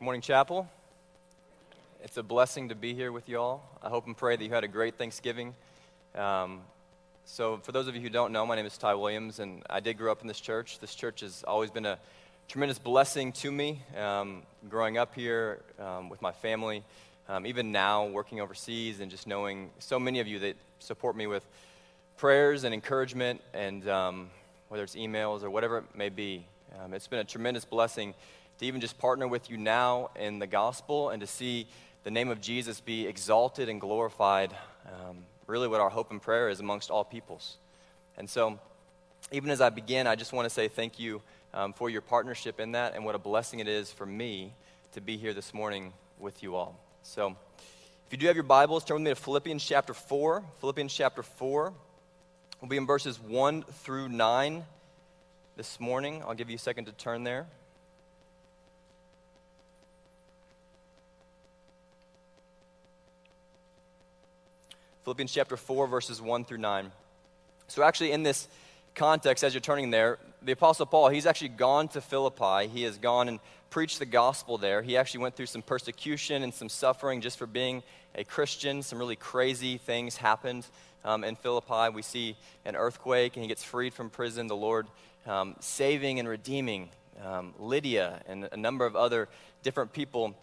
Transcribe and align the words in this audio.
Good 0.00 0.06
morning, 0.06 0.22
Chapel. 0.22 0.66
It's 2.02 2.16
a 2.16 2.22
blessing 2.22 2.70
to 2.70 2.74
be 2.74 2.94
here 2.94 3.12
with 3.12 3.28
you 3.28 3.38
all. 3.38 3.62
I 3.82 3.90
hope 3.90 4.06
and 4.06 4.16
pray 4.16 4.34
that 4.34 4.42
you 4.42 4.48
had 4.48 4.64
a 4.64 4.68
great 4.68 4.96
Thanksgiving. 4.96 5.54
Um, 6.14 6.62
so, 7.26 7.58
for 7.58 7.72
those 7.72 7.86
of 7.86 7.94
you 7.94 8.00
who 8.00 8.08
don't 8.08 8.32
know, 8.32 8.46
my 8.46 8.56
name 8.56 8.64
is 8.64 8.78
Ty 8.78 8.94
Williams, 8.94 9.40
and 9.40 9.62
I 9.68 9.80
did 9.80 9.98
grow 9.98 10.10
up 10.10 10.22
in 10.22 10.26
this 10.26 10.40
church. 10.40 10.78
This 10.78 10.94
church 10.94 11.20
has 11.20 11.44
always 11.46 11.70
been 11.70 11.84
a 11.84 11.98
tremendous 12.48 12.78
blessing 12.78 13.30
to 13.32 13.52
me 13.52 13.82
um, 13.94 14.44
growing 14.70 14.96
up 14.96 15.14
here 15.14 15.60
um, 15.78 16.08
with 16.08 16.22
my 16.22 16.32
family. 16.32 16.82
Um, 17.28 17.44
even 17.46 17.70
now, 17.70 18.06
working 18.06 18.40
overseas, 18.40 19.00
and 19.00 19.10
just 19.10 19.26
knowing 19.26 19.68
so 19.80 20.00
many 20.00 20.20
of 20.20 20.26
you 20.26 20.38
that 20.38 20.56
support 20.78 21.14
me 21.14 21.26
with 21.26 21.44
prayers 22.16 22.64
and 22.64 22.72
encouragement, 22.72 23.42
and 23.52 23.86
um, 23.86 24.30
whether 24.68 24.82
it's 24.82 24.96
emails 24.96 25.42
or 25.42 25.50
whatever 25.50 25.76
it 25.76 25.84
may 25.94 26.08
be. 26.08 26.46
Um, 26.82 26.94
it's 26.94 27.06
been 27.06 27.18
a 27.18 27.24
tremendous 27.24 27.66
blessing 27.66 28.14
to 28.60 28.66
even 28.66 28.78
just 28.78 28.98
partner 28.98 29.26
with 29.26 29.48
you 29.48 29.56
now 29.56 30.10
in 30.16 30.38
the 30.38 30.46
gospel 30.46 31.08
and 31.08 31.22
to 31.22 31.26
see 31.26 31.66
the 32.04 32.10
name 32.10 32.28
of 32.28 32.42
Jesus 32.42 32.78
be 32.78 33.06
exalted 33.06 33.70
and 33.70 33.80
glorified. 33.80 34.54
Um, 34.86 35.24
really, 35.46 35.66
what 35.66 35.80
our 35.80 35.88
hope 35.88 36.10
and 36.10 36.20
prayer 36.20 36.50
is 36.50 36.60
amongst 36.60 36.90
all 36.90 37.02
peoples. 37.02 37.56
And 38.18 38.28
so, 38.28 38.60
even 39.32 39.48
as 39.48 39.62
I 39.62 39.70
begin, 39.70 40.06
I 40.06 40.14
just 40.14 40.34
want 40.34 40.44
to 40.44 40.50
say 40.50 40.68
thank 40.68 40.98
you 40.98 41.22
um, 41.54 41.72
for 41.72 41.88
your 41.88 42.02
partnership 42.02 42.60
in 42.60 42.72
that 42.72 42.94
and 42.94 43.02
what 43.02 43.14
a 43.14 43.18
blessing 43.18 43.60
it 43.60 43.68
is 43.68 43.90
for 43.90 44.04
me 44.04 44.52
to 44.92 45.00
be 45.00 45.16
here 45.16 45.32
this 45.32 45.54
morning 45.54 45.94
with 46.18 46.42
you 46.42 46.54
all. 46.54 46.78
So, 47.02 47.34
if 48.06 48.12
you 48.12 48.18
do 48.18 48.26
have 48.26 48.36
your 48.36 48.42
Bibles, 48.42 48.84
turn 48.84 48.96
with 48.96 49.04
me 49.04 49.10
to 49.12 49.14
Philippians 49.14 49.64
chapter 49.64 49.94
4. 49.94 50.44
Philippians 50.60 50.92
chapter 50.92 51.22
4. 51.22 51.72
We'll 52.60 52.68
be 52.68 52.76
in 52.76 52.86
verses 52.86 53.18
1 53.18 53.62
through 53.62 54.10
9 54.10 54.64
this 55.56 55.80
morning. 55.80 56.22
I'll 56.26 56.34
give 56.34 56.50
you 56.50 56.56
a 56.56 56.58
second 56.58 56.84
to 56.84 56.92
turn 56.92 57.24
there. 57.24 57.46
Philippians 65.10 65.32
chapter 65.32 65.56
4, 65.56 65.88
verses 65.88 66.22
1 66.22 66.44
through 66.44 66.58
9. 66.58 66.92
So, 67.66 67.82
actually, 67.82 68.12
in 68.12 68.22
this 68.22 68.46
context, 68.94 69.42
as 69.42 69.52
you're 69.52 69.60
turning 69.60 69.90
there, 69.90 70.20
the 70.40 70.52
Apostle 70.52 70.86
Paul, 70.86 71.08
he's 71.08 71.26
actually 71.26 71.48
gone 71.48 71.88
to 71.88 72.00
Philippi. 72.00 72.68
He 72.68 72.84
has 72.84 72.96
gone 72.96 73.26
and 73.26 73.40
preached 73.70 73.98
the 73.98 74.06
gospel 74.06 74.56
there. 74.56 74.82
He 74.82 74.96
actually 74.96 75.22
went 75.22 75.34
through 75.34 75.46
some 75.46 75.62
persecution 75.62 76.44
and 76.44 76.54
some 76.54 76.68
suffering 76.68 77.22
just 77.22 77.38
for 77.38 77.48
being 77.48 77.82
a 78.14 78.22
Christian. 78.22 78.84
Some 78.84 79.00
really 79.00 79.16
crazy 79.16 79.78
things 79.78 80.16
happened 80.16 80.64
um, 81.04 81.24
in 81.24 81.34
Philippi. 81.34 81.92
We 81.92 82.02
see 82.02 82.36
an 82.64 82.76
earthquake, 82.76 83.34
and 83.34 83.42
he 83.42 83.48
gets 83.48 83.64
freed 83.64 83.92
from 83.92 84.10
prison. 84.10 84.46
The 84.46 84.54
Lord 84.54 84.86
um, 85.26 85.56
saving 85.58 86.20
and 86.20 86.28
redeeming 86.28 86.88
um, 87.24 87.52
Lydia 87.58 88.22
and 88.28 88.48
a 88.52 88.56
number 88.56 88.86
of 88.86 88.94
other 88.94 89.28
different 89.64 89.92
people 89.92 90.36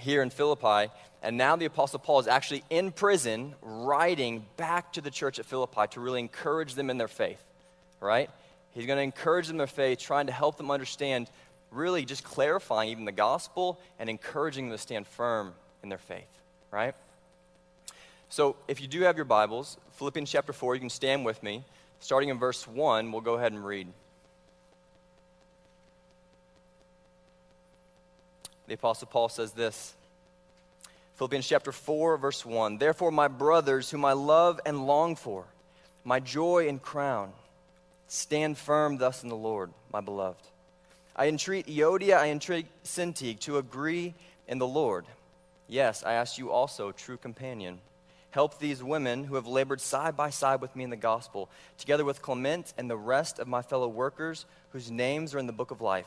here 0.00 0.22
in 0.22 0.30
Philippi. 0.30 0.92
And 1.22 1.36
now 1.36 1.56
the 1.56 1.66
Apostle 1.66 1.98
Paul 1.98 2.20
is 2.20 2.26
actually 2.26 2.64
in 2.70 2.92
prison 2.92 3.54
writing 3.62 4.46
back 4.56 4.92
to 4.94 5.00
the 5.00 5.10
church 5.10 5.38
at 5.38 5.46
Philippi 5.46 5.86
to 5.90 6.00
really 6.00 6.20
encourage 6.20 6.74
them 6.74 6.90
in 6.90 6.98
their 6.98 7.08
faith, 7.08 7.42
right? 8.00 8.30
He's 8.72 8.86
going 8.86 8.96
to 8.96 9.02
encourage 9.02 9.46
them 9.46 9.54
in 9.54 9.58
their 9.58 9.66
faith, 9.66 9.98
trying 9.98 10.26
to 10.26 10.32
help 10.32 10.56
them 10.56 10.70
understand, 10.70 11.30
really 11.70 12.04
just 12.04 12.24
clarifying 12.24 12.90
even 12.90 13.04
the 13.04 13.12
gospel 13.12 13.78
and 13.98 14.08
encouraging 14.08 14.68
them 14.68 14.76
to 14.76 14.82
stand 14.82 15.06
firm 15.06 15.52
in 15.82 15.88
their 15.88 15.98
faith, 15.98 16.28
right? 16.70 16.94
So 18.28 18.56
if 18.68 18.80
you 18.80 18.86
do 18.86 19.02
have 19.02 19.16
your 19.16 19.24
Bibles, 19.24 19.76
Philippians 19.96 20.30
chapter 20.30 20.52
4, 20.52 20.74
you 20.74 20.80
can 20.80 20.90
stand 20.90 21.24
with 21.24 21.42
me. 21.42 21.64
Starting 21.98 22.28
in 22.28 22.38
verse 22.38 22.66
1, 22.66 23.12
we'll 23.12 23.20
go 23.20 23.34
ahead 23.34 23.52
and 23.52 23.64
read. 23.64 23.88
The 28.70 28.74
Apostle 28.74 29.08
Paul 29.08 29.28
says 29.28 29.50
this 29.50 29.94
Philippians 31.16 31.48
chapter 31.48 31.72
4, 31.72 32.16
verse 32.18 32.46
1 32.46 32.78
Therefore, 32.78 33.10
my 33.10 33.26
brothers, 33.26 33.90
whom 33.90 34.04
I 34.04 34.12
love 34.12 34.60
and 34.64 34.86
long 34.86 35.16
for, 35.16 35.44
my 36.04 36.20
joy 36.20 36.68
and 36.68 36.80
crown, 36.80 37.32
stand 38.06 38.56
firm 38.56 38.96
thus 38.96 39.24
in 39.24 39.28
the 39.28 39.34
Lord, 39.34 39.72
my 39.92 40.00
beloved. 40.00 40.46
I 41.16 41.26
entreat 41.26 41.66
Euodia, 41.66 42.18
I 42.18 42.30
entreat 42.30 42.66
Syntyche 42.84 43.40
to 43.40 43.58
agree 43.58 44.14
in 44.46 44.58
the 44.58 44.68
Lord. 44.68 45.04
Yes, 45.66 46.04
I 46.04 46.12
ask 46.12 46.38
you 46.38 46.52
also, 46.52 46.92
true 46.92 47.16
companion. 47.16 47.80
Help 48.30 48.60
these 48.60 48.84
women 48.84 49.24
who 49.24 49.34
have 49.34 49.48
labored 49.48 49.80
side 49.80 50.16
by 50.16 50.30
side 50.30 50.60
with 50.60 50.76
me 50.76 50.84
in 50.84 50.90
the 50.90 50.96
gospel, 50.96 51.50
together 51.76 52.04
with 52.04 52.22
Clement 52.22 52.72
and 52.78 52.88
the 52.88 52.96
rest 52.96 53.40
of 53.40 53.48
my 53.48 53.62
fellow 53.62 53.88
workers 53.88 54.46
whose 54.70 54.92
names 54.92 55.34
are 55.34 55.40
in 55.40 55.48
the 55.48 55.52
book 55.52 55.72
of 55.72 55.80
life. 55.80 56.06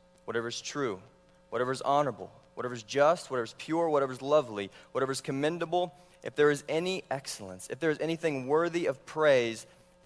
whatever 0.25 0.47
is 0.47 0.61
true, 0.61 0.99
whatever 1.49 1.71
is 1.71 1.81
honorable, 1.81 2.31
whatever 2.55 2.73
is 2.73 2.83
just, 2.83 3.29
whatever 3.29 3.45
is 3.45 3.55
pure, 3.57 3.89
whatever 3.89 4.13
is 4.13 4.21
lovely, 4.21 4.69
whatever 4.91 5.11
is 5.11 5.21
commendable, 5.21 5.93
if 6.23 6.35
there 6.35 6.51
is 6.51 6.63
any 6.69 7.03
excellence, 7.09 7.67
if 7.69 7.79
there 7.79 7.89
is 7.89 7.99
anything 7.99 8.47
worthy 8.47 8.85
of 8.85 9.05
praise, 9.05 9.65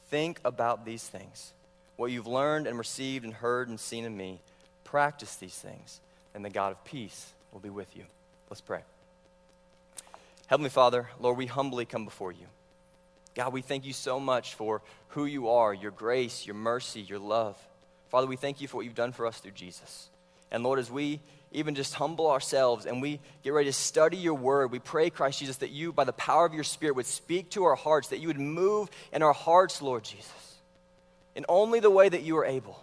think 0.10 0.40
about 0.46 0.86
these 0.86 1.04
things. 1.04 1.54
What 1.98 2.12
you've 2.12 2.28
learned 2.28 2.68
and 2.68 2.78
received 2.78 3.26
and 3.26 3.34
heard 3.34 3.68
and 3.68 3.80
seen 3.80 4.06
in 4.06 4.16
me, 4.16 4.40
practice 4.84 5.36
these 5.36 5.56
things, 5.56 6.00
and 6.34 6.44
the 6.44 6.50
God 6.50 6.72
of 6.72 6.84
peace 6.86 7.34
will 7.52 7.60
be 7.60 7.70
with 7.70 7.96
you. 7.96 8.04
Let's 8.50 8.62
pray. 8.62 8.82
Heavenly 10.48 10.70
Father, 10.70 11.10
Lord, 11.20 11.38
we 11.38 11.48
humbly 11.48 11.86
come 11.86 12.06
before 12.06 12.32
you. 12.32 12.46
God, 13.34 13.52
we 13.52 13.62
thank 13.62 13.86
you 13.86 13.94
so 13.94 14.20
much 14.20 14.54
for 14.54 14.82
who 15.10 15.26
you 15.26 15.50
are, 15.50 15.74
your 15.74 15.92
grace, 15.92 16.46
your 16.46 16.56
mercy, 16.56 17.02
your 17.02 17.20
love. 17.20 17.58
Father, 18.10 18.28
we 18.28 18.36
thank 18.36 18.62
you 18.62 18.68
for 18.68 18.78
what 18.78 18.86
you've 18.86 18.96
done 18.96 19.12
for 19.12 19.26
us 19.26 19.40
through 19.40 19.52
Jesus. 19.52 20.10
And 20.52 20.64
Lord, 20.64 20.80
as 20.80 20.92
we 20.92 21.20
even 21.52 21.76
just 21.76 21.96
humble 21.96 22.30
ourselves 22.30 22.86
and 22.86 23.02
we 23.02 23.20
get 23.44 23.54
ready 23.54 23.70
to 23.70 23.74
study 23.74 24.18
your 24.18 24.34
word, 24.36 24.72
we 24.72 24.80
pray, 24.80 25.10
Christ 25.10 25.40
Jesus, 25.40 25.58
that 25.58 25.72
you, 25.72 25.92
by 25.92 26.04
the 26.04 26.14
power 26.14 26.46
of 26.46 26.54
your 26.54 26.64
Spirit, 26.64 26.96
would 26.96 27.06
speak 27.06 27.50
to 27.52 27.64
our 27.64 27.76
hearts, 27.76 28.10
that 28.10 28.20
you 28.20 28.28
would 28.28 28.40
move 28.40 28.90
in 29.12 29.24
our 29.24 29.34
hearts, 29.34 29.82
Lord 29.82 30.04
Jesus, 30.04 30.56
in 31.36 31.46
only 31.50 31.80
the 31.80 31.90
way 31.90 32.08
that 32.08 32.24
you 32.24 32.38
are 32.38 32.46
able. 32.46 32.80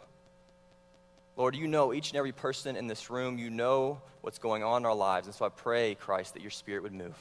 Lord, 1.36 1.54
you 1.54 1.66
know 1.66 1.94
each 1.94 2.10
and 2.10 2.18
every 2.18 2.32
person 2.32 2.76
in 2.76 2.86
this 2.86 3.08
room. 3.08 3.38
You 3.38 3.48
know 3.48 4.00
what's 4.20 4.38
going 4.38 4.62
on 4.62 4.82
in 4.82 4.86
our 4.86 4.94
lives. 4.94 5.26
And 5.26 5.34
so 5.34 5.46
I 5.46 5.48
pray, 5.48 5.94
Christ, 5.94 6.34
that 6.34 6.42
your 6.42 6.50
Spirit 6.50 6.82
would 6.82 6.92
move. 6.92 7.16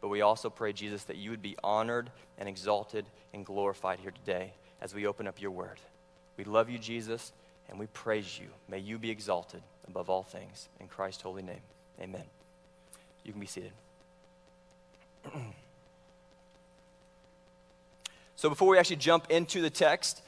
But 0.00 0.08
we 0.08 0.20
also 0.20 0.50
pray, 0.50 0.72
Jesus, 0.72 1.04
that 1.04 1.16
you 1.16 1.30
would 1.30 1.42
be 1.42 1.56
honored 1.64 2.10
and 2.38 2.48
exalted 2.48 3.06
and 3.32 3.44
glorified 3.44 3.98
here 3.98 4.12
today 4.12 4.52
as 4.80 4.94
we 4.94 5.06
open 5.06 5.26
up 5.26 5.40
your 5.40 5.50
word. 5.50 5.80
We 6.36 6.44
love 6.44 6.68
you, 6.68 6.78
Jesus, 6.78 7.32
and 7.68 7.78
we 7.78 7.86
praise 7.86 8.38
you. 8.38 8.48
May 8.68 8.78
you 8.78 8.98
be 8.98 9.10
exalted 9.10 9.62
above 9.86 10.10
all 10.10 10.22
things. 10.22 10.68
In 10.80 10.88
Christ's 10.88 11.22
holy 11.22 11.42
name, 11.42 11.60
amen. 12.00 12.24
You 13.24 13.32
can 13.32 13.40
be 13.40 13.46
seated. 13.46 13.72
so, 18.36 18.48
before 18.48 18.68
we 18.68 18.78
actually 18.78 18.96
jump 18.96 19.30
into 19.30 19.62
the 19.62 19.70
text, 19.70 20.22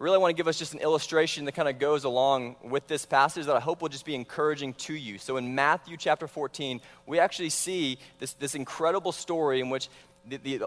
I 0.00 0.04
really 0.04 0.16
want 0.16 0.30
to 0.30 0.36
give 0.36 0.48
us 0.48 0.58
just 0.58 0.72
an 0.72 0.80
illustration 0.80 1.44
that 1.44 1.52
kind 1.52 1.68
of 1.68 1.78
goes 1.78 2.04
along 2.04 2.56
with 2.62 2.86
this 2.86 3.04
passage 3.04 3.44
that 3.44 3.54
I 3.54 3.60
hope 3.60 3.82
will 3.82 3.90
just 3.90 4.06
be 4.06 4.14
encouraging 4.14 4.72
to 4.74 4.94
you. 4.94 5.18
So, 5.18 5.36
in 5.36 5.54
Matthew 5.54 5.98
chapter 5.98 6.26
14, 6.26 6.80
we 7.06 7.18
actually 7.18 7.50
see 7.50 7.98
this, 8.18 8.32
this 8.32 8.54
incredible 8.54 9.12
story 9.12 9.60
in 9.60 9.68
which 9.68 9.90
the, 10.28 10.36
the, 10.36 10.58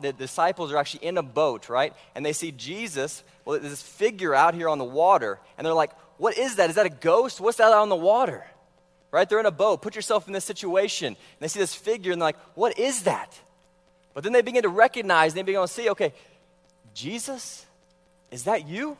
the, 0.00 0.12
disciples 0.12 0.72
are 0.72 0.76
actually 0.76 1.06
in 1.06 1.18
a 1.18 1.22
boat, 1.22 1.68
right? 1.68 1.92
And 2.14 2.24
they 2.24 2.32
see 2.32 2.52
Jesus, 2.52 3.22
well, 3.44 3.58
this 3.58 3.82
figure 3.82 4.34
out 4.34 4.54
here 4.54 4.68
on 4.68 4.78
the 4.78 4.84
water, 4.84 5.38
and 5.56 5.66
they're 5.66 5.74
like, 5.74 5.92
What 6.18 6.36
is 6.36 6.56
that? 6.56 6.70
Is 6.70 6.76
that 6.76 6.86
a 6.86 6.90
ghost? 6.90 7.40
What's 7.40 7.58
that 7.58 7.72
out 7.72 7.82
on 7.82 7.88
the 7.88 7.96
water? 7.96 8.46
Right? 9.10 9.28
They're 9.28 9.40
in 9.40 9.46
a 9.46 9.50
boat. 9.50 9.80
Put 9.80 9.96
yourself 9.96 10.26
in 10.26 10.34
this 10.34 10.44
situation. 10.44 11.06
And 11.06 11.16
they 11.40 11.48
see 11.48 11.58
this 11.58 11.74
figure, 11.74 12.12
and 12.12 12.20
they're 12.20 12.28
like, 12.28 12.38
What 12.54 12.78
is 12.78 13.04
that? 13.04 13.38
But 14.14 14.24
then 14.24 14.32
they 14.32 14.42
begin 14.42 14.62
to 14.62 14.68
recognize, 14.68 15.34
they 15.34 15.42
begin 15.42 15.60
to 15.60 15.68
see, 15.68 15.90
okay, 15.90 16.12
Jesus, 16.92 17.64
is 18.30 18.44
that 18.44 18.66
you? 18.66 18.96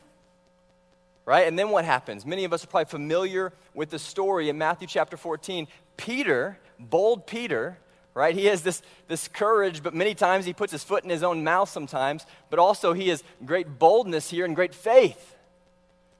Right? 1.25 1.45
And 1.45 1.59
then 1.59 1.69
what 1.69 1.85
happens? 1.85 2.25
Many 2.25 2.45
of 2.45 2.53
us 2.53 2.63
are 2.63 2.67
probably 2.67 2.85
familiar 2.85 3.51
with 3.73 3.89
the 3.89 3.99
story 3.99 4.49
in 4.49 4.57
Matthew 4.57 4.87
chapter 4.87 5.17
14. 5.17 5.67
Peter, 5.97 6.57
bold 6.79 7.27
Peter, 7.27 7.77
right? 8.13 8.35
He 8.35 8.45
has 8.45 8.61
this, 8.61 8.81
this 9.07 9.27
courage, 9.27 9.83
but 9.83 9.93
many 9.93 10.13
times 10.13 10.45
he 10.45 10.53
puts 10.53 10.71
his 10.71 10.83
foot 10.83 11.03
in 11.03 11.09
his 11.09 11.23
own 11.23 11.43
mouth 11.43 11.69
sometimes, 11.69 12.25
but 12.49 12.59
also 12.59 12.93
he 12.93 13.09
has 13.09 13.23
great 13.45 13.79
boldness 13.79 14.29
here 14.29 14.45
and 14.45 14.55
great 14.55 14.73
faith, 14.73 15.35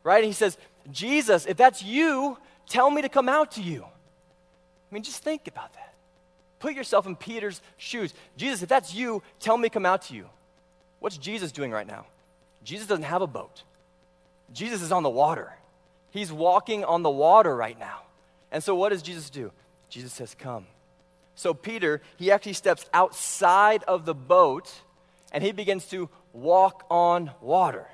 right? 0.03 0.24
He 0.24 0.31
says, 0.31 0.57
Jesus, 0.91 1.45
if 1.45 1.57
that's 1.57 1.83
you, 1.83 2.38
tell 2.68 2.89
me 2.89 3.01
to 3.01 3.09
come 3.09 3.30
out 3.30 3.51
to 3.53 3.62
you. 3.62 3.83
I 3.83 4.94
mean, 4.94 5.03
just 5.03 5.24
think 5.24 5.47
about 5.47 5.74
that. 5.74 5.94
Put 6.59 6.74
yourself 6.74 7.07
in 7.07 7.15
Peter's 7.15 7.62
shoes. 7.77 8.13
Jesus, 8.38 8.63
if 8.63 8.69
that's 8.69 8.94
you, 8.94 9.24
tell 9.39 9.57
me 9.57 9.69
to 9.69 9.74
come 9.74 9.86
out 9.86 10.03
to 10.03 10.13
you. 10.13 10.27
What's 11.00 11.18
Jesus 11.18 11.51
doing 11.51 11.71
right 11.71 11.88
now? 11.88 12.06
Jesus 12.63 12.88
doesn't 12.88 13.03
have 13.03 13.21
a 13.21 13.27
boat. 13.27 13.63
Jesus 14.51 14.81
is 14.81 14.91
on 14.91 15.03
the 15.03 15.09
water. 15.09 15.53
He's 16.12 16.31
walking 16.31 16.83
on 16.83 17.03
the 17.03 17.09
water 17.09 17.56
right 17.56 17.80
now. 17.80 18.01
And 18.51 18.63
so, 18.63 18.75
what 18.75 18.89
does 18.89 19.01
Jesus 19.01 19.30
do? 19.30 19.51
Jesus 19.89 20.12
says, 20.12 20.36
Come. 20.38 20.65
So, 21.39 21.53
Peter, 21.53 22.01
he 22.18 22.31
actually 22.31 22.51
steps 22.51 22.86
outside 22.94 23.83
of 23.83 24.03
the 24.03 24.13
boat 24.13 24.69
and 25.31 25.41
he 25.41 25.53
begins 25.53 25.86
to 25.86 26.09
walk 26.33 26.86
on 26.89 27.31
water. 27.39 27.88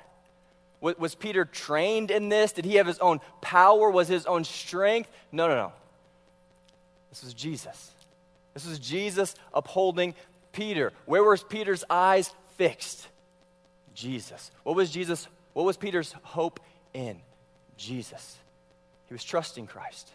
Was 0.80 1.14
Peter 1.14 1.44
trained 1.44 2.10
in 2.10 2.28
this? 2.28 2.50
Did 2.50 2.64
he 2.64 2.74
have 2.74 2.88
his 2.88 2.98
own 2.98 3.20
power? 3.40 3.88
Was 3.88 4.08
his 4.08 4.26
own 4.26 4.42
strength? 4.42 5.12
No, 5.30 5.46
no, 5.46 5.54
no. 5.54 5.72
This 7.10 7.22
was 7.22 7.34
Jesus. 7.34 7.92
This 8.52 8.66
was 8.66 8.80
Jesus 8.80 9.36
upholding 9.54 10.16
Peter. 10.50 10.92
Where 11.04 11.22
was 11.22 11.44
Peter's 11.44 11.84
eyes 11.88 12.34
fixed? 12.56 13.06
Jesus. 13.94 14.50
What 14.64 14.74
was 14.74 14.90
Jesus? 14.90 15.28
What 15.52 15.66
was 15.66 15.76
Peter's 15.76 16.12
hope 16.24 16.58
in? 16.92 17.20
Jesus. 17.76 18.38
He 19.06 19.14
was 19.14 19.22
trusting 19.22 19.68
Christ. 19.68 20.10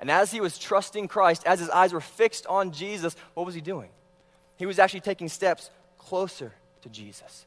And 0.00 0.10
as 0.10 0.30
he 0.30 0.40
was 0.40 0.58
trusting 0.58 1.08
Christ, 1.08 1.42
as 1.44 1.58
his 1.58 1.70
eyes 1.70 1.92
were 1.92 2.00
fixed 2.00 2.46
on 2.46 2.72
Jesus, 2.72 3.16
what 3.34 3.46
was 3.46 3.54
he 3.54 3.60
doing? 3.60 3.90
He 4.56 4.66
was 4.66 4.78
actually 4.78 5.00
taking 5.00 5.28
steps 5.28 5.70
closer 5.98 6.52
to 6.82 6.88
Jesus. 6.88 7.46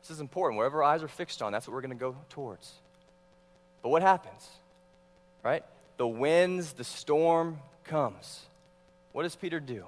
This 0.00 0.10
is 0.10 0.20
important. 0.20 0.58
Wherever 0.58 0.82
our 0.82 0.94
eyes 0.94 1.02
are 1.02 1.08
fixed 1.08 1.42
on, 1.42 1.52
that's 1.52 1.66
what 1.66 1.74
we're 1.74 1.80
going 1.82 1.96
to 1.96 1.96
go 1.96 2.16
towards. 2.30 2.72
But 3.82 3.90
what 3.90 4.02
happens? 4.02 4.48
Right? 5.42 5.64
The 5.96 6.08
winds, 6.08 6.72
the 6.72 6.84
storm 6.84 7.58
comes. 7.84 8.40
What 9.12 9.24
does 9.24 9.36
Peter 9.36 9.60
do? 9.60 9.84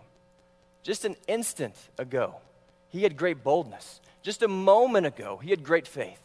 Just 0.82 1.04
an 1.04 1.16
instant 1.26 1.74
ago, 1.96 2.36
he 2.90 3.02
had 3.02 3.16
great 3.16 3.42
boldness. 3.42 4.00
Just 4.22 4.42
a 4.42 4.48
moment 4.48 5.06
ago, 5.06 5.38
he 5.42 5.50
had 5.50 5.64
great 5.64 5.88
faith. 5.88 6.20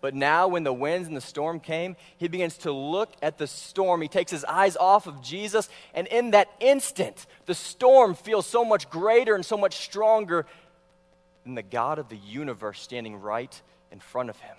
But 0.00 0.14
now, 0.14 0.48
when 0.48 0.64
the 0.64 0.72
winds 0.72 1.08
and 1.08 1.16
the 1.16 1.20
storm 1.20 1.60
came, 1.60 1.94
he 2.16 2.28
begins 2.28 2.56
to 2.58 2.72
look 2.72 3.12
at 3.20 3.36
the 3.36 3.46
storm. 3.46 4.00
He 4.00 4.08
takes 4.08 4.30
his 4.30 4.44
eyes 4.44 4.76
off 4.76 5.06
of 5.06 5.22
Jesus, 5.22 5.68
and 5.94 6.06
in 6.06 6.30
that 6.30 6.48
instant, 6.58 7.26
the 7.44 7.54
storm 7.54 8.14
feels 8.14 8.46
so 8.46 8.64
much 8.64 8.88
greater 8.88 9.34
and 9.34 9.44
so 9.44 9.58
much 9.58 9.76
stronger 9.76 10.46
than 11.44 11.54
the 11.54 11.62
God 11.62 11.98
of 11.98 12.08
the 12.08 12.16
universe 12.16 12.80
standing 12.80 13.20
right 13.20 13.60
in 13.92 14.00
front 14.00 14.30
of 14.30 14.38
him. 14.40 14.56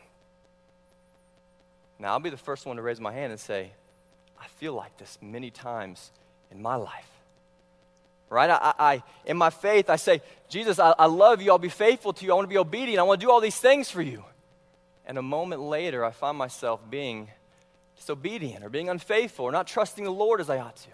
Now, 1.98 2.14
I'll 2.14 2.20
be 2.20 2.30
the 2.30 2.38
first 2.38 2.66
one 2.66 2.76
to 2.76 2.82
raise 2.82 3.00
my 3.00 3.12
hand 3.12 3.32
and 3.32 3.40
say, 3.40 3.72
I 4.40 4.48
feel 4.60 4.74
like 4.74 4.98
this 4.98 5.18
many 5.22 5.50
times 5.50 6.12
in 6.52 6.62
my 6.62 6.76
life. 6.76 7.10
Right? 8.30 8.50
I, 8.50 8.74
I 8.80 9.04
in 9.26 9.38
my 9.38 9.50
faith, 9.50 9.90
I 9.90 9.98
say, 9.98 10.22
Jesus, 10.50 10.80
I, 10.80 10.94
I 10.98 11.06
love 11.08 11.42
you. 11.42 11.52
I'll 11.52 11.58
be 11.58 11.70
faithful 11.70 12.14
to 12.14 12.26
you. 12.26 12.32
I 12.32 12.36
want 12.36 12.46
to 12.46 12.50
be 12.50 12.58
obedient. 12.58 13.00
I 13.00 13.04
want 13.04 13.20
to 13.20 13.26
do 13.26 13.32
all 13.32 13.42
these 13.42 13.60
things 13.60 13.92
for 13.92 14.02
you. 14.02 14.24
And 15.12 15.18
a 15.18 15.22
moment 15.22 15.62
later, 15.62 16.06
I 16.06 16.12
find 16.12 16.38
myself 16.38 16.80
being 16.90 17.30
disobedient 17.98 18.64
or 18.64 18.70
being 18.70 18.88
unfaithful 18.88 19.44
or 19.44 19.52
not 19.52 19.68
trusting 19.68 20.06
the 20.06 20.10
Lord 20.10 20.40
as 20.40 20.50
I 20.50 20.60
ought 20.60 20.78
to. 20.78 20.90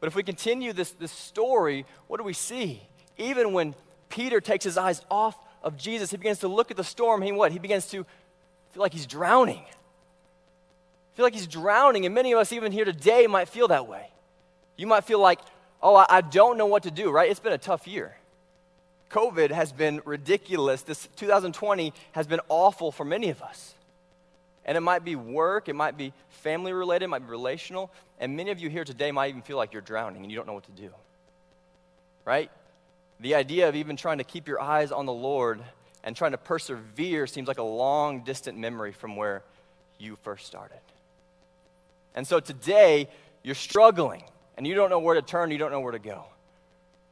But 0.00 0.06
if 0.06 0.14
we 0.14 0.22
continue 0.22 0.72
this, 0.72 0.92
this 0.92 1.12
story, 1.12 1.84
what 2.06 2.16
do 2.16 2.24
we 2.24 2.32
see? 2.32 2.80
Even 3.18 3.52
when 3.52 3.74
Peter 4.08 4.40
takes 4.40 4.64
his 4.64 4.78
eyes 4.78 5.04
off 5.10 5.36
of 5.62 5.76
Jesus. 5.76 6.12
He 6.12 6.16
begins 6.16 6.38
to 6.38 6.48
look 6.48 6.70
at 6.70 6.78
the 6.78 6.82
storm. 6.82 7.20
He 7.20 7.30
what? 7.30 7.52
He 7.52 7.58
begins 7.58 7.84
to 7.88 8.06
feel 8.70 8.80
like 8.80 8.94
he's 8.94 9.04
drowning. 9.06 9.62
Feel 11.16 11.26
like 11.26 11.34
he's 11.34 11.46
drowning, 11.46 12.06
and 12.06 12.14
many 12.14 12.32
of 12.32 12.38
us 12.38 12.54
even 12.54 12.72
here 12.72 12.86
today 12.86 13.26
might 13.26 13.50
feel 13.50 13.68
that 13.68 13.86
way. 13.86 14.08
You 14.78 14.86
might 14.86 15.04
feel 15.04 15.20
like, 15.20 15.40
oh, 15.82 15.94
I, 15.94 16.06
I 16.08 16.20
don't 16.22 16.56
know 16.56 16.64
what 16.64 16.84
to 16.84 16.90
do, 16.90 17.10
right? 17.10 17.30
It's 17.30 17.38
been 17.38 17.52
a 17.52 17.58
tough 17.58 17.86
year. 17.86 18.16
COVID 19.10 19.50
has 19.50 19.72
been 19.72 20.00
ridiculous. 20.04 20.82
This 20.82 21.08
2020 21.16 21.92
has 22.12 22.26
been 22.26 22.40
awful 22.48 22.92
for 22.92 23.04
many 23.04 23.30
of 23.30 23.42
us. 23.42 23.74
And 24.64 24.76
it 24.76 24.80
might 24.80 25.04
be 25.04 25.16
work, 25.16 25.68
it 25.68 25.74
might 25.74 25.96
be 25.96 26.12
family 26.28 26.72
related, 26.72 27.06
it 27.06 27.08
might 27.08 27.26
be 27.26 27.30
relational. 27.30 27.90
And 28.18 28.36
many 28.36 28.50
of 28.50 28.60
you 28.60 28.68
here 28.68 28.84
today 28.84 29.10
might 29.10 29.30
even 29.30 29.42
feel 29.42 29.56
like 29.56 29.72
you're 29.72 29.82
drowning 29.82 30.22
and 30.22 30.30
you 30.30 30.36
don't 30.36 30.46
know 30.46 30.52
what 30.52 30.64
to 30.64 30.82
do. 30.82 30.90
Right? 32.24 32.50
The 33.18 33.34
idea 33.34 33.68
of 33.68 33.74
even 33.74 33.96
trying 33.96 34.18
to 34.18 34.24
keep 34.24 34.46
your 34.46 34.60
eyes 34.60 34.92
on 34.92 35.06
the 35.06 35.12
Lord 35.12 35.60
and 36.04 36.14
trying 36.14 36.32
to 36.32 36.38
persevere 36.38 37.26
seems 37.26 37.48
like 37.48 37.58
a 37.58 37.62
long, 37.62 38.22
distant 38.22 38.58
memory 38.58 38.92
from 38.92 39.16
where 39.16 39.42
you 39.98 40.16
first 40.22 40.46
started. 40.46 40.80
And 42.14 42.26
so 42.26 42.40
today, 42.40 43.08
you're 43.42 43.54
struggling 43.54 44.24
and 44.56 44.66
you 44.66 44.74
don't 44.74 44.90
know 44.90 44.98
where 44.98 45.14
to 45.14 45.22
turn, 45.22 45.50
you 45.50 45.58
don't 45.58 45.70
know 45.70 45.80
where 45.80 45.92
to 45.92 45.98
go. 45.98 46.24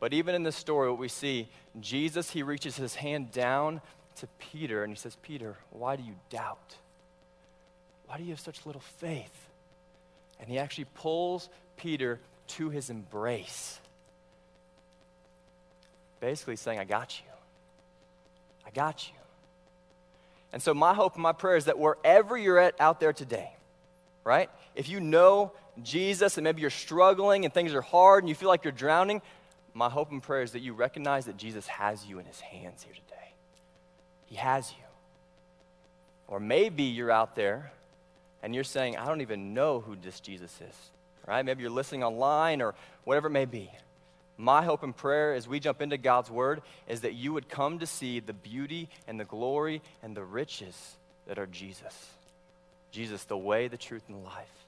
But 0.01 0.13
even 0.13 0.35
in 0.35 0.43
this 0.43 0.57
story, 0.57 0.89
what 0.91 0.99
we 0.99 1.09
see, 1.09 1.49
Jesus, 1.83 2.31
he 2.31 2.43
reaches 2.43 2.77
his 2.77 2.95
hand 2.95 3.33
down 3.33 3.81
to 4.17 4.27
Peter 4.39 4.83
and 4.83 4.93
he 4.93 4.99
says, 4.99 5.17
Peter, 5.23 5.57
why 5.71 5.97
do 5.97 6.03
you 6.03 6.15
doubt? 6.31 6.77
Why 8.07 8.17
do 8.17 8.25
you 8.25 8.31
have 8.31 8.41
such 8.41 8.67
little 8.67 8.81
faith? 8.81 9.49
And 10.41 10.49
he 10.49 10.59
actually 10.59 10.87
pulls 10.95 11.49
Peter 11.77 12.21
to 12.49 12.71
his 12.71 12.91
embrace 12.91 13.81
basically 16.21 16.57
saying, 16.57 16.79
I 16.79 16.85
got 16.85 17.19
you. 17.21 17.31
I 18.67 18.71
got 18.71 19.09
you. 19.09 19.15
And 20.53 20.63
so, 20.63 20.73
my 20.75 20.95
hope 20.95 21.15
and 21.15 21.23
my 21.23 21.33
prayer 21.33 21.57
is 21.57 21.67
that 21.67 21.79
wherever 21.79 22.37
you're 22.37 22.59
at 22.59 22.75
out 22.81 23.01
there 23.01 23.13
today, 23.13 23.51
right? 24.25 24.51
If 24.75 24.89
you 24.89 25.01
know 25.01 25.53
Jesus 25.83 26.39
and 26.39 26.45
maybe 26.45 26.61
you're 26.61 26.71
struggling 26.71 27.45
and 27.45 27.53
things 27.53 27.75
are 27.75 27.83
hard 27.83 28.25
and 28.25 28.29
you 28.29 28.35
feel 28.35 28.49
like 28.49 28.65
you're 28.65 28.73
drowning, 28.73 29.21
my 29.79 29.89
hope 29.89 30.11
and 30.11 30.21
prayer 30.21 30.43
is 30.43 30.51
that 30.53 30.61
you 30.61 30.75
recognize 30.75 31.27
that 31.27 31.37
Jesus 31.37 31.69
has 31.69 32.05
you 32.05 32.19
in 32.19 32.27
his 32.27 32.41
hands 32.41 32.83
here 32.83 32.95
today. 32.95 33.33
He 34.27 34.35
has 34.35 34.73
you. 34.73 34.85
Or 36.27 36.41
maybe 36.41 36.83
you're 36.83 37.13
out 37.13 37.37
there 37.37 37.71
and 38.43 38.57
you're 38.57 38.65
saying, 38.65 38.97
I 38.97 39.07
don't 39.07 39.21
even 39.21 39.55
know 39.55 39.79
who 39.79 39.95
this 39.95 40.19
Jesus 40.19 40.53
is, 40.61 40.91
right? 41.29 41.45
Maybe 41.45 41.63
you're 41.63 41.71
listening 41.71 42.03
online 42.03 42.61
or 42.61 42.75
whatever 43.05 43.29
it 43.29 43.31
may 43.31 43.45
be. 43.45 43.71
My 44.37 44.65
hope 44.65 44.83
and 44.83 44.97
prayer 44.97 45.35
as 45.35 45.47
we 45.47 45.61
jump 45.61 45.81
into 45.81 45.97
God's 45.97 46.29
word 46.29 46.61
is 46.89 47.03
that 47.03 47.15
you 47.15 47.33
would 47.33 47.49
come 47.49 47.79
to 47.79 47.87
see 47.87 48.19
the 48.19 48.33
beauty 48.33 48.89
and 49.07 49.19
the 49.19 49.25
glory 49.25 49.81
and 50.03 50.17
the 50.17 50.25
riches 50.25 50.97
that 51.29 51.39
are 51.39 51.47
Jesus. 51.47 52.09
Jesus, 52.91 53.23
the 53.25 53.39
way, 53.39 53.69
the 53.69 53.77
truth, 53.77 54.03
and 54.09 54.17
the 54.17 54.27
life. 54.27 54.67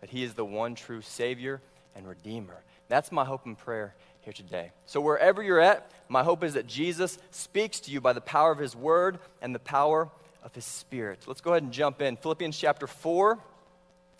That 0.00 0.10
he 0.10 0.22
is 0.22 0.34
the 0.34 0.44
one 0.44 0.76
true 0.76 1.02
Savior 1.02 1.60
and 1.96 2.06
Redeemer. 2.06 2.62
That's 2.88 3.10
my 3.10 3.24
hope 3.24 3.46
and 3.46 3.58
prayer 3.58 3.94
here 4.24 4.32
today. 4.32 4.72
So, 4.86 5.00
wherever 5.00 5.42
you're 5.42 5.60
at, 5.60 5.90
my 6.08 6.22
hope 6.22 6.42
is 6.42 6.54
that 6.54 6.66
Jesus 6.66 7.18
speaks 7.30 7.80
to 7.80 7.90
you 7.90 8.00
by 8.00 8.12
the 8.12 8.20
power 8.20 8.50
of 8.50 8.58
his 8.58 8.74
word 8.74 9.18
and 9.40 9.54
the 9.54 9.60
power 9.60 10.08
of 10.42 10.54
his 10.54 10.64
spirit. 10.64 11.24
Let's 11.26 11.40
go 11.40 11.52
ahead 11.52 11.62
and 11.62 11.72
jump 11.72 12.02
in. 12.02 12.16
Philippians 12.16 12.58
chapter 12.58 12.86
4, 12.86 13.38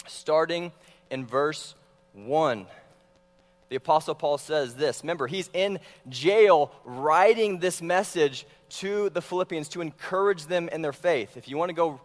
starting 0.06 0.72
in 1.10 1.26
verse 1.26 1.74
1 2.12 2.66
the 3.74 3.76
Apostle 3.76 4.14
Paul 4.14 4.38
says 4.38 4.74
this. 4.74 5.02
Remember, 5.02 5.26
he's 5.26 5.50
in 5.52 5.80
jail 6.08 6.70
writing 6.84 7.58
this 7.58 7.82
message 7.82 8.46
to 8.68 9.10
the 9.10 9.20
Philippians 9.20 9.68
to 9.70 9.80
encourage 9.80 10.46
them 10.46 10.68
in 10.68 10.80
their 10.80 10.92
faith. 10.92 11.36
If 11.36 11.48
you 11.48 11.56
want 11.56 11.70
to 11.70 11.74
go 11.74 12.00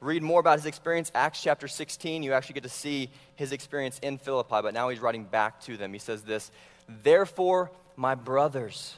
read 0.00 0.22
more 0.22 0.40
about 0.40 0.58
his 0.58 0.64
experience, 0.66 1.12
Acts 1.14 1.42
chapter 1.42 1.68
16, 1.68 2.22
you 2.22 2.32
actually 2.32 2.54
get 2.54 2.62
to 2.62 2.70
see 2.70 3.10
his 3.34 3.52
experience 3.52 3.98
in 4.02 4.16
Philippi, 4.16 4.62
but 4.62 4.72
now 4.72 4.88
he's 4.88 5.00
writing 5.00 5.24
back 5.24 5.60
to 5.62 5.76
them. 5.76 5.92
He 5.92 5.98
says 5.98 6.22
this 6.22 6.50
Therefore, 7.02 7.70
my 7.96 8.14
brothers, 8.14 8.96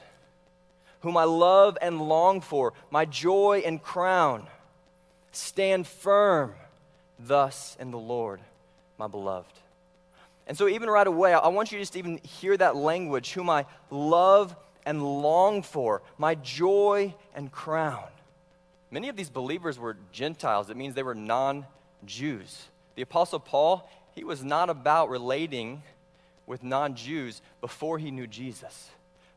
whom 1.00 1.16
I 1.16 1.24
love 1.24 1.76
and 1.82 2.00
long 2.00 2.40
for, 2.40 2.72
my 2.90 3.04
joy 3.04 3.62
and 3.66 3.82
crown, 3.82 4.46
stand 5.32 5.86
firm 5.86 6.54
thus 7.18 7.76
in 7.80 7.90
the 7.90 7.98
Lord, 7.98 8.40
my 8.98 9.06
beloved. 9.06 9.52
And 10.46 10.56
so, 10.56 10.68
even 10.68 10.90
right 10.90 11.06
away, 11.06 11.34
I 11.34 11.48
want 11.48 11.70
you 11.70 11.78
to 11.78 11.82
just 11.82 11.96
even 11.96 12.18
hear 12.18 12.56
that 12.56 12.76
language 12.76 13.32
whom 13.32 13.48
I 13.48 13.66
love 13.90 14.56
and 14.84 15.02
long 15.02 15.62
for, 15.62 16.02
my 16.18 16.34
joy 16.34 17.14
and 17.34 17.50
crown. 17.52 18.08
Many 18.90 19.08
of 19.08 19.16
these 19.16 19.30
believers 19.30 19.78
were 19.78 19.96
Gentiles. 20.12 20.68
It 20.68 20.76
means 20.76 20.94
they 20.94 21.02
were 21.02 21.14
non 21.14 21.66
Jews. 22.04 22.66
The 22.96 23.02
Apostle 23.02 23.40
Paul, 23.40 23.88
he 24.14 24.24
was 24.24 24.44
not 24.44 24.68
about 24.68 25.08
relating 25.08 25.82
with 26.46 26.62
non 26.62 26.94
Jews 26.94 27.42
before 27.60 27.98
he 27.98 28.10
knew 28.10 28.26
Jesus. 28.26 28.90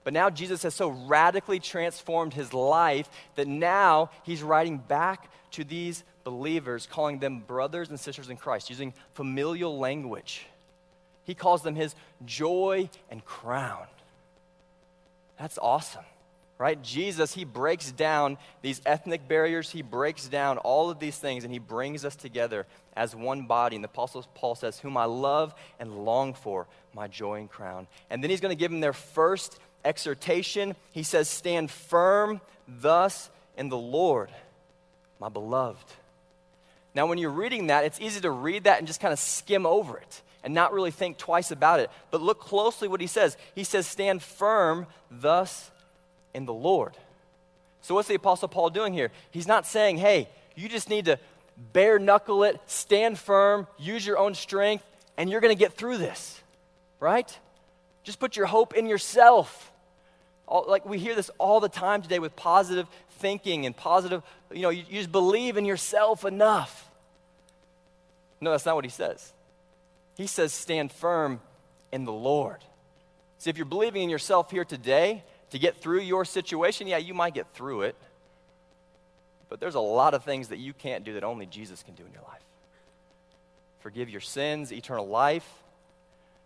But 0.03 0.13
now 0.13 0.29
Jesus 0.29 0.63
has 0.63 0.75
so 0.75 0.89
radically 0.89 1.59
transformed 1.59 2.33
his 2.33 2.53
life 2.53 3.09
that 3.35 3.47
now 3.47 4.11
he's 4.23 4.43
writing 4.43 4.77
back 4.77 5.31
to 5.51 5.63
these 5.63 6.03
believers, 6.23 6.87
calling 6.89 7.19
them 7.19 7.39
brothers 7.39 7.89
and 7.89 7.99
sisters 7.99 8.29
in 8.29 8.37
Christ, 8.37 8.69
using 8.69 8.93
familial 9.13 9.79
language. 9.79 10.45
He 11.23 11.33
calls 11.33 11.63
them 11.63 11.75
his 11.75 11.95
joy 12.23 12.89
and 13.09 13.25
crown. 13.25 13.87
That's 15.39 15.57
awesome. 15.57 16.05
Right? 16.57 16.81
Jesus, 16.81 17.33
he 17.33 17.43
breaks 17.43 17.91
down 17.91 18.37
these 18.61 18.81
ethnic 18.85 19.27
barriers, 19.27 19.69
he 19.69 19.81
breaks 19.81 20.27
down 20.27 20.57
all 20.59 20.89
of 20.89 20.99
these 20.99 21.17
things, 21.17 21.43
and 21.43 21.51
he 21.51 21.59
brings 21.59 22.05
us 22.05 22.15
together 22.15 22.65
as 22.95 23.15
one 23.15 23.45
body. 23.45 23.75
And 23.75 23.83
the 23.83 23.89
Apostle 23.89 24.25
Paul 24.35 24.55
says, 24.55 24.79
Whom 24.79 24.97
I 24.97 25.05
love 25.05 25.53
and 25.79 26.05
long 26.05 26.33
for, 26.33 26.67
my 26.93 27.07
joy 27.07 27.39
and 27.39 27.49
crown. 27.49 27.87
And 28.09 28.23
then 28.23 28.29
he's 28.29 28.41
going 28.41 28.55
to 28.55 28.59
give 28.59 28.71
them 28.71 28.79
their 28.79 28.93
first 28.93 29.59
exhortation. 29.83 30.75
He 30.91 31.03
says, 31.03 31.27
Stand 31.27 31.69
firm 31.69 32.39
thus 32.67 33.29
in 33.57 33.69
the 33.69 33.77
Lord, 33.77 34.31
my 35.19 35.29
beloved. 35.29 35.85
Now, 36.93 37.07
when 37.07 37.17
you're 37.17 37.29
reading 37.29 37.67
that, 37.67 37.83
it's 37.83 37.99
easy 37.99 38.21
to 38.21 38.31
read 38.31 38.63
that 38.63 38.77
and 38.77 38.87
just 38.87 39.01
kind 39.01 39.11
of 39.11 39.19
skim 39.19 39.65
over 39.65 39.97
it 39.97 40.21
and 40.45 40.53
not 40.53 40.71
really 40.71 40.91
think 40.91 41.17
twice 41.17 41.51
about 41.51 41.81
it. 41.81 41.89
But 42.11 42.21
look 42.21 42.39
closely 42.39 42.87
what 42.87 43.01
he 43.01 43.07
says. 43.07 43.35
He 43.53 43.65
says, 43.65 43.85
Stand 43.85 44.21
firm 44.21 44.87
thus 45.11 45.71
in 46.35 46.45
the 46.45 46.53
Lord. 46.53 46.93
So, 47.81 47.95
what's 47.95 48.07
the 48.07 48.15
Apostle 48.15 48.47
Paul 48.47 48.69
doing 48.69 48.93
here? 48.93 49.11
He's 49.31 49.47
not 49.47 49.65
saying, 49.65 49.97
hey, 49.97 50.27
you 50.55 50.67
just 50.67 50.89
need 50.89 51.05
to 51.05 51.17
bare 51.73 51.97
knuckle 51.97 52.43
it, 52.43 52.59
stand 52.67 53.17
firm, 53.17 53.67
use 53.77 54.05
your 54.05 54.17
own 54.17 54.35
strength, 54.35 54.83
and 55.17 55.29
you're 55.29 55.41
going 55.41 55.55
to 55.55 55.59
get 55.59 55.73
through 55.73 55.97
this, 55.97 56.41
right? 56.99 57.39
Just 58.03 58.19
put 58.19 58.35
your 58.35 58.45
hope 58.45 58.73
in 58.73 58.85
yourself. 58.85 59.71
All, 60.47 60.65
like 60.67 60.85
we 60.85 60.99
hear 60.99 61.15
this 61.15 61.31
all 61.37 61.59
the 61.59 61.69
time 61.69 62.01
today 62.01 62.19
with 62.19 62.35
positive 62.35 62.87
thinking 63.17 63.65
and 63.65 63.75
positive, 63.75 64.21
you 64.51 64.61
know, 64.61 64.69
you, 64.69 64.83
you 64.89 64.97
just 64.97 65.11
believe 65.11 65.57
in 65.57 65.65
yourself 65.65 66.25
enough. 66.25 66.89
No, 68.41 68.51
that's 68.51 68.65
not 68.65 68.75
what 68.75 68.83
he 68.83 68.91
says. 68.91 69.33
He 70.17 70.27
says, 70.27 70.53
stand 70.53 70.91
firm 70.91 71.39
in 71.91 72.05
the 72.05 72.13
Lord. 72.13 72.57
See, 73.37 73.49
if 73.49 73.57
you're 73.57 73.65
believing 73.65 74.03
in 74.03 74.09
yourself 74.09 74.51
here 74.51 74.65
today, 74.65 75.23
to 75.51 75.59
get 75.59 75.77
through 75.77 76.01
your 76.01 76.25
situation, 76.25 76.87
yeah, 76.87 76.97
you 76.97 77.13
might 77.13 77.33
get 77.33 77.47
through 77.53 77.81
it. 77.81 77.95
But 79.49 79.59
there's 79.59 79.75
a 79.75 79.79
lot 79.79 80.13
of 80.13 80.23
things 80.23 80.49
that 80.49 80.57
you 80.57 80.73
can't 80.73 81.03
do 81.03 81.13
that 81.13 81.23
only 81.23 81.45
Jesus 81.45 81.83
can 81.83 81.93
do 81.93 82.03
in 82.05 82.11
your 82.11 82.23
life. 82.23 82.41
Forgive 83.79 84.09
your 84.09 84.21
sins, 84.21 84.73
eternal 84.73 85.07
life. 85.07 85.47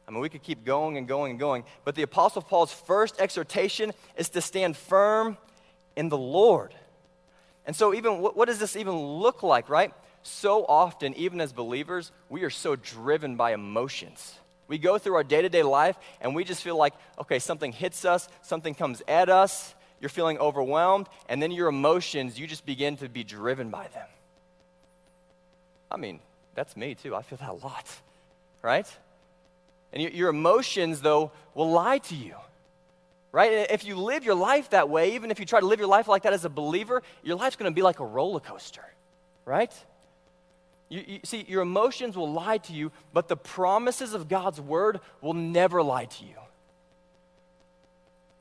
I 0.08 0.12
mean, 0.12 0.22
we 0.22 0.30
could 0.30 0.44
keep 0.44 0.66
going 0.66 0.98
and 0.98 1.08
going 1.08 1.32
and 1.32 1.40
going. 1.40 1.64
But 1.86 1.96
the 1.96 2.02
Apostle 2.02 2.42
Paul's 2.42 2.74
first 2.74 3.22
exhortation 3.22 3.94
is 4.18 4.30
to 4.30 4.42
stand 4.42 4.76
firm 4.76 5.38
in 5.96 6.10
the 6.10 6.18
Lord. 6.18 6.74
And 7.66 7.76
so, 7.76 7.94
even 7.94 8.20
what, 8.20 8.36
what 8.36 8.48
does 8.48 8.58
this 8.58 8.76
even 8.76 8.96
look 8.96 9.44
like, 9.44 9.70
right? 9.70 9.94
So 10.24 10.66
often, 10.66 11.14
even 11.14 11.40
as 11.40 11.54
believers, 11.54 12.12
we 12.28 12.44
are 12.44 12.50
so 12.50 12.76
driven 12.76 13.36
by 13.36 13.54
emotions. 13.54 14.39
We 14.70 14.78
go 14.78 14.98
through 14.98 15.16
our 15.16 15.24
day 15.24 15.42
to 15.42 15.50
day 15.50 15.64
life 15.64 15.98
and 16.22 16.34
we 16.34 16.46
just 16.46 16.64
feel 16.64 16.78
like, 16.78 16.94
okay, 17.20 17.40
something 17.40 17.74
hits 17.74 18.06
us, 18.06 18.30
something 18.44 18.74
comes 18.74 19.02
at 19.08 19.28
us, 19.28 19.76
you're 20.00 20.10
feeling 20.10 20.38
overwhelmed, 20.38 21.08
and 21.28 21.42
then 21.42 21.52
your 21.52 21.68
emotions, 21.68 22.40
you 22.40 22.48
just 22.48 22.66
begin 22.66 22.96
to 22.98 23.10
be 23.10 23.26
driven 23.26 23.70
by 23.70 23.88
them. 23.90 24.08
I 25.92 25.98
mean, 25.98 26.20
that's 26.56 26.78
me 26.78 26.96
too. 26.96 27.16
I 27.16 27.24
feel 27.24 27.40
that 27.40 27.50
a 27.50 27.54
lot, 27.54 27.88
right? 28.62 28.88
And 29.92 30.04
your 30.04 30.30
emotions, 30.30 31.02
though, 31.02 31.32
will 31.56 31.72
lie 31.72 31.98
to 31.98 32.16
you, 32.16 32.36
right? 33.32 33.68
If 33.72 33.86
you 33.86 33.96
live 33.96 34.24
your 34.24 34.36
life 34.36 34.70
that 34.70 34.88
way, 34.88 35.16
even 35.16 35.32
if 35.32 35.40
you 35.40 35.48
try 35.48 35.60
to 35.60 35.66
live 35.66 35.80
your 35.80 35.88
life 35.88 36.08
like 36.08 36.24
that 36.24 36.34
as 36.34 36.46
a 36.46 36.50
believer, 36.50 37.02
your 37.24 37.38
life's 37.38 37.56
going 37.56 37.72
to 37.72 37.76
be 37.76 37.82
like 37.82 38.00
a 38.00 38.06
roller 38.06 38.40
coaster, 38.40 38.86
right? 39.46 39.74
You, 40.90 41.04
you, 41.06 41.20
see, 41.24 41.46
your 41.48 41.62
emotions 41.62 42.18
will 42.18 42.32
lie 42.32 42.58
to 42.58 42.74
you, 42.74 42.92
but 43.14 43.28
the 43.28 43.38
promises 43.38 44.14
of 44.14 44.28
God's 44.28 44.60
word 44.60 45.00
will 45.22 45.36
never 45.36 45.84
lie 45.84 46.06
to 46.06 46.26
you. 46.26 46.36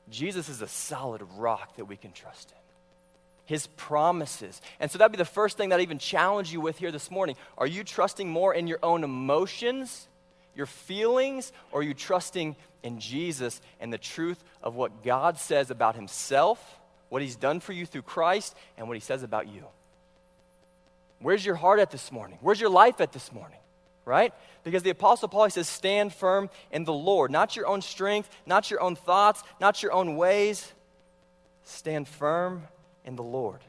Jesus 0.09 0.49
is 0.49 0.63
a 0.63 0.67
solid 0.67 1.21
rock 1.37 1.75
that 1.77 1.85
we 1.85 1.95
can 1.95 2.11
trust 2.11 2.51
in. 2.51 2.57
His 3.45 3.67
promises. 3.67 4.61
And 4.79 4.89
so 4.89 4.97
that'd 4.97 5.11
be 5.11 5.17
the 5.17 5.25
first 5.25 5.57
thing 5.57 5.69
that 5.69 5.79
I 5.79 5.83
even 5.83 5.99
challenge 5.99 6.51
you 6.51 6.59
with 6.61 6.79
here 6.79 6.91
this 6.91 7.11
morning. 7.11 7.35
Are 7.57 7.67
you 7.67 7.83
trusting 7.83 8.27
more 8.27 8.53
in 8.53 8.67
your 8.67 8.79
own 8.81 9.03
emotions, 9.03 10.07
your 10.55 10.65
feelings, 10.65 11.51
or 11.71 11.81
are 11.81 11.83
you 11.83 11.93
trusting 11.93 12.55
in 12.83 12.99
Jesus 12.99 13.61
and 13.79 13.93
the 13.93 13.97
truth 13.97 14.43
of 14.63 14.75
what 14.75 15.03
God 15.03 15.37
says 15.37 15.69
about 15.71 15.95
Himself, 15.95 16.79
what 17.09 17.21
He's 17.21 17.35
done 17.35 17.59
for 17.59 17.73
you 17.73 17.85
through 17.85 18.03
Christ, 18.03 18.55
and 18.77 18.87
what 18.87 18.97
He 18.97 19.01
says 19.01 19.23
about 19.23 19.47
you? 19.47 19.65
Where's 21.19 21.45
your 21.45 21.55
heart 21.55 21.79
at 21.79 21.91
this 21.91 22.11
morning? 22.11 22.37
Where's 22.41 22.59
your 22.59 22.69
life 22.69 23.01
at 23.01 23.11
this 23.11 23.31
morning? 23.31 23.59
Right? 24.05 24.33
Because 24.63 24.81
the 24.83 24.89
Apostle 24.89 25.27
Paul 25.27 25.45
he 25.45 25.51
says, 25.51 25.67
stand 25.67 26.13
firm 26.13 26.49
in 26.71 26.83
the 26.83 26.93
Lord. 26.93 27.29
Not 27.29 27.55
your 27.55 27.67
own 27.67 27.81
strength, 27.81 28.29
not 28.45 28.71
your 28.71 28.81
own 28.81 28.95
thoughts, 28.95 29.43
not 29.61 29.83
your 29.83 29.91
own 29.91 30.15
ways. 30.15 30.73
Stand 31.63 32.07
firm 32.07 32.63
in 33.05 33.15
the 33.15 33.23
Lord. 33.23 33.59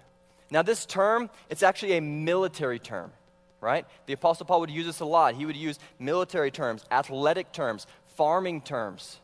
Now, 0.50 0.62
this 0.62 0.86
term, 0.86 1.30
it's 1.48 1.62
actually 1.62 1.92
a 1.92 2.00
military 2.00 2.78
term, 2.78 3.12
right? 3.60 3.84
The 4.06 4.14
Apostle 4.14 4.46
Paul 4.46 4.60
would 4.60 4.70
use 4.70 4.86
this 4.86 5.00
a 5.00 5.04
lot. 5.04 5.34
He 5.34 5.46
would 5.46 5.56
use 5.56 5.78
military 5.98 6.50
terms, 6.50 6.84
athletic 6.90 7.52
terms, 7.52 7.86
farming 8.16 8.62
terms. 8.62 9.20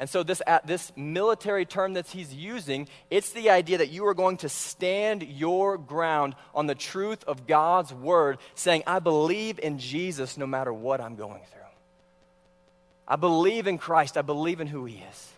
And 0.00 0.08
so 0.08 0.22
this, 0.22 0.40
this 0.64 0.92
military 0.96 1.64
term 1.64 1.94
that 1.94 2.06
he's 2.06 2.32
using, 2.32 2.88
it's 3.10 3.32
the 3.32 3.50
idea 3.50 3.78
that 3.78 3.90
you 3.90 4.06
are 4.06 4.14
going 4.14 4.36
to 4.38 4.48
stand 4.48 5.24
your 5.24 5.76
ground 5.76 6.36
on 6.54 6.68
the 6.68 6.76
truth 6.76 7.24
of 7.24 7.48
God's 7.48 7.92
word, 7.92 8.38
saying, 8.54 8.84
I 8.86 9.00
believe 9.00 9.58
in 9.58 9.78
Jesus 9.78 10.36
no 10.36 10.46
matter 10.46 10.72
what 10.72 11.00
I'm 11.00 11.16
going 11.16 11.42
through. 11.50 11.58
I 13.08 13.16
believe 13.16 13.66
in 13.66 13.78
Christ. 13.78 14.16
I 14.16 14.22
believe 14.22 14.60
in 14.60 14.68
who 14.68 14.84
he 14.84 14.96
is. 15.10 15.32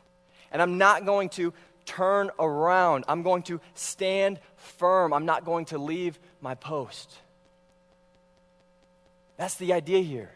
And 0.53 0.61
I'm 0.61 0.77
not 0.77 1.07
going 1.07 1.31
to 1.31 1.55
turn 1.87 2.31
around. 2.39 3.05
I'm 3.09 3.23
going 3.23 3.45
to 3.45 3.61
stand 3.75 4.41
firm. 4.57 5.15
I'm 5.15 5.25
not 5.25 5.45
going 5.45 5.67
to 5.67 5.79
leave 5.79 6.19
my 6.43 6.55
post. 6.55 7.11
That's 9.39 9.55
the 9.55 9.73
idea 9.73 10.03
here. 10.03 10.31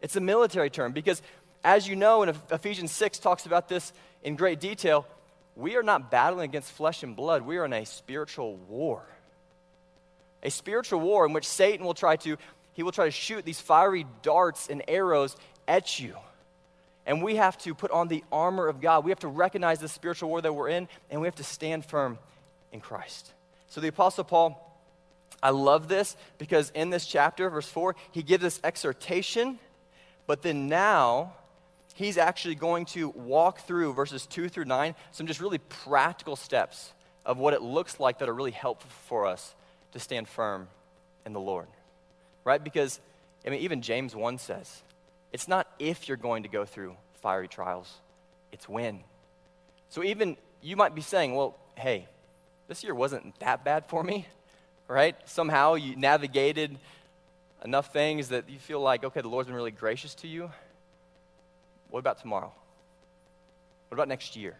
It's 0.00 0.16
a 0.16 0.20
military 0.20 0.70
term 0.70 0.92
because 0.92 1.20
as 1.62 1.86
you 1.86 1.96
know, 1.96 2.22
and 2.22 2.38
Ephesians 2.50 2.92
6 2.92 3.18
talks 3.18 3.46
about 3.46 3.68
this 3.68 3.92
in 4.22 4.36
great 4.36 4.60
detail, 4.60 5.06
we 5.56 5.76
are 5.76 5.82
not 5.82 6.10
battling 6.10 6.48
against 6.48 6.72
flesh 6.72 7.02
and 7.02 7.14
blood. 7.14 7.42
We 7.42 7.58
are 7.58 7.64
in 7.64 7.72
a 7.72 7.84
spiritual 7.84 8.56
war. 8.68 9.02
A 10.42 10.50
spiritual 10.50 11.00
war 11.00 11.26
in 11.26 11.32
which 11.32 11.46
Satan 11.46 11.84
will 11.84 11.94
try 11.94 12.16
to, 12.16 12.36
he 12.72 12.82
will 12.82 12.92
try 12.92 13.04
to 13.04 13.10
shoot 13.10 13.44
these 13.44 13.60
fiery 13.60 14.06
darts 14.22 14.68
and 14.68 14.82
arrows 14.88 15.36
at 15.68 16.00
you. 16.00 16.16
And 17.04 17.22
we 17.22 17.36
have 17.36 17.58
to 17.58 17.74
put 17.74 17.90
on 17.90 18.08
the 18.08 18.24
armor 18.30 18.68
of 18.68 18.80
God. 18.80 19.04
We 19.04 19.10
have 19.10 19.20
to 19.20 19.28
recognize 19.28 19.80
the 19.80 19.88
spiritual 19.88 20.28
war 20.28 20.40
that 20.40 20.52
we're 20.52 20.68
in, 20.68 20.88
and 21.10 21.20
we 21.20 21.26
have 21.26 21.34
to 21.36 21.44
stand 21.44 21.84
firm 21.84 22.18
in 22.72 22.80
Christ. 22.80 23.32
So 23.68 23.80
the 23.80 23.88
Apostle 23.88 24.24
Paul, 24.24 24.66
I 25.42 25.50
love 25.50 25.88
this 25.88 26.16
because 26.38 26.70
in 26.70 26.90
this 26.90 27.06
chapter, 27.06 27.50
verse 27.50 27.68
4, 27.68 27.96
he 28.12 28.22
gives 28.22 28.44
us 28.44 28.60
exhortation, 28.62 29.58
but 30.26 30.42
then 30.42 30.68
now 30.68 31.34
he's 32.00 32.16
actually 32.16 32.54
going 32.54 32.86
to 32.86 33.10
walk 33.10 33.60
through 33.60 33.92
verses 33.92 34.26
2 34.26 34.48
through 34.48 34.64
9 34.64 34.94
some 35.12 35.26
just 35.26 35.38
really 35.38 35.58
practical 35.58 36.34
steps 36.34 36.94
of 37.26 37.36
what 37.36 37.52
it 37.52 37.60
looks 37.60 38.00
like 38.00 38.18
that 38.18 38.28
are 38.28 38.34
really 38.34 38.50
helpful 38.50 38.90
for 39.06 39.26
us 39.26 39.54
to 39.92 40.00
stand 40.00 40.26
firm 40.26 40.66
in 41.26 41.34
the 41.34 41.40
Lord. 41.40 41.66
Right? 42.42 42.62
Because, 42.62 43.00
I 43.46 43.50
mean, 43.50 43.60
even 43.60 43.82
James 43.82 44.16
1 44.16 44.38
says, 44.38 44.82
it's 45.30 45.46
not 45.46 45.68
if 45.78 46.08
you're 46.08 46.16
going 46.16 46.44
to 46.44 46.48
go 46.48 46.64
through 46.64 46.96
fiery 47.20 47.48
trials, 47.48 47.92
it's 48.50 48.66
when. 48.66 49.00
So 49.90 50.02
even 50.02 50.38
you 50.62 50.76
might 50.76 50.94
be 50.94 51.02
saying, 51.02 51.34
well, 51.34 51.58
hey, 51.76 52.08
this 52.66 52.82
year 52.82 52.94
wasn't 52.94 53.38
that 53.40 53.62
bad 53.62 53.84
for 53.86 54.02
me, 54.02 54.26
right? 54.88 55.16
Somehow 55.26 55.74
you 55.74 55.96
navigated 55.96 56.78
enough 57.62 57.92
things 57.92 58.28
that 58.30 58.48
you 58.48 58.58
feel 58.58 58.80
like, 58.80 59.04
okay, 59.04 59.20
the 59.20 59.28
Lord's 59.28 59.48
been 59.48 59.56
really 59.56 59.70
gracious 59.70 60.14
to 60.16 60.28
you. 60.28 60.50
What 61.90 62.00
about 62.00 62.18
tomorrow? 62.18 62.52
What 63.88 63.94
about 63.96 64.08
next 64.08 64.36
year? 64.36 64.56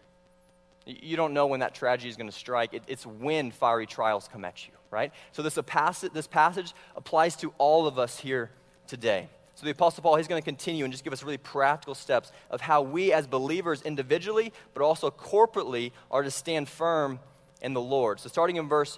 You 0.85 1.15
don't 1.15 1.33
know 1.33 1.47
when 1.47 1.59
that 1.59 1.75
tragedy 1.75 2.09
is 2.09 2.17
going 2.17 2.29
to 2.29 2.35
strike. 2.35 2.73
It, 2.73 2.83
it's 2.87 3.05
when 3.05 3.51
fiery 3.51 3.85
trials 3.85 4.27
come 4.31 4.43
at 4.43 4.67
you, 4.67 4.73
right? 4.89 5.13
So 5.31 5.41
this, 5.41 5.57
passage, 5.65 6.11
this 6.11 6.27
passage 6.27 6.73
applies 6.95 7.35
to 7.37 7.53
all 7.57 7.87
of 7.87 7.99
us 7.99 8.19
here 8.19 8.49
today. 8.87 9.29
So 9.55 9.65
the 9.65 9.71
Apostle 9.71 10.01
Paul, 10.01 10.15
he's 10.15 10.27
going 10.27 10.41
to 10.41 10.45
continue 10.45 10.83
and 10.83 10.91
just 10.91 11.03
give 11.03 11.13
us 11.13 11.23
really 11.23 11.37
practical 11.37 11.93
steps 11.93 12.31
of 12.49 12.61
how 12.61 12.81
we 12.81 13.13
as 13.13 13.27
believers 13.27 13.83
individually, 13.83 14.51
but 14.73 14.83
also 14.83 15.11
corporately, 15.11 15.91
are 16.09 16.23
to 16.23 16.31
stand 16.31 16.67
firm 16.67 17.19
in 17.61 17.73
the 17.73 17.81
Lord. 17.81 18.19
So 18.19 18.27
starting 18.27 18.55
in 18.55 18.67
verse 18.67 18.97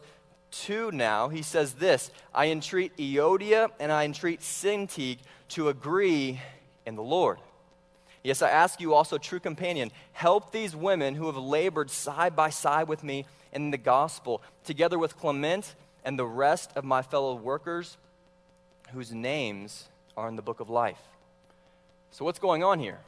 2 0.51 0.91
now, 0.91 1.29
he 1.29 1.41
says 1.41 1.73
this 1.73 2.11
I 2.33 2.47
entreat 2.47 2.95
Euodia 2.97 3.71
and 3.79 3.91
I 3.91 4.05
entreat 4.05 4.39
Syntyche 4.39 5.19
to 5.49 5.69
agree 5.69 6.39
in 6.85 6.95
the 6.95 7.03
Lord. 7.03 7.39
Yes, 8.23 8.41
I 8.41 8.49
ask 8.49 8.79
you 8.79 8.93
also, 8.93 9.17
true 9.17 9.39
companion, 9.39 9.91
help 10.13 10.51
these 10.51 10.75
women 10.75 11.15
who 11.15 11.25
have 11.25 11.35
labored 11.35 11.91
side 11.91 12.35
by 12.35 12.49
side 12.49 12.87
with 12.87 13.03
me 13.03 13.25
in 13.51 13.71
the 13.71 13.77
gospel, 13.77 14.41
together 14.63 14.97
with 14.97 15.17
Clement 15.17 15.75
and 16.05 16.17
the 16.17 16.25
rest 16.25 16.71
of 16.75 16.85
my 16.85 17.01
fellow 17.01 17.35
workers 17.35 17.97
whose 18.93 19.11
names 19.11 19.89
are 20.15 20.29
in 20.29 20.35
the 20.35 20.41
book 20.41 20.59
of 20.59 20.69
life. 20.69 21.01
So, 22.11 22.23
what's 22.23 22.39
going 22.39 22.63
on 22.63 22.79
here, 22.79 22.99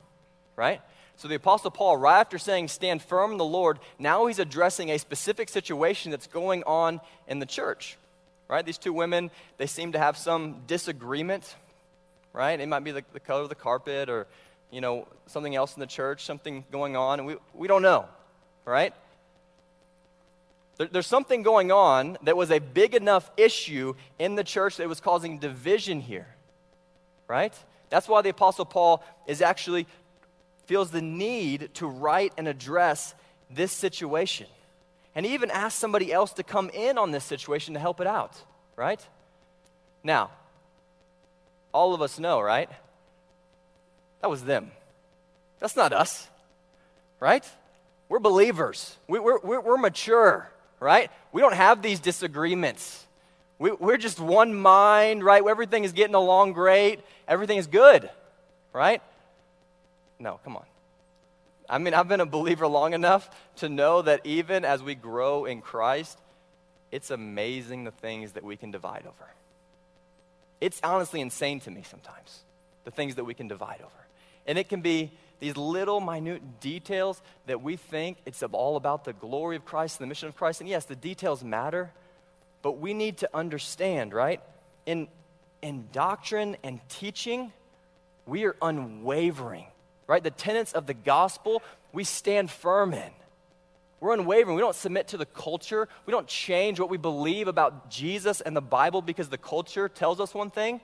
right? 0.56 0.82
So 1.18 1.28
the 1.28 1.36
Apostle 1.36 1.72
Paul, 1.72 1.98
right 1.98 2.20
after 2.20 2.38
saying, 2.38 2.68
stand 2.68 3.02
firm 3.02 3.32
in 3.32 3.38
the 3.38 3.46
Lord, 3.46 3.80
now 3.98 4.26
he's 4.26 4.40
addressing 4.40 4.92
a 4.92 5.00
specific 5.00 5.48
situation 5.50 6.12
that's 6.12 6.28
going 6.28 6.64
on 6.64 7.00
in 7.28 7.40
the 7.40 7.46
church. 7.46 7.98
Right? 8.48 8.66
These 8.66 8.78
two 8.78 8.94
women, 8.94 9.32
they 9.58 9.66
seem 9.66 9.94
to 9.94 10.00
have 10.00 10.18
some 10.18 10.62
disagreement. 10.68 11.56
Right? 12.34 12.60
It 12.60 12.68
might 12.68 12.84
be 12.84 12.92
the, 12.92 13.04
the 13.14 13.20
color 13.20 13.44
of 13.44 13.50
the 13.50 13.56
carpet 13.56 14.10
or, 14.10 14.28
you 14.72 14.82
know, 14.82 15.08
something 15.28 15.56
else 15.56 15.76
in 15.76 15.80
the 15.80 15.88
church, 15.88 16.26
something 16.26 16.66
going 16.72 16.96
on, 16.96 17.20
and 17.20 17.28
we, 17.28 17.36
we 17.54 17.68
don't 17.68 17.82
know. 17.82 18.06
Right? 18.66 18.94
There, 20.78 20.88
there's 20.88 21.08
something 21.08 21.44
going 21.44 21.72
on 21.72 22.18
that 22.24 22.36
was 22.36 22.52
a 22.52 22.60
big 22.60 22.96
enough 22.96 23.30
issue 23.38 23.94
in 24.20 24.36
the 24.36 24.44
church 24.44 24.78
that 24.78 24.90
was 24.90 25.00
causing 25.00 25.40
division 25.40 26.02
here. 26.02 26.28
Right? 27.28 27.54
That's 27.90 28.08
why 28.08 28.22
the 28.22 28.30
Apostle 28.30 28.66
Paul 28.66 29.04
is 29.28 29.42
actually 29.42 29.88
feels 30.66 30.92
the 30.92 31.02
need 31.02 31.70
to 31.76 31.88
write 31.88 32.34
and 32.38 32.48
address 32.48 33.14
this 33.50 33.72
situation. 33.72 34.48
And 35.14 35.26
he 35.26 35.34
even 35.34 35.50
asked 35.52 35.80
somebody 35.80 36.12
else 36.12 36.34
to 36.34 36.44
come 36.44 36.70
in 36.72 36.98
on 36.98 37.12
this 37.12 37.24
situation 37.24 37.74
to 37.76 37.80
help 37.80 38.02
it 38.02 38.08
out, 38.08 38.36
right? 38.76 39.00
Now, 40.04 40.32
all 41.74 41.94
of 41.94 42.02
us 42.02 42.20
know, 42.20 42.42
right? 42.42 42.70
That 44.22 44.30
was 44.30 44.44
them. 44.44 44.72
That's 45.60 45.76
not 45.76 45.94
us, 45.94 46.28
right? 47.20 47.46
We're 48.10 48.20
believers. 48.20 48.96
We, 49.08 49.20
are 49.20 49.40
we're, 49.40 49.60
we're 49.62 49.78
mature, 49.78 50.50
right? 50.80 51.10
We 51.32 51.42
don't 51.42 51.56
have 51.56 51.82
these 51.82 52.00
disagreements. 52.00 53.06
We, 53.58 53.72
we're 53.72 53.98
just 53.98 54.20
one 54.20 54.54
mind, 54.54 55.24
right? 55.24 55.44
Everything 55.46 55.84
is 55.84 55.94
getting 55.94 56.16
along 56.16 56.54
great. 56.54 57.00
Everything 57.28 57.58
is 57.58 57.68
good, 57.68 58.10
right? 58.74 59.02
No, 60.20 60.40
come 60.44 60.58
on. 60.58 60.66
I 61.70 61.78
mean, 61.80 61.94
I've 61.94 62.08
been 62.08 62.22
a 62.22 62.26
believer 62.26 62.68
long 62.68 62.94
enough 62.94 63.30
to 63.58 63.70
know 63.70 64.02
that 64.02 64.22
even 64.26 64.66
as 64.66 64.84
we 64.84 64.94
grow 64.94 65.46
in 65.46 65.62
Christ, 65.62 66.20
it's 66.92 67.10
amazing 67.10 67.86
the 67.86 67.92
things 67.92 68.34
that 68.34 68.44
we 68.44 68.56
can 68.56 68.72
divide 68.72 69.06
over. 69.08 69.34
It's 70.62 70.80
honestly 70.84 71.22
insane 71.22 71.60
to 71.62 71.72
me 71.72 71.84
sometimes, 71.90 72.44
the 72.84 72.92
things 72.92 73.16
that 73.16 73.26
we 73.26 73.34
can 73.34 73.48
divide 73.48 73.82
over. 73.82 74.05
And 74.46 74.58
it 74.58 74.70
can 74.70 74.82
be 74.82 75.12
these 75.40 75.58
little 75.58 76.00
minute 76.00 76.60
details 76.60 77.22
that 77.46 77.62
we 77.62 77.76
think 77.76 78.18
it's 78.26 78.42
all 78.44 78.78
about 78.78 79.04
the 79.04 79.14
glory 79.14 79.56
of 79.56 79.66
Christ 79.66 80.00
and 80.00 80.06
the 80.06 80.10
mission 80.10 80.30
of 80.30 80.36
Christ. 80.36 80.62
And 80.62 80.70
yes, 80.70 80.86
the 80.86 80.96
details 80.96 81.44
matter, 81.44 81.92
but 82.62 82.80
we 82.80 82.94
need 82.94 83.18
to 83.18 83.30
understand, 83.34 84.14
right? 84.14 84.42
In, 84.86 85.08
in 85.62 85.88
doctrine 85.92 86.58
and 86.64 86.80
teaching, 86.90 87.52
we 88.26 88.46
are 88.46 88.56
unwavering 88.62 89.66
right? 90.08 90.24
The 90.24 90.32
tenets 90.32 90.74
of 90.74 90.86
the 90.86 90.94
gospel 90.94 91.64
we 91.94 92.04
stand 92.04 92.52
firm 92.52 92.94
in. 92.94 93.12
We're 94.00 94.14
unwavering. 94.14 94.56
We 94.56 94.62
don't 94.62 94.76
submit 94.76 95.10
to 95.10 95.18
the 95.18 95.26
culture. 95.26 95.88
We 96.06 96.12
don't 96.12 96.28
change 96.28 96.80
what 96.80 96.90
we 96.90 96.98
believe 96.98 97.48
about 97.48 97.90
Jesus 97.90 98.42
and 98.42 98.56
the 98.56 98.62
Bible 98.62 99.02
because 99.02 99.30
the 99.30 99.38
culture 99.38 99.90
tells 99.90 100.20
us 100.20 100.34
one 100.34 100.52
thing. 100.52 100.82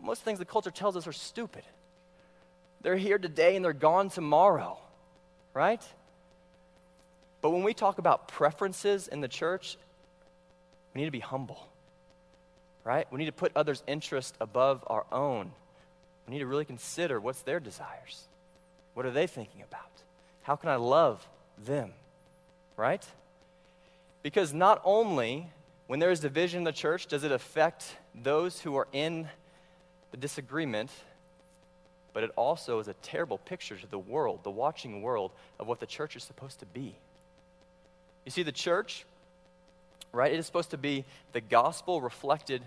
Most 0.00 0.22
things 0.22 0.38
the 0.38 0.44
culture 0.44 0.70
tells 0.70 0.96
us 0.96 1.06
are 1.06 1.12
stupid. 1.12 1.62
They're 2.82 2.96
here 2.96 3.18
today 3.18 3.56
and 3.56 3.64
they're 3.64 3.72
gone 3.72 4.08
tomorrow, 4.08 4.78
right? 5.54 5.82
But 7.40 7.50
when 7.50 7.62
we 7.62 7.74
talk 7.74 7.98
about 7.98 8.28
preferences 8.28 9.08
in 9.08 9.20
the 9.20 9.28
church, 9.28 9.76
we 10.94 11.00
need 11.00 11.06
to 11.06 11.12
be 11.12 11.20
humble, 11.20 11.68
right? 12.84 13.10
We 13.12 13.18
need 13.18 13.26
to 13.26 13.32
put 13.32 13.52
others' 13.54 13.82
interest 13.86 14.34
above 14.40 14.84
our 14.86 15.06
own. 15.12 15.52
We 16.26 16.34
need 16.34 16.40
to 16.40 16.46
really 16.46 16.64
consider 16.64 17.20
what's 17.20 17.42
their 17.42 17.60
desires. 17.60 18.24
What 18.94 19.06
are 19.06 19.10
they 19.10 19.26
thinking 19.26 19.62
about? 19.62 19.90
How 20.42 20.56
can 20.56 20.70
I 20.70 20.76
love 20.76 21.26
them? 21.64 21.92
Right? 22.76 23.04
Because 24.22 24.52
not 24.52 24.80
only 24.84 25.48
when 25.86 26.00
there 26.00 26.10
is 26.10 26.20
division 26.20 26.58
in 26.58 26.64
the 26.64 26.72
church 26.72 27.06
does 27.06 27.24
it 27.24 27.32
affect 27.32 27.96
those 28.14 28.60
who 28.60 28.76
are 28.76 28.88
in 28.92 29.28
the 30.10 30.16
disagreement, 30.16 30.90
but 32.18 32.24
it 32.24 32.32
also 32.34 32.80
is 32.80 32.88
a 32.88 32.94
terrible 32.94 33.38
picture 33.38 33.76
to 33.76 33.86
the 33.86 33.96
world, 33.96 34.40
the 34.42 34.50
watching 34.50 35.02
world, 35.02 35.30
of 35.60 35.68
what 35.68 35.78
the 35.78 35.86
church 35.86 36.16
is 36.16 36.24
supposed 36.24 36.58
to 36.58 36.66
be. 36.66 36.96
You 38.24 38.32
see, 38.32 38.42
the 38.42 38.50
church, 38.50 39.06
right, 40.10 40.32
it 40.32 40.36
is 40.36 40.44
supposed 40.44 40.70
to 40.70 40.76
be 40.76 41.04
the 41.32 41.40
gospel 41.40 42.00
reflected 42.00 42.60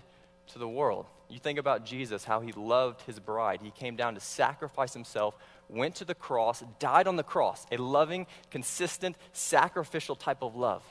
to 0.54 0.58
the 0.58 0.66
world. 0.66 1.04
You 1.28 1.38
think 1.38 1.58
about 1.58 1.84
Jesus, 1.84 2.24
how 2.24 2.40
he 2.40 2.52
loved 2.52 3.02
his 3.02 3.20
bride. 3.20 3.60
He 3.62 3.70
came 3.72 3.94
down 3.94 4.14
to 4.14 4.20
sacrifice 4.20 4.94
himself, 4.94 5.34
went 5.68 5.96
to 5.96 6.06
the 6.06 6.14
cross, 6.14 6.64
died 6.78 7.06
on 7.06 7.16
the 7.16 7.22
cross, 7.22 7.66
a 7.70 7.76
loving, 7.76 8.26
consistent, 8.50 9.16
sacrificial 9.34 10.16
type 10.16 10.40
of 10.40 10.56
love. 10.56 10.82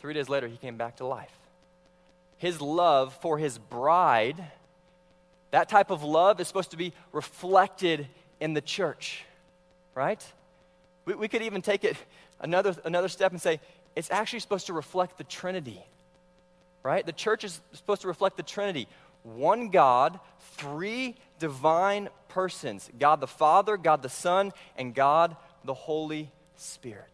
Three 0.00 0.14
days 0.14 0.28
later, 0.28 0.48
he 0.48 0.56
came 0.56 0.76
back 0.76 0.96
to 0.96 1.06
life. 1.06 1.38
His 2.38 2.60
love 2.60 3.16
for 3.22 3.38
his 3.38 3.56
bride, 3.56 4.50
that 5.50 5.68
type 5.68 5.90
of 5.90 6.02
love 6.02 6.40
is 6.40 6.48
supposed 6.48 6.70
to 6.70 6.76
be 6.76 6.92
reflected 7.12 8.06
in 8.40 8.54
the 8.54 8.60
church, 8.60 9.24
right? 9.94 10.24
We, 11.04 11.14
we 11.14 11.28
could 11.28 11.42
even 11.42 11.62
take 11.62 11.84
it 11.84 11.96
another, 12.40 12.76
another 12.84 13.08
step 13.08 13.32
and 13.32 13.40
say 13.40 13.60
it's 13.96 14.10
actually 14.10 14.40
supposed 14.40 14.66
to 14.66 14.72
reflect 14.72 15.18
the 15.18 15.24
Trinity 15.24 15.84
right? 16.82 17.04
The 17.04 17.12
church 17.12 17.44
is 17.44 17.60
supposed 17.72 18.02
to 18.02 18.08
reflect 18.08 18.36
the 18.36 18.42
Trinity 18.42 18.88
one 19.22 19.68
God, 19.68 20.18
three 20.52 21.14
divine 21.38 22.08
persons 22.28 22.90
God 22.98 23.20
the 23.20 23.26
Father, 23.26 23.76
God 23.76 24.02
the 24.02 24.08
Son, 24.08 24.52
and 24.76 24.94
God 24.94 25.36
the 25.64 25.74
Holy 25.74 26.30
Spirit. 26.56 27.04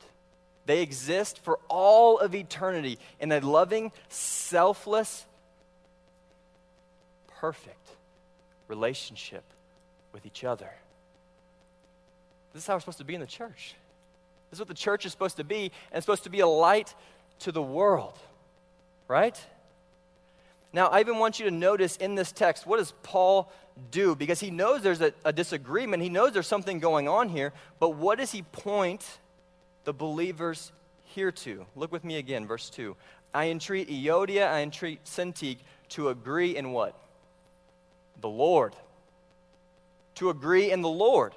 They 0.66 0.82
exist 0.82 1.38
for 1.40 1.58
all 1.68 2.18
of 2.18 2.34
eternity 2.34 2.98
in 3.20 3.30
a 3.32 3.40
loving, 3.40 3.92
selfless, 4.08 5.24
perfect 7.40 7.85
relationship 8.68 9.44
with 10.12 10.26
each 10.26 10.44
other. 10.44 10.70
This 12.52 12.62
is 12.62 12.66
how 12.66 12.74
we're 12.74 12.80
supposed 12.80 12.98
to 12.98 13.04
be 13.04 13.14
in 13.14 13.20
the 13.20 13.26
church. 13.26 13.74
This 14.50 14.56
is 14.56 14.60
what 14.60 14.68
the 14.68 14.74
church 14.74 15.04
is 15.04 15.12
supposed 15.12 15.36
to 15.36 15.44
be, 15.44 15.64
and 15.64 15.98
it's 15.98 16.06
supposed 16.06 16.24
to 16.24 16.30
be 16.30 16.40
a 16.40 16.46
light 16.46 16.94
to 17.40 17.52
the 17.52 17.62
world, 17.62 18.18
right? 19.08 19.38
Now, 20.72 20.86
I 20.86 21.00
even 21.00 21.18
want 21.18 21.38
you 21.38 21.46
to 21.46 21.50
notice 21.50 21.96
in 21.96 22.14
this 22.14 22.32
text, 22.32 22.66
what 22.66 22.78
does 22.78 22.92
Paul 23.02 23.52
do? 23.90 24.14
Because 24.14 24.40
he 24.40 24.50
knows 24.50 24.82
there's 24.82 25.00
a, 25.00 25.12
a, 25.24 25.32
disagreement, 25.32 26.02
he 26.02 26.08
knows 26.08 26.32
there's 26.32 26.46
something 26.46 26.78
going 26.78 27.08
on 27.08 27.28
here, 27.28 27.52
but 27.78 27.90
what 27.90 28.18
does 28.18 28.32
he 28.32 28.42
point 28.42 29.06
the 29.84 29.92
believers 29.92 30.72
here 31.04 31.32
to? 31.32 31.66
Look 31.76 31.92
with 31.92 32.04
me 32.04 32.16
again, 32.16 32.46
verse 32.46 32.70
2. 32.70 32.96
I 33.32 33.48
entreat 33.48 33.88
Euodia, 33.88 34.48
I 34.48 34.62
entreat 34.62 35.04
Syntyche 35.04 35.58
to 35.90 36.08
agree 36.08 36.56
in 36.56 36.72
what? 36.72 36.98
The 38.20 38.28
Lord. 38.28 38.74
To 40.16 40.30
agree 40.30 40.70
in 40.70 40.82
the 40.82 40.88
Lord. 40.88 41.34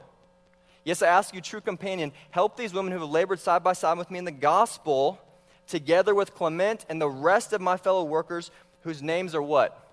Yes, 0.83 1.01
I 1.01 1.07
ask 1.07 1.35
you, 1.35 1.41
true 1.41 1.61
companion, 1.61 2.11
help 2.31 2.57
these 2.57 2.73
women 2.73 2.91
who 2.91 2.99
have 2.99 3.09
labored 3.09 3.39
side 3.39 3.63
by 3.63 3.73
side 3.73 3.97
with 3.97 4.09
me 4.09 4.17
in 4.17 4.25
the 4.25 4.31
gospel, 4.31 5.19
together 5.67 6.15
with 6.15 6.33
Clement 6.33 6.85
and 6.89 7.01
the 7.01 7.09
rest 7.09 7.53
of 7.53 7.61
my 7.61 7.77
fellow 7.77 8.03
workers 8.03 8.49
whose 8.83 9.03
names 9.03 9.35
are 9.35 9.41
what? 9.41 9.87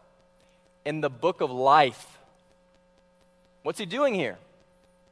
In 0.84 1.00
the 1.00 1.10
book 1.10 1.40
of 1.40 1.50
life. 1.50 2.18
What's 3.62 3.78
he 3.78 3.86
doing 3.86 4.14
here? 4.14 4.38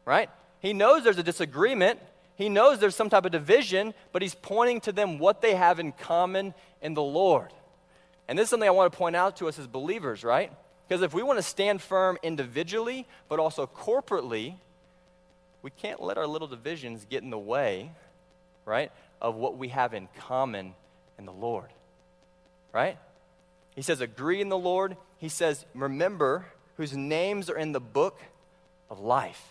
Right? 0.05 0.31
He 0.61 0.73
knows 0.73 1.03
there's 1.03 1.19
a 1.19 1.23
disagreement. 1.23 1.99
He 2.37 2.49
knows 2.49 2.79
there's 2.79 2.97
some 2.97 3.11
type 3.11 3.25
of 3.25 3.33
division, 3.33 3.95
but 4.13 4.23
he's 4.23 4.35
pointing 4.35 4.81
to 4.83 4.93
them 4.93 5.19
what 5.19 5.43
they 5.43 5.55
have 5.55 5.81
in 5.81 5.93
common 5.93 6.55
in 6.81 6.95
the 6.95 7.03
Lord. 7.03 7.51
And 8.29 8.39
this 8.39 8.45
is 8.45 8.51
something 8.51 8.69
I 8.69 8.73
want 8.73 8.93
to 8.93 8.97
point 8.97 9.17
out 9.17 9.37
to 9.39 9.49
us 9.49 9.59
as 9.59 9.67
believers, 9.67 10.25
right? 10.25 10.53
Because 10.87 11.03
if 11.03 11.15
we 11.15 11.23
want 11.23 11.39
to 11.39 11.43
stand 11.43 11.81
firm 11.81 12.19
individually, 12.23 13.07
but 13.29 13.39
also 13.39 13.67
corporately, 13.67 14.57
we 15.63 15.71
can't 15.71 16.03
let 16.03 16.19
our 16.19 16.27
little 16.27 16.49
divisions 16.49 17.07
get 17.09 17.23
in 17.23 17.31
the 17.31 17.39
way, 17.39 17.91
right, 18.67 18.93
of 19.21 19.35
what 19.35 19.57
we 19.57 19.69
have 19.69 19.95
in 19.95 20.09
common 20.19 20.75
in 21.19 21.25
the 21.25 21.33
Lord. 21.33 21.71
Right? 22.73 22.99
He 23.75 23.83
says, 23.83 24.01
agree 24.01 24.41
in 24.41 24.51
the 24.51 24.59
Lord. 24.59 24.97
He 25.19 25.29
says, 25.29 25.65
remember 25.75 26.47
whose 26.77 26.97
names 26.97 27.49
are 27.49 27.57
in 27.57 27.73
the 27.73 27.81
book 27.81 28.21
of 28.91 29.01
life. 29.01 29.43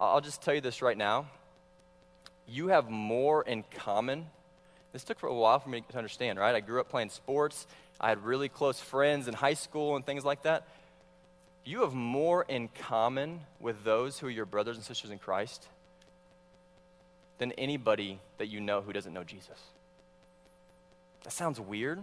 I'll 0.00 0.20
just 0.20 0.42
tell 0.42 0.54
you 0.54 0.60
this 0.60 0.82
right 0.82 0.96
now. 0.96 1.26
You 2.48 2.68
have 2.68 2.90
more 2.90 3.42
in 3.42 3.64
common. 3.74 4.26
This 4.92 5.04
took 5.04 5.18
for 5.18 5.28
a 5.28 5.34
while 5.34 5.58
for 5.58 5.68
me 5.68 5.82
to 5.90 5.98
understand, 5.98 6.38
right? 6.38 6.54
I 6.54 6.60
grew 6.60 6.80
up 6.80 6.88
playing 6.88 7.10
sports. 7.10 7.66
I 8.00 8.08
had 8.08 8.24
really 8.24 8.48
close 8.48 8.80
friends 8.80 9.28
in 9.28 9.34
high 9.34 9.54
school 9.54 9.96
and 9.96 10.04
things 10.04 10.24
like 10.24 10.42
that. 10.42 10.66
You 11.64 11.80
have 11.80 11.94
more 11.94 12.44
in 12.48 12.68
common 12.68 13.40
with 13.58 13.84
those 13.84 14.18
who 14.18 14.26
are 14.28 14.30
your 14.30 14.46
brothers 14.46 14.76
and 14.76 14.84
sisters 14.84 15.10
in 15.10 15.18
Christ 15.18 15.66
than 17.38 17.52
anybody 17.52 18.20
that 18.38 18.46
you 18.46 18.60
know 18.60 18.80
who 18.80 18.92
doesn't 18.92 19.12
know 19.12 19.24
Jesus. 19.24 19.60
That 21.24 21.32
sounds 21.32 21.58
weird, 21.58 22.02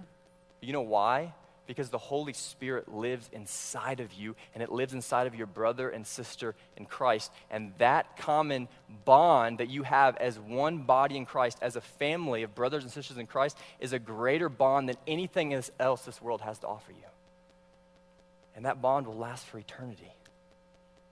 you 0.62 0.74
know 0.74 0.82
why? 0.82 1.34
Because 1.66 1.90
the 1.90 1.98
Holy 1.98 2.34
Spirit 2.34 2.94
lives 2.94 3.30
inside 3.32 4.02
of 4.02 4.12
you, 4.14 4.36
and 4.54 4.62
it 4.62 4.72
lives 4.72 4.94
inside 4.94 5.28
of 5.28 5.36
your 5.36 5.48
brother 5.48 5.90
and 5.90 6.06
sister 6.06 6.56
in 6.76 6.86
Christ. 6.86 7.32
And 7.50 7.72
that 7.78 8.18
common 8.18 8.68
bond 9.06 9.60
that 9.60 9.70
you 9.70 9.84
have 9.84 10.18
as 10.18 10.38
one 10.38 10.80
body 10.80 11.16
in 11.16 11.26
Christ, 11.26 11.58
as 11.62 11.76
a 11.76 11.82
family 11.82 12.44
of 12.44 12.54
brothers 12.54 12.84
and 12.84 12.92
sisters 12.92 13.18
in 13.18 13.28
Christ, 13.28 13.58
is 13.80 13.94
a 13.94 14.00
greater 14.00 14.50
bond 14.50 14.90
than 14.90 14.98
anything 15.08 15.54
else 15.80 16.02
this 16.02 16.22
world 16.22 16.42
has 16.42 16.60
to 16.60 16.68
offer 16.68 16.92
you. 16.92 17.08
And 18.56 18.66
that 18.66 18.82
bond 18.82 19.08
will 19.08 19.18
last 19.18 19.46
for 19.46 19.58
eternity, 19.58 20.14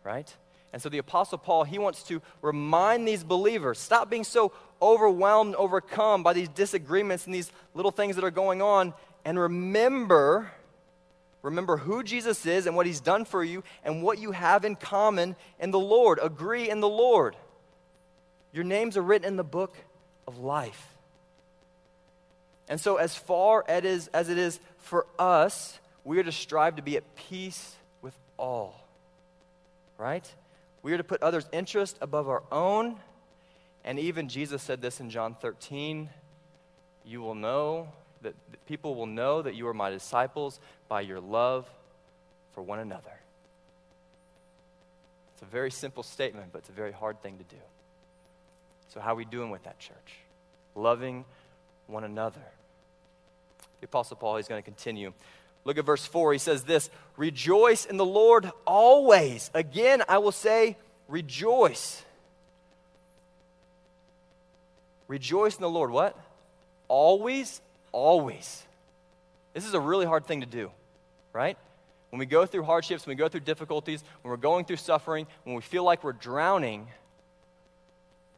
right? 0.03 0.31
And 0.73 0.81
so 0.81 0.89
the 0.89 0.99
Apostle 0.99 1.37
Paul, 1.37 1.63
he 1.63 1.79
wants 1.79 2.03
to 2.03 2.21
remind 2.41 3.07
these 3.07 3.23
believers 3.23 3.79
stop 3.79 4.09
being 4.09 4.23
so 4.23 4.51
overwhelmed, 4.81 5.55
overcome 5.55 6.23
by 6.23 6.33
these 6.33 6.49
disagreements 6.49 7.25
and 7.25 7.35
these 7.35 7.51
little 7.73 7.91
things 7.91 8.15
that 8.15 8.23
are 8.23 8.31
going 8.31 8.61
on, 8.61 8.93
and 9.25 9.39
remember. 9.39 10.51
Remember 11.41 11.77
who 11.77 12.03
Jesus 12.03 12.45
is 12.45 12.67
and 12.67 12.75
what 12.75 12.85
he's 12.85 12.99
done 12.99 13.25
for 13.25 13.43
you 13.43 13.63
and 13.83 14.03
what 14.03 14.19
you 14.19 14.31
have 14.31 14.63
in 14.63 14.75
common 14.75 15.35
in 15.59 15.71
the 15.71 15.79
Lord. 15.79 16.19
Agree 16.21 16.69
in 16.69 16.81
the 16.81 16.89
Lord. 16.89 17.35
Your 18.53 18.63
names 18.63 18.95
are 18.95 19.01
written 19.01 19.27
in 19.27 19.37
the 19.37 19.43
book 19.43 19.75
of 20.27 20.37
life. 20.37 20.87
And 22.69 22.79
so, 22.79 22.97
as 22.97 23.15
far 23.15 23.65
as 23.67 24.07
it 24.13 24.37
is 24.37 24.59
for 24.77 25.05
us, 25.17 25.79
we 26.03 26.19
are 26.19 26.23
to 26.23 26.31
strive 26.31 26.77
to 26.77 26.81
be 26.81 26.95
at 26.95 27.15
peace 27.15 27.75
with 28.01 28.17
all. 28.37 28.87
Right? 29.97 30.31
We 30.83 30.93
are 30.93 30.97
to 30.97 31.03
put 31.03 31.21
others' 31.21 31.47
interest 31.51 31.97
above 32.01 32.29
our 32.29 32.43
own. 32.51 32.97
And 33.83 33.99
even 33.99 34.29
Jesus 34.29 34.61
said 34.61 34.81
this 34.81 34.99
in 34.99 35.09
John 35.09 35.35
13 35.35 36.09
You 37.03 37.21
will 37.21 37.35
know 37.35 37.89
that, 38.21 38.33
that 38.51 38.65
people 38.65 38.95
will 38.95 39.07
know 39.07 39.41
that 39.41 39.55
you 39.55 39.67
are 39.67 39.73
my 39.73 39.89
disciples 39.89 40.59
by 40.87 41.01
your 41.01 41.19
love 41.19 41.69
for 42.53 42.61
one 42.61 42.79
another. 42.79 43.19
It's 45.33 45.41
a 45.41 45.51
very 45.51 45.71
simple 45.71 46.03
statement, 46.03 46.47
but 46.51 46.59
it's 46.59 46.69
a 46.69 46.73
very 46.73 46.91
hard 46.91 47.21
thing 47.21 47.37
to 47.37 47.43
do. 47.43 47.61
So, 48.89 48.99
how 48.99 49.13
are 49.13 49.15
we 49.15 49.25
doing 49.25 49.49
with 49.49 49.63
that, 49.63 49.79
church? 49.79 49.95
Loving 50.75 51.25
one 51.87 52.03
another. 52.03 52.41
The 53.79 53.85
Apostle 53.85 54.17
Paul, 54.17 54.37
he's 54.37 54.47
going 54.47 54.61
to 54.61 54.65
continue. 54.65 55.13
Look 55.63 55.77
at 55.77 55.85
verse 55.85 56.05
4. 56.05 56.33
He 56.33 56.39
says 56.39 56.63
this 56.63 56.89
Rejoice 57.17 57.85
in 57.85 57.97
the 57.97 58.05
Lord 58.05 58.51
always. 58.65 59.49
Again, 59.53 60.03
I 60.07 60.17
will 60.17 60.31
say, 60.31 60.77
rejoice. 61.07 62.03
Rejoice 65.07 65.55
in 65.55 65.61
the 65.61 65.69
Lord. 65.69 65.91
What? 65.91 66.17
Always, 66.87 67.61
always. 67.91 68.63
This 69.53 69.65
is 69.65 69.73
a 69.73 69.79
really 69.79 70.05
hard 70.05 70.25
thing 70.25 70.41
to 70.41 70.47
do, 70.47 70.71
right? 71.33 71.57
When 72.09 72.19
we 72.19 72.25
go 72.25 72.45
through 72.45 72.63
hardships, 72.63 73.05
when 73.05 73.15
we 73.15 73.19
go 73.19 73.29
through 73.29 73.41
difficulties, 73.41 74.03
when 74.21 74.31
we're 74.31 74.37
going 74.37 74.65
through 74.65 74.77
suffering, 74.77 75.27
when 75.43 75.55
we 75.55 75.61
feel 75.61 75.83
like 75.83 76.03
we're 76.03 76.13
drowning, 76.13 76.87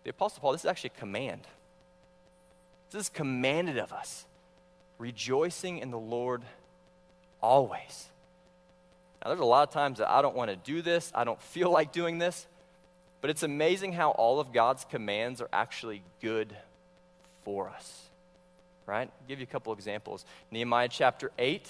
the 0.03 0.09
Apostle 0.09 0.41
Paul, 0.41 0.51
this 0.51 0.61
is 0.61 0.65
actually 0.65 0.91
a 0.95 0.99
command. 0.99 1.41
This 2.91 3.03
is 3.03 3.09
commanded 3.09 3.77
of 3.77 3.91
us. 3.93 4.25
Rejoicing 4.99 5.79
in 5.79 5.91
the 5.91 5.99
Lord 5.99 6.43
always. 7.41 8.09
Now, 9.23 9.29
there's 9.29 9.39
a 9.39 9.45
lot 9.45 9.67
of 9.67 9.73
times 9.73 9.99
that 9.99 10.09
I 10.09 10.21
don't 10.21 10.35
want 10.35 10.51
to 10.51 10.57
do 10.57 10.81
this, 10.81 11.11
I 11.15 11.23
don't 11.23 11.41
feel 11.41 11.71
like 11.71 11.91
doing 11.91 12.19
this, 12.19 12.45
but 13.21 13.29
it's 13.29 13.43
amazing 13.43 13.93
how 13.93 14.11
all 14.11 14.39
of 14.39 14.51
God's 14.51 14.85
commands 14.85 15.41
are 15.41 15.49
actually 15.53 16.03
good 16.21 16.55
for 17.43 17.69
us 17.69 18.02
right? 18.85 19.07
I'll 19.07 19.27
give 19.27 19.39
you 19.39 19.43
a 19.43 19.47
couple 19.47 19.73
examples. 19.73 20.25
Nehemiah 20.51 20.89
chapter 20.89 21.31
8, 21.37 21.69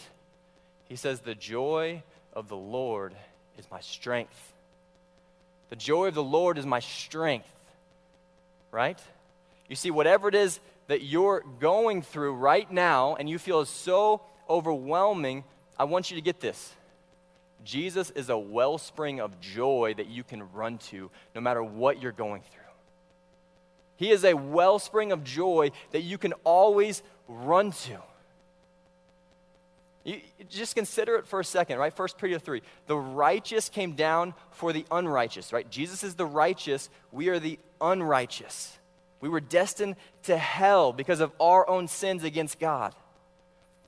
he 0.90 0.96
says, 0.96 1.20
The 1.22 1.36
joy 1.36 2.04
of 2.34 2.48
the 2.48 2.58
Lord 2.58 3.14
is 3.58 3.70
my 3.70 3.80
strength. 3.82 4.54
The 5.70 5.76
joy 5.76 6.08
of 6.08 6.14
the 6.14 6.24
Lord 6.24 6.58
is 6.58 6.66
my 6.66 6.80
strength, 6.80 7.50
right? 8.72 9.00
You 9.70 9.76
see, 9.76 9.92
whatever 9.92 10.28
it 10.28 10.36
is 10.36 10.60
that 10.88 11.02
you're 11.02 11.44
going 11.60 12.02
through 12.02 12.34
right 12.34 12.70
now 12.72 13.16
and 13.16 13.30
you 13.30 13.40
feel 13.40 13.62
is 13.62 13.70
so 13.70 14.22
overwhelming, 14.50 15.44
I 15.80 15.86
want 15.86 16.12
you 16.12 16.16
to 16.16 16.22
get 16.22 16.40
this. 16.40 16.74
Jesus 17.64 18.10
is 18.12 18.30
a 18.30 18.38
wellspring 18.38 19.22
of 19.22 19.40
joy 19.40 19.94
that 19.98 20.08
you 20.08 20.24
can 20.24 20.52
run 20.52 20.78
to 20.90 21.10
no 21.34 21.42
matter 21.42 21.64
what 21.64 22.02
you're 22.02 22.12
going 22.12 22.42
through. 22.42 22.63
He 23.96 24.12
is 24.12 24.26
a 24.26 24.34
wellspring 24.34 25.12
of 25.12 25.24
joy 25.24 25.72
that 25.92 26.02
you 26.02 26.18
can 26.18 26.34
always 26.44 27.04
run 27.28 27.72
to. 27.72 28.00
You, 30.04 30.20
just 30.50 30.76
consider 30.76 31.16
it 31.16 31.28
for 31.28 31.40
a 31.40 31.46
second, 31.46 31.78
right? 31.78 31.94
First 31.94 32.18
Peter 32.18 32.38
3. 32.38 32.62
The 32.88 32.98
righteous 32.98 33.70
came 33.70 33.94
down 33.94 34.34
for 34.52 34.74
the 34.74 34.86
unrighteous, 34.92 35.54
right? 35.54 35.70
Jesus 35.70 36.04
is 36.04 36.16
the 36.16 36.26
righteous, 36.26 36.90
we 37.12 37.30
are 37.30 37.40
the 37.40 37.58
unrighteous. 37.80 38.78
We 39.22 39.30
were 39.30 39.40
destined 39.40 39.96
to 40.24 40.38
hell 40.38 40.92
because 40.92 41.22
of 41.22 41.32
our 41.40 41.70
own 41.70 41.88
sins 41.88 42.26
against 42.26 42.60
God. 42.60 42.94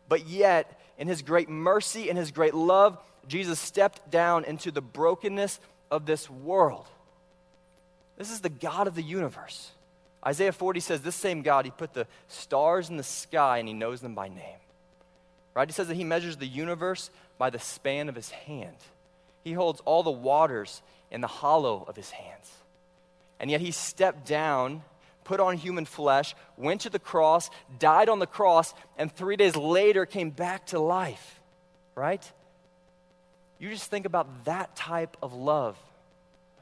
But 0.08 0.28
yet, 0.28 0.80
in 0.98 1.10
his 1.10 1.22
great 1.22 1.50
mercy 1.50 2.10
and 2.10 2.18
his 2.18 2.32
great 2.32 2.54
love, 2.54 2.98
Jesus 3.28 3.60
stepped 3.60 4.10
down 4.10 4.46
into 4.46 4.72
the 4.72 4.82
brokenness 4.82 5.60
of 5.92 6.06
this 6.06 6.30
world. 6.30 6.88
This 8.18 8.32
is 8.32 8.40
the 8.40 8.50
God 8.50 8.88
of 8.88 8.96
the 8.96 9.04
universe. 9.04 9.72
Isaiah 10.26 10.52
40 10.52 10.80
says, 10.80 11.02
This 11.02 11.16
same 11.16 11.42
God, 11.42 11.66
He 11.66 11.72
put 11.72 11.94
the 11.94 12.08
stars 12.28 12.90
in 12.90 12.98
the 12.98 13.04
sky 13.04 13.60
and 13.60 13.68
He 13.68 13.74
knows 13.74 14.02
them 14.02 14.16
by 14.16 14.28
name. 14.28 14.60
Right? 15.54 15.68
He 15.68 15.74
says 15.74 15.88
that 15.88 15.96
He 15.96 16.04
measures 16.04 16.38
the 16.38 16.48
universe 16.48 17.10
by 17.38 17.50
the 17.50 17.60
span 17.60 18.10
of 18.10 18.16
His 18.16 18.32
hand. 18.32 18.78
He 19.44 19.54
holds 19.54 19.82
all 19.86 20.04
the 20.04 20.12
waters 20.12 20.82
in 21.12 21.22
the 21.22 21.28
hollow 21.28 21.86
of 21.88 21.96
His 21.96 22.10
hands. 22.10 22.52
And 23.40 23.52
yet 23.52 23.62
He 23.62 23.72
stepped 23.72 24.26
down, 24.26 24.82
put 25.24 25.40
on 25.40 25.58
human 25.58 25.86
flesh, 25.86 26.36
went 26.58 26.82
to 26.82 26.90
the 26.90 27.00
cross, 27.00 27.50
died 27.78 28.10
on 28.10 28.20
the 28.20 28.28
cross, 28.28 28.74
and 28.98 29.12
three 29.12 29.36
days 29.36 29.56
later 29.56 30.06
came 30.06 30.32
back 30.32 30.68
to 30.68 30.80
life. 30.80 31.40
Right? 31.94 32.32
You 33.60 33.70
just 33.70 33.90
think 33.90 34.06
about 34.06 34.46
that 34.46 34.76
type 34.76 35.18
of 35.22 35.34
love 35.34 35.78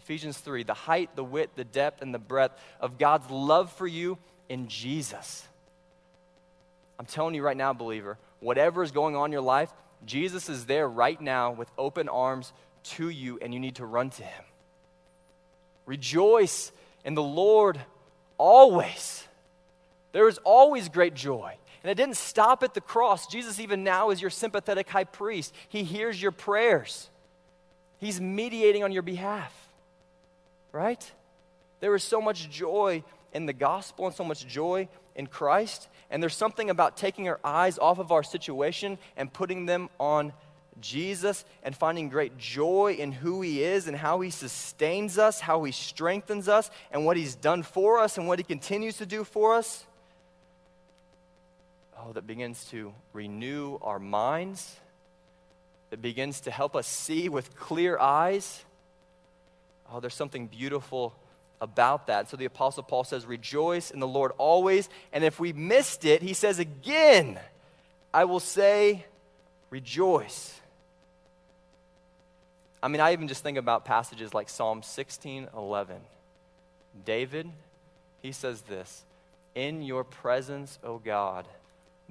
Ephesians 0.03 0.37
3 0.37 0.63
the 0.63 0.73
height, 0.73 1.15
the 1.15 1.23
width, 1.23 1.55
the 1.55 1.63
depth, 1.63 2.01
and 2.01 2.13
the 2.13 2.19
breadth 2.19 2.61
of 2.81 2.97
God's 2.97 3.29
love 3.31 3.71
for 3.71 3.87
you 3.87 4.17
in 4.49 4.67
Jesus. 4.67 5.47
I'm 6.99 7.05
telling 7.05 7.35
you 7.35 7.41
right 7.41 7.55
now, 7.55 7.71
believer, 7.71 8.17
whatever 8.41 8.83
is 8.83 8.91
going 8.91 9.15
on 9.15 9.27
in 9.27 9.31
your 9.31 9.41
life, 9.41 9.71
Jesus 10.05 10.49
is 10.49 10.65
there 10.65 10.89
right 10.89 11.19
now 11.19 11.53
with 11.53 11.71
open 11.77 12.09
arms 12.09 12.51
to 12.83 13.07
you, 13.07 13.39
and 13.41 13.53
you 13.53 13.61
need 13.61 13.75
to 13.75 13.85
run 13.85 14.09
to 14.11 14.23
him. 14.23 14.43
Rejoice 15.85 16.73
in 17.05 17.13
the 17.13 17.23
Lord 17.23 17.79
always. 18.37 19.25
There 20.11 20.27
is 20.27 20.37
always 20.39 20.89
great 20.89 21.13
joy. 21.13 21.55
And 21.81 21.89
it 21.89 21.95
didn't 21.95 22.17
stop 22.17 22.61
at 22.63 22.73
the 22.73 22.81
cross. 22.81 23.27
Jesus, 23.27 23.57
even 23.57 23.85
now, 23.85 24.09
is 24.09 24.21
your 24.21 24.29
sympathetic 24.29 24.89
high 24.89 25.03
priest. 25.05 25.53
He 25.69 25.83
hears 25.83 26.21
your 26.21 26.31
prayers, 26.31 27.09
He's 27.99 28.19
mediating 28.19 28.83
on 28.83 28.91
your 28.91 29.01
behalf 29.01 29.62
right? 30.73 31.09
There 31.79 31.95
is 31.95 32.03
so 32.03 32.19
much 32.19 32.49
joy 32.49 33.03
in 33.31 33.45
the 33.45 33.53
gospel 33.53 34.05
and 34.07 34.13
so 34.13 34.25
much 34.25 34.45
joy 34.45 34.89
in 35.15 35.27
Christ. 35.27 35.87
And 36.09 36.21
there's 36.21 36.35
something 36.35 36.69
about 36.69 36.97
taking 36.97 37.29
our 37.29 37.39
eyes 37.43 37.79
off 37.79 37.99
of 37.99 38.11
our 38.11 38.23
situation 38.23 38.97
and 39.15 39.31
putting 39.31 39.65
them 39.65 39.89
on 39.99 40.33
Jesus 40.81 41.45
and 41.61 41.75
finding 41.75 42.09
great 42.09 42.37
joy 42.37 42.95
in 42.99 43.11
who 43.11 43.41
He 43.41 43.63
is 43.63 43.87
and 43.87 43.95
how 43.95 44.19
He 44.21 44.29
sustains 44.31 45.17
us, 45.17 45.39
how 45.39 45.63
He 45.63 45.71
strengthens 45.71 46.49
us, 46.49 46.69
and 46.91 47.05
what 47.05 47.15
He's 47.15 47.35
done 47.35 47.63
for 47.63 47.99
us 47.99 48.17
and 48.17 48.27
what 48.27 48.39
He 48.39 48.43
continues 48.43 48.97
to 48.97 49.05
do 49.05 49.23
for 49.23 49.55
us. 49.55 49.85
Oh, 51.97 52.11
that 52.13 52.27
begins 52.27 52.65
to 52.65 52.93
renew 53.13 53.77
our 53.81 53.99
minds, 53.99 54.77
that 55.91 56.01
begins 56.01 56.41
to 56.41 56.51
help 56.51 56.75
us 56.75 56.87
see 56.87 57.29
with 57.29 57.55
clear 57.55 57.97
eyes 57.99 58.65
Oh, 59.93 59.99
there's 59.99 60.15
something 60.15 60.47
beautiful 60.47 61.13
about 61.61 62.07
that. 62.07 62.27
So 62.29 62.35
the 62.35 62.45
Apostle 62.45 62.81
Paul 62.81 63.03
says, 63.03 63.27
Rejoice 63.27 63.91
in 63.91 63.99
the 63.99 64.07
Lord 64.07 64.31
always. 64.39 64.89
And 65.13 65.23
if 65.23 65.39
we 65.39 65.53
missed 65.53 66.03
it, 66.03 66.23
he 66.23 66.33
says 66.33 66.57
again, 66.57 67.39
I 68.11 68.25
will 68.25 68.39
say, 68.39 69.05
Rejoice. 69.69 70.59
I 72.81 72.87
mean, 72.87 73.01
I 73.01 73.13
even 73.13 73.27
just 73.27 73.43
think 73.43 73.57
about 73.57 73.85
passages 73.85 74.33
like 74.33 74.49
Psalm 74.49 74.81
16 74.81 75.49
11. 75.55 75.97
David, 77.05 77.49
he 78.21 78.31
says 78.31 78.61
this 78.61 79.03
In 79.53 79.83
your 79.83 80.03
presence, 80.03 80.79
O 80.83 80.97
God, 80.97 81.47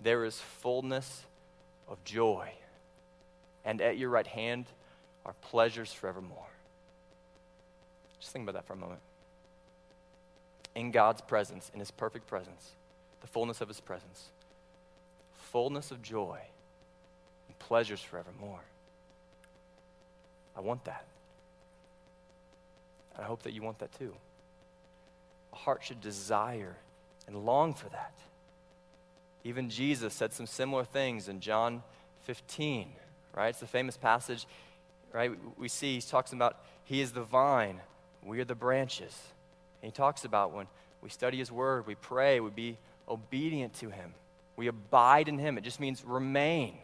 there 0.01 0.25
is 0.25 0.39
fullness 0.39 1.25
of 1.89 2.03
joy, 2.05 2.53
and 3.65 3.81
at 3.81 3.99
your 3.99 4.09
right 4.09 4.27
hand 4.27 4.67
are 5.27 5.35
pleasures 5.43 5.93
forevermore. 5.93 6.52
Just 8.23 8.33
think 8.33 8.45
about 8.49 8.55
that 8.55 8.69
for 8.69 8.75
a 8.75 8.77
moment. 8.77 9.01
In 10.77 10.93
God's 10.93 11.21
presence, 11.21 11.73
in 11.75 11.81
His 11.81 11.91
perfect 11.91 12.29
presence, 12.29 12.71
the 13.21 13.27
fullness 13.27 13.61
of 13.61 13.67
His 13.67 13.81
presence, 13.81 14.29
fullness 15.35 15.91
of 15.91 16.03
joy, 16.03 16.39
and 17.49 17.59
pleasures 17.59 18.01
forevermore. 18.01 18.61
I 20.57 20.61
want 20.61 20.85
that. 20.85 21.05
And 23.17 23.25
I 23.25 23.27
hope 23.27 23.43
that 23.43 23.55
you 23.55 23.61
want 23.61 23.81
that 23.81 23.93
too. 23.99 24.15
A 25.53 25.57
heart 25.57 25.83
should 25.83 26.01
desire 26.01 26.77
and 27.27 27.45
long 27.45 27.75
for 27.75 27.89
that. 27.89 28.15
Even 29.43 29.69
Jesus 29.69 30.15
said 30.15 30.33
some 30.33 30.47
similar 30.47 30.85
things 30.85 31.27
in 31.29 31.41
John 31.41 31.83
15, 32.21 32.93
right? 33.35 33.49
It's 33.49 33.59
the 33.59 33.67
famous 33.67 33.97
passage, 33.97 34.47
right? 35.13 35.33
We 35.59 35.67
see 35.67 35.97
he 35.97 36.01
talks 36.01 36.33
about 36.33 36.59
he 36.85 37.01
is 37.01 37.11
the 37.11 37.25
vine, 37.25 37.81
we 38.25 38.41
are 38.41 38.45
the 38.45 38.55
branches. 38.55 39.17
And 39.83 39.91
he 39.91 39.95
talks 39.95 40.25
about 40.25 40.53
when 40.53 40.67
we 41.03 41.09
study 41.09 41.39
his 41.39 41.51
word, 41.51 41.87
we 41.87 41.95
pray, 41.95 42.41
we 42.41 42.51
be 42.51 42.79
obedient 43.09 43.75
to 43.75 43.91
him, 43.91 44.15
we 44.57 44.69
abide 44.69 45.29
in 45.29 45.39
him. 45.39 45.59
It 45.59 45.65
just 45.65 45.81
means 45.81 46.05
remain. 46.05 46.79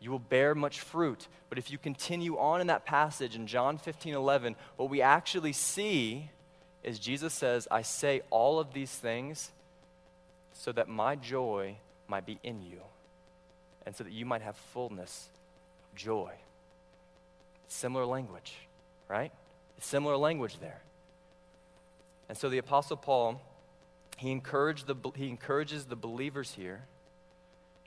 You 0.00 0.10
will 0.10 0.18
bear 0.18 0.54
much 0.54 0.80
fruit. 0.80 1.26
But 1.48 1.58
if 1.58 1.70
you 1.70 1.78
continue 1.78 2.38
on 2.38 2.60
in 2.60 2.66
that 2.66 2.84
passage 2.84 3.34
in 3.34 3.46
John 3.46 3.78
15 3.78 4.14
11, 4.14 4.56
what 4.76 4.90
we 4.90 5.00
actually 5.00 5.52
see 5.52 6.30
is 6.82 6.98
Jesus 6.98 7.32
says, 7.34 7.66
I 7.70 7.82
say 7.82 8.22
all 8.30 8.60
of 8.60 8.72
these 8.72 8.90
things 8.90 9.50
so 10.52 10.72
that 10.72 10.88
my 10.88 11.16
joy 11.16 11.76
might 12.08 12.26
be 12.26 12.38
in 12.42 12.62
you 12.62 12.80
and 13.84 13.94
so 13.94 14.04
that 14.04 14.12
you 14.12 14.26
might 14.26 14.42
have 14.42 14.56
fullness 14.56 15.28
of 15.84 15.98
joy. 15.98 16.32
Similar 17.68 18.06
language, 18.06 18.54
right? 19.08 19.32
Similar 19.78 20.16
language 20.16 20.58
there. 20.60 20.80
And 22.28 22.36
so 22.36 22.48
the 22.48 22.58
Apostle 22.58 22.96
Paul, 22.96 23.40
he, 24.16 24.30
encouraged 24.30 24.86
the, 24.86 24.96
he 25.14 25.28
encourages 25.28 25.84
the 25.84 25.96
believers 25.96 26.52
here 26.52 26.82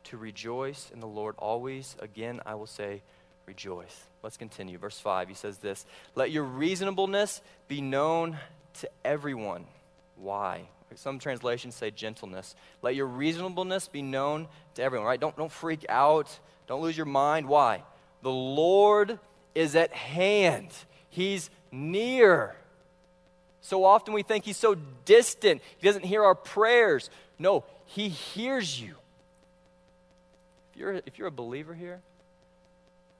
to 0.05 0.17
rejoice 0.17 0.91
in 0.93 0.99
the 0.99 1.07
Lord 1.07 1.35
always. 1.37 1.95
Again, 1.99 2.39
I 2.45 2.55
will 2.55 2.67
say, 2.67 3.01
rejoice. 3.45 4.05
Let's 4.23 4.37
continue. 4.37 4.77
Verse 4.77 4.99
5, 4.99 5.27
he 5.27 5.33
says 5.33 5.57
this 5.57 5.85
Let 6.15 6.31
your 6.31 6.43
reasonableness 6.43 7.41
be 7.67 7.81
known 7.81 8.37
to 8.81 8.89
everyone. 9.03 9.65
Why? 10.15 10.67
Some 10.95 11.19
translations 11.19 11.75
say 11.75 11.91
gentleness. 11.91 12.55
Let 12.81 12.95
your 12.95 13.05
reasonableness 13.05 13.87
be 13.87 14.01
known 14.01 14.47
to 14.75 14.81
everyone, 14.81 15.05
right? 15.05 15.19
Don't, 15.19 15.37
don't 15.37 15.51
freak 15.51 15.85
out. 15.87 16.39
Don't 16.67 16.81
lose 16.81 16.97
your 16.97 17.05
mind. 17.05 17.47
Why? 17.47 17.83
The 18.23 18.31
Lord 18.31 19.19
is 19.53 19.75
at 19.75 19.93
hand, 19.93 20.69
He's 21.09 21.49
near. 21.71 22.55
So 23.61 23.83
often 23.83 24.13
we 24.13 24.23
think 24.23 24.45
He's 24.45 24.57
so 24.57 24.75
distant, 25.05 25.61
He 25.77 25.87
doesn't 25.87 26.05
hear 26.05 26.23
our 26.23 26.35
prayers. 26.35 27.09
No, 27.37 27.63
He 27.85 28.09
hears 28.09 28.79
you. 28.79 28.95
If 30.71 30.79
you're, 30.79 30.93
if 31.05 31.17
you're 31.17 31.27
a 31.27 31.31
believer 31.31 31.73
here, 31.73 31.99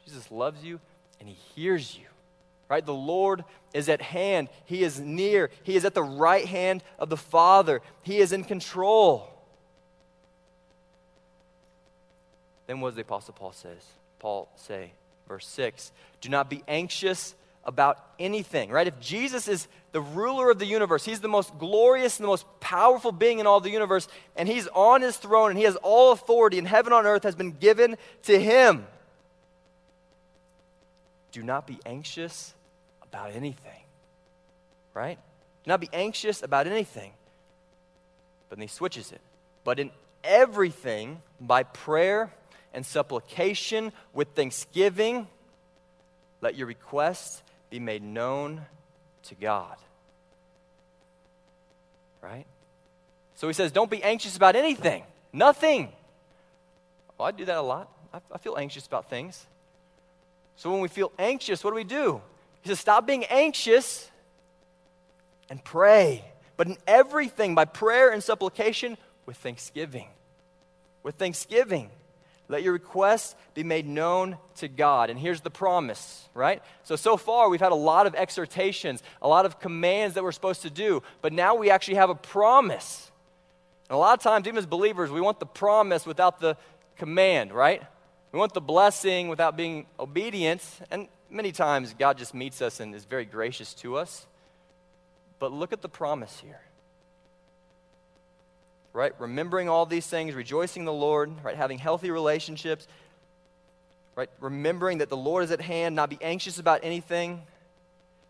Jesus 0.06 0.32
loves 0.32 0.64
you 0.64 0.80
and 1.20 1.28
He 1.28 1.36
hears 1.56 1.98
you 1.98 2.06
right? 2.70 2.86
The 2.86 2.94
Lord 2.94 3.44
is 3.74 3.90
at 3.90 4.02
hand. 4.02 4.48
He 4.66 4.84
is 4.84 5.00
near. 5.00 5.50
He 5.64 5.76
is 5.76 5.84
at 5.84 5.96
the 5.96 6.04
right 6.04 6.46
hand 6.46 6.84
of 7.00 7.10
the 7.10 7.18
Father. 7.18 7.82
He 8.04 8.20
is 8.20 8.32
in 8.32 8.44
control. 8.44 9.28
Then 12.68 12.80
what 12.80 12.90
does 12.90 12.96
the 12.96 13.02
Apostle 13.02 13.34
Paul 13.34 13.52
says? 13.52 13.84
Paul 14.20 14.48
say, 14.56 14.92
verse 15.28 15.48
6, 15.48 15.92
do 16.22 16.30
not 16.30 16.50
be 16.50 16.64
anxious 16.68 17.34
about 17.70 18.04
anything, 18.18 18.72
right? 18.72 18.88
If 18.88 19.00
Jesus 19.00 19.48
is 19.48 19.68
the 19.92 20.02
ruler 20.02 20.50
of 20.50 20.58
the 20.58 20.66
universe, 20.66 21.06
he's 21.06 21.20
the 21.20 21.28
most 21.28 21.58
glorious 21.60 22.18
and 22.18 22.24
the 22.24 22.30
most 22.30 22.46
powerful 22.60 23.12
being 23.12 23.38
in 23.38 23.46
all 23.46 23.60
the 23.60 23.70
universe, 23.70 24.08
and 24.36 24.50
he's 24.50 24.68
on 24.70 25.04
his 25.04 25.16
throne 25.18 25.52
and 25.52 25.58
he 25.58 25.66
has 25.66 25.76
all 25.78 26.12
authority 26.12 26.58
in 26.58 26.66
heaven 26.66 26.92
on 26.92 27.06
earth 27.06 27.24
has 27.24 27.36
been 27.36 27.52
given 27.52 27.96
to 28.24 28.40
him. 28.40 28.88
Do 31.32 31.44
not 31.44 31.68
be 31.68 31.80
anxious 31.86 32.56
about 33.04 33.36
anything, 33.36 33.84
right? 34.96 35.20
Do 35.64 35.70
not 35.70 35.80
be 35.80 35.90
anxious 35.94 36.42
about 36.42 36.66
anything. 36.66 37.14
But 38.50 38.58
then 38.58 38.68
he 38.68 38.68
switches 38.68 39.12
it. 39.12 39.22
But 39.64 39.80
in 39.80 39.92
everything, 40.24 41.22
by 41.40 41.62
prayer 41.62 42.34
and 42.74 42.84
supplication 42.84 43.92
with 44.12 44.30
thanksgiving, 44.30 45.28
let 46.42 46.56
your 46.56 46.66
requests 46.66 47.44
be 47.70 47.80
made 47.80 48.04
known 48.04 48.62
to 49.24 49.36
God. 49.36 49.78
Right? 52.22 52.46
So 53.36 53.48
he 53.48 53.54
says, 53.54 53.72
don't 53.72 53.90
be 53.90 54.04
anxious 54.04 54.36
about 54.36 54.56
anything. 54.56 55.04
Nothing. 55.32 55.90
Well, 57.18 57.28
I 57.28 57.32
do 57.32 57.46
that 57.46 57.58
a 57.58 57.62
lot. 57.62 57.90
I, 58.14 58.20
I 58.34 58.38
feel 58.38 58.58
anxious 58.58 58.88
about 58.88 59.10
things. 59.10 59.46
So 60.56 60.72
when 60.72 60.82
we 60.82 60.88
feel 60.88 61.12
anxious, 61.18 61.64
what 61.64 61.72
do 61.72 61.76
we 61.76 61.84
do? 61.84 62.22
He 62.62 62.70
says, 62.70 62.80
Stop 62.80 63.08
being 63.08 63.24
anxious 63.26 64.10
and 65.50 65.64
pray. 65.64 66.26
But 66.58 66.68
in 66.68 66.78
everything, 66.86 67.56
by 67.56 67.66
prayer 67.66 68.12
and 68.12 68.22
supplication, 68.22 68.98
with 69.26 69.38
thanksgiving. 69.38 70.08
With 71.04 71.16
thanksgiving. 71.16 71.90
Let 72.50 72.64
your 72.64 72.74
requests 72.74 73.36
be 73.54 73.64
made 73.64 73.88
known 73.88 74.38
to 74.58 74.68
God. 74.68 75.10
And 75.10 75.18
here's 75.18 75.40
the 75.40 75.50
promise, 75.50 76.28
right? 76.34 76.62
So, 76.84 76.98
so 76.98 77.16
far, 77.16 77.48
we've 77.48 77.62
had 77.62 77.72
a 77.72 77.76
lot 77.76 78.06
of 78.08 78.16
exhortations, 78.16 79.02
a 79.22 79.28
lot 79.28 79.46
of 79.46 79.60
commands 79.60 80.16
that 80.16 80.24
we're 80.24 80.34
supposed 80.34 80.64
to 80.64 80.70
do, 80.70 81.02
but 81.22 81.32
now 81.32 81.56
we 81.56 81.70
actually 81.70 81.96
have 81.96 82.10
a 82.10 82.16
promise. 82.16 83.12
And 83.88 83.96
a 83.96 84.00
lot 84.00 84.18
of 84.18 84.24
times, 84.24 84.48
even 84.48 84.58
as 84.58 84.66
believers, 84.66 85.12
we 85.12 85.22
want 85.22 85.40
the 85.40 85.46
promise 85.46 86.06
without 86.06 86.42
the 86.42 86.58
command, 86.98 87.54
right? 87.54 87.82
We 88.34 88.40
want 88.40 88.54
the 88.54 88.62
blessing 88.62 89.30
without 89.30 89.56
being 89.56 89.86
obedient. 90.00 90.62
And 90.92 91.08
Many 91.30 91.52
times, 91.52 91.94
God 91.98 92.18
just 92.18 92.34
meets 92.34 92.62
us 92.62 92.80
and 92.80 92.96
is 92.96 93.06
very 93.06 93.26
gracious 93.26 93.74
to 93.76 93.98
us. 93.98 94.26
But 95.38 95.52
look 95.52 95.72
at 95.72 95.82
the 95.82 95.90
promise 95.90 96.40
here. 96.40 96.60
Right? 98.94 99.14
Remembering 99.20 99.70
all 99.70 99.86
these 99.86 100.08
things, 100.08 100.34
rejoicing 100.34 100.86
the 100.86 100.94
Lord, 100.94 101.32
right? 101.44 101.56
Having 101.56 101.80
healthy 101.80 102.12
relationships, 102.12 102.88
right? 104.16 104.30
Remembering 104.40 104.98
that 104.98 105.10
the 105.10 105.18
Lord 105.18 105.44
is 105.44 105.52
at 105.52 105.62
hand, 105.62 105.96
not 105.96 106.10
be 106.10 106.18
anxious 106.22 106.60
about 106.60 106.82
anything. 106.84 107.42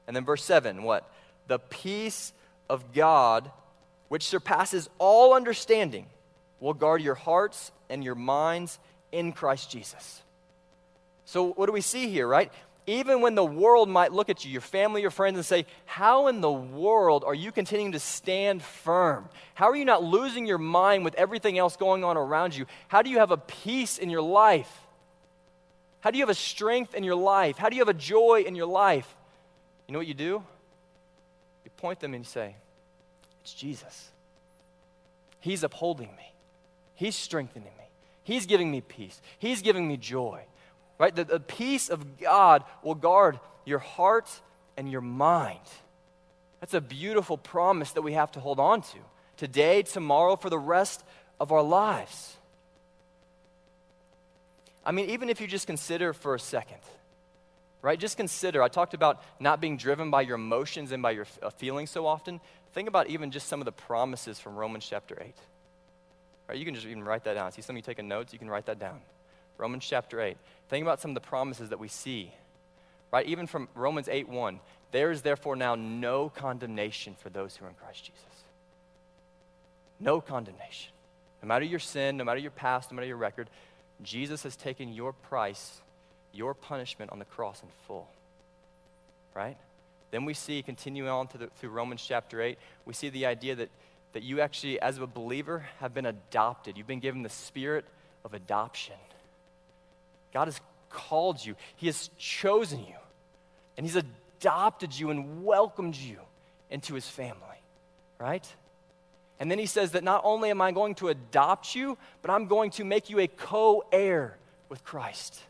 And 0.05 0.15
then 0.15 0.25
verse 0.25 0.43
7, 0.43 0.83
what? 0.83 1.09
The 1.47 1.59
peace 1.59 2.33
of 2.69 2.93
God, 2.93 3.49
which 4.09 4.23
surpasses 4.23 4.89
all 4.99 5.33
understanding, 5.33 6.05
will 6.59 6.73
guard 6.73 7.01
your 7.01 7.15
hearts 7.15 7.71
and 7.89 8.03
your 8.03 8.15
minds 8.15 8.79
in 9.11 9.31
Christ 9.31 9.71
Jesus. 9.71 10.21
So, 11.25 11.51
what 11.51 11.67
do 11.67 11.71
we 11.71 11.81
see 11.81 12.09
here, 12.09 12.27
right? 12.27 12.51
Even 12.89 13.21
when 13.21 13.35
the 13.35 13.45
world 13.45 13.87
might 13.87 14.11
look 14.11 14.29
at 14.29 14.43
you, 14.43 14.51
your 14.51 14.61
family, 14.61 15.01
your 15.01 15.11
friends, 15.11 15.37
and 15.37 15.45
say, 15.45 15.67
How 15.85 16.25
in 16.25 16.41
the 16.41 16.51
world 16.51 17.23
are 17.23 17.35
you 17.35 17.51
continuing 17.51 17.91
to 17.91 17.99
stand 17.99 18.63
firm? 18.63 19.29
How 19.53 19.69
are 19.69 19.75
you 19.75 19.85
not 19.85 20.03
losing 20.03 20.47
your 20.47 20.57
mind 20.57 21.05
with 21.05 21.13
everything 21.13 21.59
else 21.59 21.77
going 21.77 22.03
on 22.03 22.17
around 22.17 22.55
you? 22.55 22.65
How 22.87 23.03
do 23.03 23.11
you 23.11 23.19
have 23.19 23.29
a 23.29 23.37
peace 23.37 23.99
in 23.99 24.09
your 24.09 24.23
life? 24.23 24.71
How 25.99 26.09
do 26.09 26.17
you 26.17 26.23
have 26.23 26.31
a 26.31 26.33
strength 26.33 26.95
in 26.95 27.03
your 27.03 27.15
life? 27.15 27.57
How 27.57 27.69
do 27.69 27.75
you 27.75 27.81
have 27.81 27.89
a 27.89 27.93
joy 27.93 28.43
in 28.47 28.55
your 28.55 28.65
life? 28.65 29.15
You 29.87 29.93
know 29.93 29.99
what 29.99 30.07
you 30.07 30.15
do? 30.15 30.43
You 31.63 31.71
point 31.77 31.99
them 31.99 32.15
and 32.15 32.25
you 32.25 32.29
say, 32.29 32.55
It's 33.41 33.53
Jesus. 33.53 34.09
He's 35.41 35.63
upholding 35.63 36.09
me, 36.17 36.33
He's 36.95 37.15
strengthening 37.15 37.71
me, 37.77 37.85
He's 38.23 38.47
giving 38.47 38.71
me 38.71 38.81
peace, 38.81 39.21
He's 39.37 39.61
giving 39.61 39.87
me 39.87 39.95
joy 39.95 40.43
right? 40.99 41.15
The, 41.15 41.23
the 41.23 41.39
peace 41.39 41.89
of 41.89 42.19
God 42.19 42.63
will 42.83 42.93
guard 42.93 43.39
your 43.65 43.79
heart 43.79 44.29
and 44.77 44.91
your 44.91 45.01
mind. 45.01 45.59
That's 46.59 46.73
a 46.73 46.81
beautiful 46.81 47.37
promise 47.37 47.93
that 47.93 48.01
we 48.01 48.13
have 48.13 48.31
to 48.33 48.39
hold 48.39 48.59
on 48.59 48.81
to 48.81 48.97
today, 49.37 49.81
tomorrow, 49.81 50.35
for 50.35 50.49
the 50.49 50.59
rest 50.59 51.03
of 51.39 51.51
our 51.51 51.63
lives. 51.63 52.35
I 54.85 54.91
mean, 54.91 55.09
even 55.09 55.29
if 55.29 55.39
you 55.39 55.47
just 55.47 55.67
consider 55.67 56.13
for 56.13 56.35
a 56.35 56.39
second, 56.39 56.79
right? 57.81 57.97
Just 57.97 58.17
consider. 58.17 58.61
I 58.61 58.67
talked 58.67 58.93
about 58.93 59.23
not 59.39 59.61
being 59.61 59.77
driven 59.77 60.11
by 60.11 60.21
your 60.21 60.35
emotions 60.35 60.91
and 60.91 61.01
by 61.01 61.11
your 61.11 61.27
uh, 61.41 61.49
feelings 61.49 61.89
so 61.89 62.05
often. 62.05 62.41
Think 62.73 62.89
about 62.89 63.07
even 63.07 63.31
just 63.31 63.47
some 63.47 63.61
of 63.61 63.65
the 63.65 63.71
promises 63.71 64.39
from 64.39 64.55
Romans 64.55 64.85
chapter 64.87 65.17
8. 65.19 65.33
Right? 66.49 66.57
You 66.57 66.65
can 66.65 66.75
just 66.75 66.87
even 66.87 67.03
write 67.03 67.23
that 67.23 67.35
down. 67.35 67.51
See 67.51 67.61
some 67.61 67.75
of 67.75 67.77
you 67.77 67.83
taking 67.83 68.07
notes, 68.07 68.33
you 68.33 68.39
can 68.39 68.49
write 68.49 68.65
that 68.65 68.79
down. 68.79 68.99
Romans 69.59 69.85
chapter 69.85 70.21
8. 70.21 70.37
Think 70.69 70.83
about 70.83 71.01
some 71.01 71.11
of 71.11 71.15
the 71.15 71.27
promises 71.27 71.69
that 71.69 71.79
we 71.79 71.89
see, 71.89 72.31
right? 73.11 73.25
Even 73.25 73.45
from 73.45 73.67
Romans 73.75 74.07
8 74.09 74.29
1. 74.29 74.59
There 74.91 75.11
is 75.11 75.21
therefore 75.21 75.55
now 75.55 75.75
no 75.75 76.29
condemnation 76.29 77.15
for 77.19 77.29
those 77.29 77.55
who 77.55 77.65
are 77.65 77.69
in 77.69 77.75
Christ 77.75 78.05
Jesus. 78.05 78.23
No 79.99 80.21
condemnation. 80.21 80.93
No 81.43 81.47
matter 81.47 81.65
your 81.65 81.79
sin, 81.79 82.17
no 82.17 82.23
matter 82.23 82.39
your 82.39 82.51
past, 82.51 82.91
no 82.91 82.95
matter 82.95 83.07
your 83.07 83.17
record, 83.17 83.49
Jesus 84.01 84.43
has 84.43 84.55
taken 84.55 84.93
your 84.93 85.13
price, 85.13 85.81
your 86.33 86.53
punishment 86.53 87.11
on 87.11 87.19
the 87.19 87.25
cross 87.25 87.61
in 87.61 87.69
full. 87.85 88.07
Right? 89.35 89.57
Then 90.11 90.25
we 90.25 90.33
see, 90.33 90.63
continuing 90.63 91.09
on 91.09 91.27
the, 91.37 91.47
through 91.57 91.69
Romans 91.69 92.03
chapter 92.05 92.41
8, 92.41 92.57
we 92.85 92.93
see 92.93 93.09
the 93.09 93.25
idea 93.25 93.55
that, 93.55 93.69
that 94.13 94.23
you 94.23 94.41
actually, 94.41 94.79
as 94.79 94.97
a 94.97 95.05
believer, 95.05 95.65
have 95.79 95.93
been 95.93 96.07
adopted. 96.07 96.77
You've 96.77 96.87
been 96.87 96.99
given 96.99 97.21
the 97.21 97.29
spirit 97.29 97.85
of 98.25 98.33
adoption 98.33 98.95
God 100.33 100.45
has 100.45 100.59
called 100.89 101.43
you, 101.43 101.55
He 101.75 101.87
has 101.87 102.09
chosen 102.17 102.79
you, 102.79 102.95
and 103.77 103.85
He's 103.85 103.95
adopted 103.95 104.97
you 104.97 105.09
and 105.09 105.43
welcomed 105.43 105.95
you 105.95 106.19
into 106.69 106.93
His 106.93 107.07
family, 107.07 107.63
right? 108.19 108.47
And 109.39 109.49
then 109.49 109.57
he 109.57 109.65
says 109.65 109.91
that 109.91 110.03
not 110.03 110.21
only 110.25 110.49
am 110.49 110.61
I 110.61 110.71
going 110.71 110.95
to 110.95 111.07
adopt 111.07 111.73
you, 111.73 111.97
but 112.21 112.29
I'm 112.29 112.45
going 112.47 112.71
to 112.71 112.83
make 112.83 113.09
you 113.09 113.19
a 113.19 113.27
co 113.27 113.85
heir 113.91 114.37
with 114.67 114.83
Christ. 114.83 115.41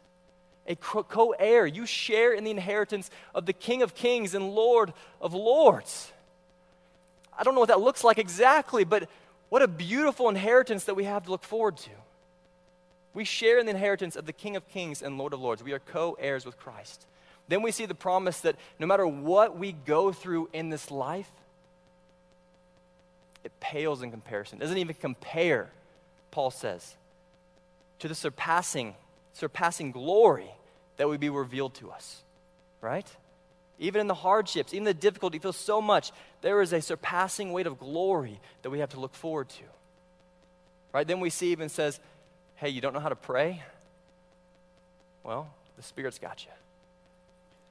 A 0.68 0.76
co 0.76 1.32
heir. 1.32 1.66
You 1.66 1.88
share 1.88 2.34
in 2.34 2.44
the 2.44 2.52
inheritance 2.52 3.10
of 3.34 3.48
the 3.48 3.54
King 3.54 3.82
of 3.82 3.96
Kings 3.96 4.36
and 4.36 4.52
Lord 4.52 4.94
of 5.20 5.34
Lords. 5.34 6.12
I 7.36 7.44
don't 7.44 7.56
know 7.56 7.62
what 7.62 7.70
that 7.70 7.80
looks 7.80 8.04
like 8.04 8.20
exactly, 8.20 8.84
but 8.84 9.10
what 9.50 9.64
a 9.64 9.68
beautiful 9.68 10.30
inheritance 10.30 10.84
that 10.84 10.94
we 10.94 11.06
have 11.06 11.24
to 11.24 11.32
look 11.32 11.44
forward 11.44 11.78
to. 11.78 11.90
We 13.14 13.26
share 13.26 13.60
in 13.60 13.66
the 13.66 13.72
inheritance 13.72 14.16
of 14.16 14.26
the 14.26 14.34
King 14.34 14.56
of 14.56 14.68
Kings 14.70 15.02
and 15.02 15.18
Lord 15.18 15.34
of 15.34 15.42
Lords. 15.42 15.64
We 15.64 15.74
are 15.74 15.80
co 15.80 16.18
heirs 16.20 16.46
with 16.46 16.58
Christ. 16.58 17.06
Then 17.48 17.64
we 17.64 17.72
see 17.72 17.86
the 17.86 17.96
promise 17.96 18.42
that 18.42 18.56
no 18.78 18.86
matter 18.86 19.08
what 19.08 19.58
we 19.58 19.72
go 19.72 20.12
through 20.12 20.50
in 20.54 20.70
this 20.70 20.92
life, 20.92 21.30
it 23.44 23.52
pales 23.60 24.04
in 24.04 24.12
comparison. 24.12 24.60
It 24.60 24.62
doesn't 24.62 24.78
even 24.78 24.96
compare, 24.96 25.70
Paul 26.30 26.52
says, 26.52 26.96
to 28.00 28.08
the 28.08 28.16
surpassing, 28.16 28.96
surpassing 29.34 29.92
glory 29.92 30.52
that 30.98 31.08
would 31.08 31.20
be 31.20 31.30
revealed 31.30 31.74
to 31.76 31.90
us. 31.90 32.22
Right? 32.82 33.08
Even 33.80 34.02
in 34.02 34.08
the 34.08 34.14
hardships, 34.14 34.74
even 34.74 34.84
the 34.84 34.94
difficulty, 34.94 35.38
you 35.38 35.42
feel 35.42 35.54
so 35.54 35.82
much, 35.82 36.12
there 36.42 36.62
is 36.62 36.72
a 36.74 36.82
surpassing 36.82 37.52
weight 37.52 37.66
of 37.66 37.80
glory 37.80 38.40
that 38.62 38.70
we 38.70 38.80
have 38.80 38.90
to 38.90 39.00
look 39.00 39.16
forward 39.16 39.50
to. 39.50 39.64
Right? 40.94 41.08
Then 41.08 41.20
we 41.20 41.30
see 41.30 41.52
even 41.52 41.70
says, 41.70 42.00
hey, 42.60 42.70
you 42.70 42.82
don't 42.82 42.94
know 42.94 43.00
how 43.00 43.10
to 43.10 43.16
pray? 43.16 43.64
Well, 45.24 45.50
the 45.78 45.84
Spirit's 45.84 46.20
got 46.20 46.46
you 46.46 46.52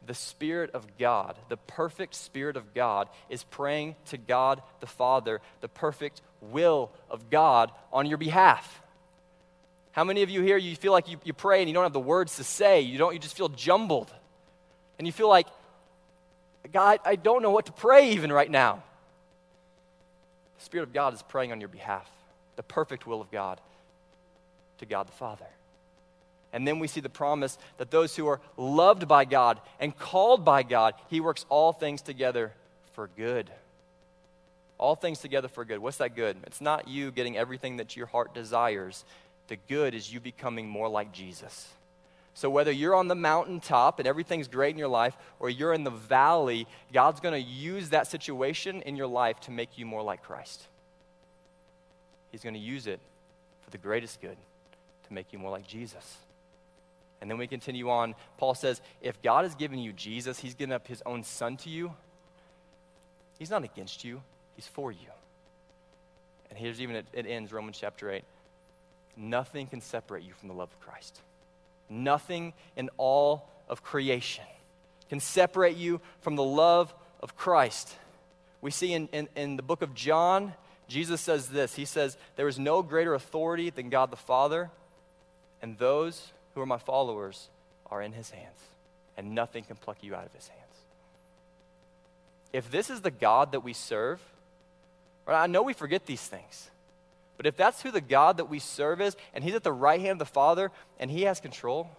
the 0.08 0.14
Spirit 0.14 0.70
of 0.72 0.86
God, 0.98 1.36
the 1.50 1.58
perfect 1.58 2.14
Spirit 2.14 2.56
of 2.56 2.72
God, 2.74 3.08
is 3.28 3.44
praying 3.44 3.94
to 4.06 4.16
God 4.16 4.62
the 4.80 4.86
Father, 4.86 5.40
the 5.60 5.68
perfect 5.68 6.22
will 6.40 6.90
of 7.10 7.28
God 7.30 7.70
on 7.92 8.06
your 8.06 8.16
behalf. 8.16 8.80
How 9.92 10.04
many 10.04 10.22
of 10.22 10.30
you 10.30 10.40
here, 10.42 10.56
you 10.56 10.74
feel 10.76 10.92
like 10.92 11.08
you, 11.10 11.18
you 11.24 11.34
pray 11.34 11.60
and 11.60 11.68
you 11.68 11.74
don't 11.74 11.82
have 11.82 11.92
the 11.92 12.00
words 12.00 12.36
to 12.36 12.44
say? 12.44 12.80
You, 12.80 12.96
don't, 12.96 13.12
you 13.12 13.18
just 13.18 13.36
feel 13.36 13.50
jumbled. 13.50 14.10
And 14.98 15.06
you 15.06 15.12
feel 15.12 15.28
like, 15.28 15.46
God, 16.72 17.00
I 17.04 17.16
don't 17.16 17.42
know 17.42 17.50
what 17.50 17.66
to 17.66 17.72
pray 17.72 18.12
even 18.12 18.32
right 18.32 18.50
now. 18.50 18.82
The 20.58 20.64
Spirit 20.64 20.84
of 20.84 20.92
God 20.94 21.12
is 21.12 21.22
praying 21.22 21.52
on 21.52 21.60
your 21.60 21.68
behalf, 21.68 22.08
the 22.56 22.62
perfect 22.62 23.06
will 23.06 23.20
of 23.20 23.30
God 23.30 23.60
to 24.78 24.86
God 24.86 25.06
the 25.06 25.12
Father. 25.12 25.46
And 26.52 26.66
then 26.66 26.78
we 26.78 26.88
see 26.88 27.00
the 27.00 27.08
promise 27.08 27.58
that 27.76 27.90
those 27.90 28.16
who 28.16 28.26
are 28.26 28.40
loved 28.56 29.06
by 29.06 29.24
God 29.24 29.60
and 29.78 29.96
called 29.96 30.44
by 30.44 30.62
God, 30.62 30.94
He 31.08 31.20
works 31.20 31.44
all 31.48 31.72
things 31.72 32.00
together 32.00 32.52
for 32.92 33.10
good. 33.16 33.50
All 34.78 34.94
things 34.94 35.18
together 35.18 35.48
for 35.48 35.64
good. 35.64 35.80
What's 35.80 35.98
that 35.98 36.16
good? 36.16 36.36
It's 36.46 36.60
not 36.60 36.88
you 36.88 37.10
getting 37.10 37.36
everything 37.36 37.76
that 37.78 37.96
your 37.96 38.06
heart 38.06 38.32
desires. 38.32 39.04
The 39.48 39.56
good 39.68 39.94
is 39.94 40.12
you 40.12 40.20
becoming 40.20 40.68
more 40.68 40.88
like 40.88 41.12
Jesus. 41.12 41.68
So, 42.32 42.48
whether 42.48 42.70
you're 42.70 42.94
on 42.94 43.08
the 43.08 43.16
mountaintop 43.16 43.98
and 43.98 44.06
everything's 44.06 44.46
great 44.46 44.70
in 44.70 44.78
your 44.78 44.88
life, 44.88 45.16
or 45.40 45.50
you're 45.50 45.72
in 45.72 45.82
the 45.82 45.90
valley, 45.90 46.68
God's 46.92 47.18
going 47.18 47.34
to 47.34 47.50
use 47.50 47.90
that 47.90 48.06
situation 48.06 48.80
in 48.82 48.94
your 48.94 49.08
life 49.08 49.40
to 49.40 49.50
make 49.50 49.76
you 49.76 49.84
more 49.84 50.02
like 50.02 50.22
Christ. 50.22 50.62
He's 52.30 52.42
going 52.42 52.54
to 52.54 52.60
use 52.60 52.86
it 52.86 53.00
for 53.62 53.70
the 53.70 53.78
greatest 53.78 54.20
good 54.20 54.36
to 55.08 55.14
make 55.14 55.32
you 55.32 55.38
more 55.38 55.50
like 55.50 55.66
Jesus. 55.66 56.18
And 57.20 57.30
then 57.30 57.38
we 57.38 57.46
continue 57.46 57.90
on. 57.90 58.14
Paul 58.36 58.54
says, 58.54 58.80
if 59.00 59.20
God 59.22 59.44
has 59.44 59.54
given 59.54 59.78
you 59.78 59.92
Jesus, 59.92 60.38
he's 60.38 60.54
given 60.54 60.72
up 60.72 60.86
his 60.86 61.02
own 61.04 61.24
son 61.24 61.56
to 61.58 61.70
you, 61.70 61.92
he's 63.38 63.50
not 63.50 63.64
against 63.64 64.04
you, 64.04 64.22
he's 64.54 64.66
for 64.66 64.92
you. 64.92 65.08
And 66.50 66.58
here's 66.58 66.80
even, 66.80 66.96
it, 66.96 67.06
it 67.12 67.26
ends, 67.26 67.52
Romans 67.52 67.76
chapter 67.78 68.10
8. 68.10 68.22
Nothing 69.16 69.66
can 69.66 69.80
separate 69.80 70.22
you 70.22 70.32
from 70.34 70.48
the 70.48 70.54
love 70.54 70.70
of 70.70 70.80
Christ. 70.80 71.20
Nothing 71.90 72.52
in 72.76 72.88
all 72.96 73.48
of 73.68 73.82
creation 73.82 74.44
can 75.08 75.20
separate 75.20 75.76
you 75.76 76.00
from 76.20 76.36
the 76.36 76.44
love 76.44 76.94
of 77.20 77.36
Christ. 77.36 77.94
We 78.60 78.70
see 78.70 78.92
in, 78.92 79.08
in, 79.12 79.28
in 79.36 79.56
the 79.56 79.62
book 79.62 79.82
of 79.82 79.94
John, 79.94 80.54
Jesus 80.86 81.20
says 81.20 81.48
this 81.48 81.74
He 81.74 81.84
says, 81.84 82.16
There 82.36 82.48
is 82.48 82.58
no 82.58 82.82
greater 82.82 83.14
authority 83.14 83.70
than 83.70 83.88
God 83.88 84.10
the 84.10 84.16
Father, 84.16 84.70
and 85.62 85.78
those 85.78 86.32
who 86.54 86.60
are 86.60 86.66
my 86.66 86.78
followers 86.78 87.48
are 87.90 88.02
in 88.02 88.12
his 88.12 88.30
hands, 88.30 88.60
and 89.16 89.34
nothing 89.34 89.64
can 89.64 89.76
pluck 89.76 89.98
you 90.02 90.14
out 90.14 90.26
of 90.26 90.32
his 90.32 90.48
hands. 90.48 90.62
If 92.52 92.70
this 92.70 92.90
is 92.90 93.00
the 93.00 93.10
God 93.10 93.52
that 93.52 93.60
we 93.60 93.72
serve, 93.72 94.20
right, 95.26 95.42
I 95.42 95.46
know 95.46 95.62
we 95.62 95.72
forget 95.72 96.06
these 96.06 96.22
things, 96.22 96.70
but 97.36 97.46
if 97.46 97.56
that's 97.56 97.82
who 97.82 97.90
the 97.90 98.00
God 98.00 98.38
that 98.38 98.46
we 98.46 98.58
serve 98.58 99.00
is, 99.00 99.16
and 99.34 99.44
he's 99.44 99.54
at 99.54 99.62
the 99.62 99.72
right 99.72 100.00
hand 100.00 100.12
of 100.12 100.18
the 100.18 100.32
Father, 100.32 100.70
and 100.98 101.10
he 101.10 101.22
has 101.22 101.40
control, 101.40 101.90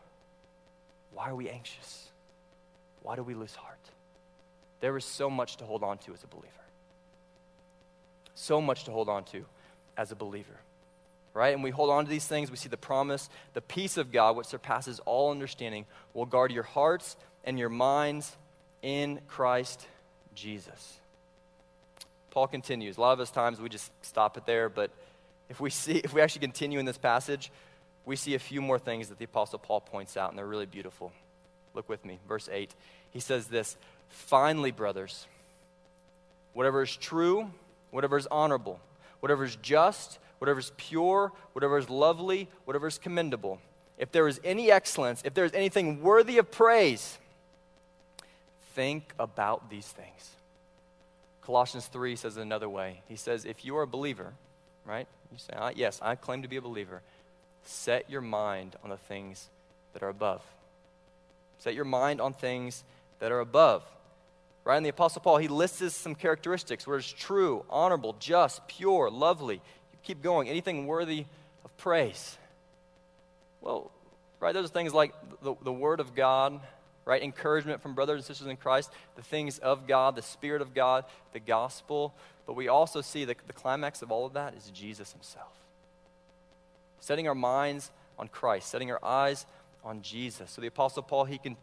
why 1.13 1.29
are 1.29 1.35
we 1.35 1.49
anxious? 1.49 2.07
Why 3.03 3.15
do 3.15 3.23
we 3.23 3.33
lose 3.33 3.55
heart? 3.55 3.77
There 4.81 4.95
is 4.97 5.05
so 5.05 5.29
much 5.29 5.57
to 5.57 5.65
hold 5.65 5.83
on 5.83 5.97
to 5.99 6.13
as 6.13 6.23
a 6.23 6.27
believer. 6.27 6.47
So 8.35 8.61
much 8.61 8.85
to 8.85 8.91
hold 8.91 9.09
on 9.09 9.25
to 9.25 9.45
as 9.97 10.11
a 10.11 10.15
believer 10.15 10.59
right? 11.33 11.53
And 11.53 11.63
we 11.63 11.69
hold 11.69 11.89
on 11.89 12.05
to 12.05 12.09
these 12.09 12.27
things. 12.27 12.51
We 12.51 12.57
see 12.57 12.69
the 12.69 12.77
promise, 12.77 13.29
the 13.53 13.61
peace 13.61 13.97
of 13.97 14.11
God, 14.11 14.35
which 14.35 14.47
surpasses 14.47 14.99
all 15.05 15.31
understanding, 15.31 15.85
will 16.13 16.25
guard 16.25 16.51
your 16.51 16.63
hearts 16.63 17.15
and 17.43 17.57
your 17.57 17.69
minds 17.69 18.35
in 18.81 19.19
Christ 19.27 19.87
Jesus. 20.35 20.99
Paul 22.31 22.47
continues. 22.47 22.97
A 22.97 23.01
lot 23.01 23.13
of 23.13 23.19
us 23.19 23.31
times 23.31 23.59
we 23.59 23.69
just 23.69 23.91
stop 24.01 24.37
it 24.37 24.45
there, 24.45 24.69
but 24.69 24.91
if 25.49 25.59
we 25.59 25.69
see, 25.69 25.97
if 26.03 26.13
we 26.13 26.21
actually 26.21 26.41
continue 26.41 26.79
in 26.79 26.85
this 26.85 26.97
passage, 26.97 27.51
we 28.05 28.15
see 28.15 28.35
a 28.35 28.39
few 28.39 28.61
more 28.61 28.79
things 28.79 29.09
that 29.09 29.17
the 29.17 29.25
Apostle 29.25 29.59
Paul 29.59 29.81
points 29.81 30.15
out, 30.15 30.29
and 30.29 30.37
they're 30.37 30.45
really 30.45 30.65
beautiful. 30.65 31.11
Look 31.73 31.89
with 31.89 32.05
me, 32.05 32.19
verse 32.27 32.49
8. 32.51 32.73
He 33.11 33.19
says 33.19 33.47
this 33.47 33.77
Finally, 34.09 34.71
brothers, 34.71 35.27
whatever 36.53 36.81
is 36.81 36.95
true, 36.95 37.51
whatever 37.91 38.17
is 38.17 38.27
honorable, 38.27 38.79
whatever 39.19 39.43
is 39.43 39.55
just, 39.57 40.19
whatever 40.39 40.59
is 40.59 40.71
pure, 40.77 41.31
whatever 41.53 41.77
is 41.77 41.89
lovely, 41.89 42.49
whatever 42.65 42.87
is 42.87 42.97
commendable. 42.97 43.59
If 43.97 44.11
there 44.11 44.27
is 44.27 44.39
any 44.43 44.71
excellence, 44.71 45.21
if 45.23 45.33
there 45.33 45.45
is 45.45 45.53
anything 45.53 46.01
worthy 46.01 46.37
of 46.37 46.49
praise, 46.49 47.17
think 48.73 49.13
about 49.19 49.69
these 49.69 49.87
things. 49.87 50.31
Colossians 51.41 51.87
3 51.87 52.15
says 52.15 52.37
it 52.37 52.41
another 52.41 52.69
way. 52.69 53.01
He 53.07 53.15
says, 53.15 53.43
if 53.43 53.65
you 53.65 53.75
are 53.77 53.83
a 53.83 53.87
believer, 53.87 54.33
right? 54.85 55.07
You 55.31 55.37
say, 55.37 55.53
yes, 55.75 55.99
I 56.01 56.15
claim 56.15 56.43
to 56.43 56.47
be 56.47 56.57
a 56.57 56.61
believer. 56.61 57.01
Set 57.63 58.09
your 58.09 58.21
mind 58.21 58.75
on 58.83 58.89
the 58.89 58.97
things 58.97 59.49
that 59.93 60.01
are 60.01 60.09
above. 60.09 60.41
Set 61.57 61.73
your 61.73 61.85
mind 61.85 62.21
on 62.21 62.33
things 62.33 62.83
that 63.19 63.31
are 63.31 63.39
above. 63.41 63.83
Right? 64.63 64.77
And 64.77 64.85
the 64.85 64.91
Apostle 64.91 65.21
Paul, 65.21 65.37
he 65.37 65.47
lists 65.47 65.95
some 65.95 66.15
characteristics 66.15 66.85
where 66.85 66.97
it's 66.97 67.11
true, 67.11 67.65
honorable, 67.69 68.15
just, 68.19 68.67
pure, 68.67 69.09
lovely 69.09 69.61
keep 70.09 70.23
going. 70.23 70.49
Anything 70.49 70.87
worthy 70.87 71.25
of 71.63 71.77
praise. 71.77 72.35
Well, 73.61 73.91
right, 74.39 74.55
those 74.55 74.65
are 74.65 74.73
things 74.73 74.91
like 74.91 75.13
the, 75.43 75.53
the 75.63 75.71
Word 75.71 75.99
of 75.99 76.15
God, 76.15 76.59
right? 77.05 77.21
Encouragement 77.21 77.79
from 77.83 77.93
brothers 77.93 78.15
and 78.15 78.25
sisters 78.25 78.47
in 78.47 78.57
Christ, 78.57 78.89
the 79.15 79.21
things 79.21 79.59
of 79.59 79.85
God, 79.85 80.15
the 80.15 80.23
Spirit 80.23 80.63
of 80.63 80.73
God, 80.73 81.05
the 81.31 81.39
gospel. 81.39 82.15
But 82.47 82.55
we 82.55 82.67
also 82.69 83.01
see 83.01 83.23
that 83.25 83.37
the 83.45 83.53
climax 83.53 84.01
of 84.01 84.11
all 84.11 84.25
of 84.25 84.33
that 84.33 84.55
is 84.55 84.71
Jesus 84.71 85.11
Himself. 85.11 85.53
Setting 86.99 87.27
our 87.27 87.35
minds 87.35 87.91
on 88.17 88.29
Christ, 88.29 88.67
setting 88.67 88.89
our 88.89 89.05
eyes 89.05 89.45
on 89.83 90.01
Jesus. 90.01 90.49
So 90.49 90.59
the 90.59 90.67
Apostle 90.67 91.03
Paul, 91.03 91.25
he 91.25 91.37
can, 91.37 91.55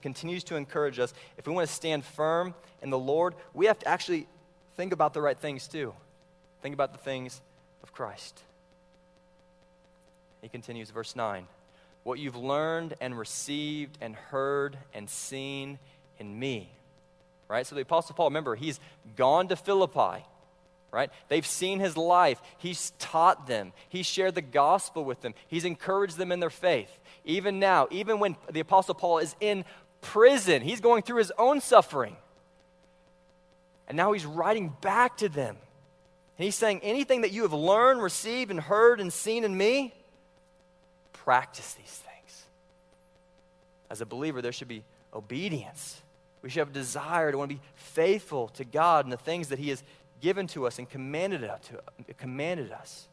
continues 0.00 0.44
to 0.44 0.56
encourage 0.56 0.98
us 0.98 1.12
if 1.36 1.46
we 1.46 1.52
want 1.52 1.68
to 1.68 1.74
stand 1.74 2.06
firm 2.06 2.54
in 2.80 2.88
the 2.88 2.98
Lord, 2.98 3.34
we 3.52 3.66
have 3.66 3.78
to 3.80 3.88
actually 3.88 4.26
think 4.78 4.94
about 4.94 5.12
the 5.12 5.20
right 5.20 5.38
things 5.38 5.68
too. 5.68 5.92
Think 6.62 6.72
about 6.72 6.92
the 6.92 6.98
things 6.98 7.42
Christ. 8.00 8.40
He 10.40 10.48
continues, 10.48 10.88
verse 10.88 11.14
9. 11.14 11.46
What 12.02 12.18
you've 12.18 12.34
learned 12.34 12.94
and 12.98 13.18
received 13.18 13.98
and 14.00 14.16
heard 14.16 14.78
and 14.94 15.10
seen 15.10 15.78
in 16.18 16.38
me. 16.38 16.70
Right? 17.46 17.66
So 17.66 17.74
the 17.74 17.82
Apostle 17.82 18.14
Paul, 18.14 18.28
remember, 18.28 18.54
he's 18.54 18.80
gone 19.16 19.48
to 19.48 19.56
Philippi. 19.56 20.24
Right? 20.90 21.10
They've 21.28 21.46
seen 21.46 21.78
his 21.78 21.94
life. 21.94 22.40
He's 22.56 22.92
taught 22.98 23.46
them. 23.46 23.74
He's 23.90 24.06
shared 24.06 24.34
the 24.34 24.40
gospel 24.40 25.04
with 25.04 25.20
them. 25.20 25.34
He's 25.48 25.66
encouraged 25.66 26.16
them 26.16 26.32
in 26.32 26.40
their 26.40 26.48
faith. 26.48 26.98
Even 27.26 27.58
now, 27.58 27.86
even 27.90 28.18
when 28.18 28.34
the 28.50 28.60
Apostle 28.60 28.94
Paul 28.94 29.18
is 29.18 29.36
in 29.40 29.66
prison, 30.00 30.62
he's 30.62 30.80
going 30.80 31.02
through 31.02 31.18
his 31.18 31.32
own 31.36 31.60
suffering. 31.60 32.16
And 33.88 33.94
now 33.94 34.12
he's 34.12 34.24
writing 34.24 34.74
back 34.80 35.18
to 35.18 35.28
them 35.28 35.58
and 36.40 36.46
he's 36.46 36.54
saying, 36.54 36.80
anything 36.82 37.20
that 37.20 37.32
you 37.32 37.42
have 37.42 37.52
learned, 37.52 38.02
received, 38.02 38.50
and 38.50 38.58
heard 38.58 38.98
and 38.98 39.12
seen 39.12 39.44
in 39.44 39.54
me, 39.54 39.92
practice 41.12 41.74
these 41.74 41.84
things. 41.84 42.44
as 43.90 44.00
a 44.00 44.06
believer, 44.06 44.40
there 44.40 44.50
should 44.50 44.66
be 44.66 44.82
obedience. 45.12 46.00
We 46.40 46.48
should 46.48 46.60
have 46.60 46.70
a 46.70 46.72
desire 46.72 47.30
to 47.30 47.36
want 47.36 47.50
to 47.50 47.56
be 47.56 47.62
faithful 47.74 48.48
to 48.54 48.64
God 48.64 49.04
and 49.04 49.12
the 49.12 49.18
things 49.18 49.48
that 49.48 49.58
He 49.58 49.68
has 49.68 49.82
given 50.22 50.46
to 50.46 50.66
us 50.66 50.78
and 50.78 50.88
commanded, 50.88 51.44
us 51.44 51.60
to, 51.68 52.14
commanded 52.14 52.72
us. 52.72 53.06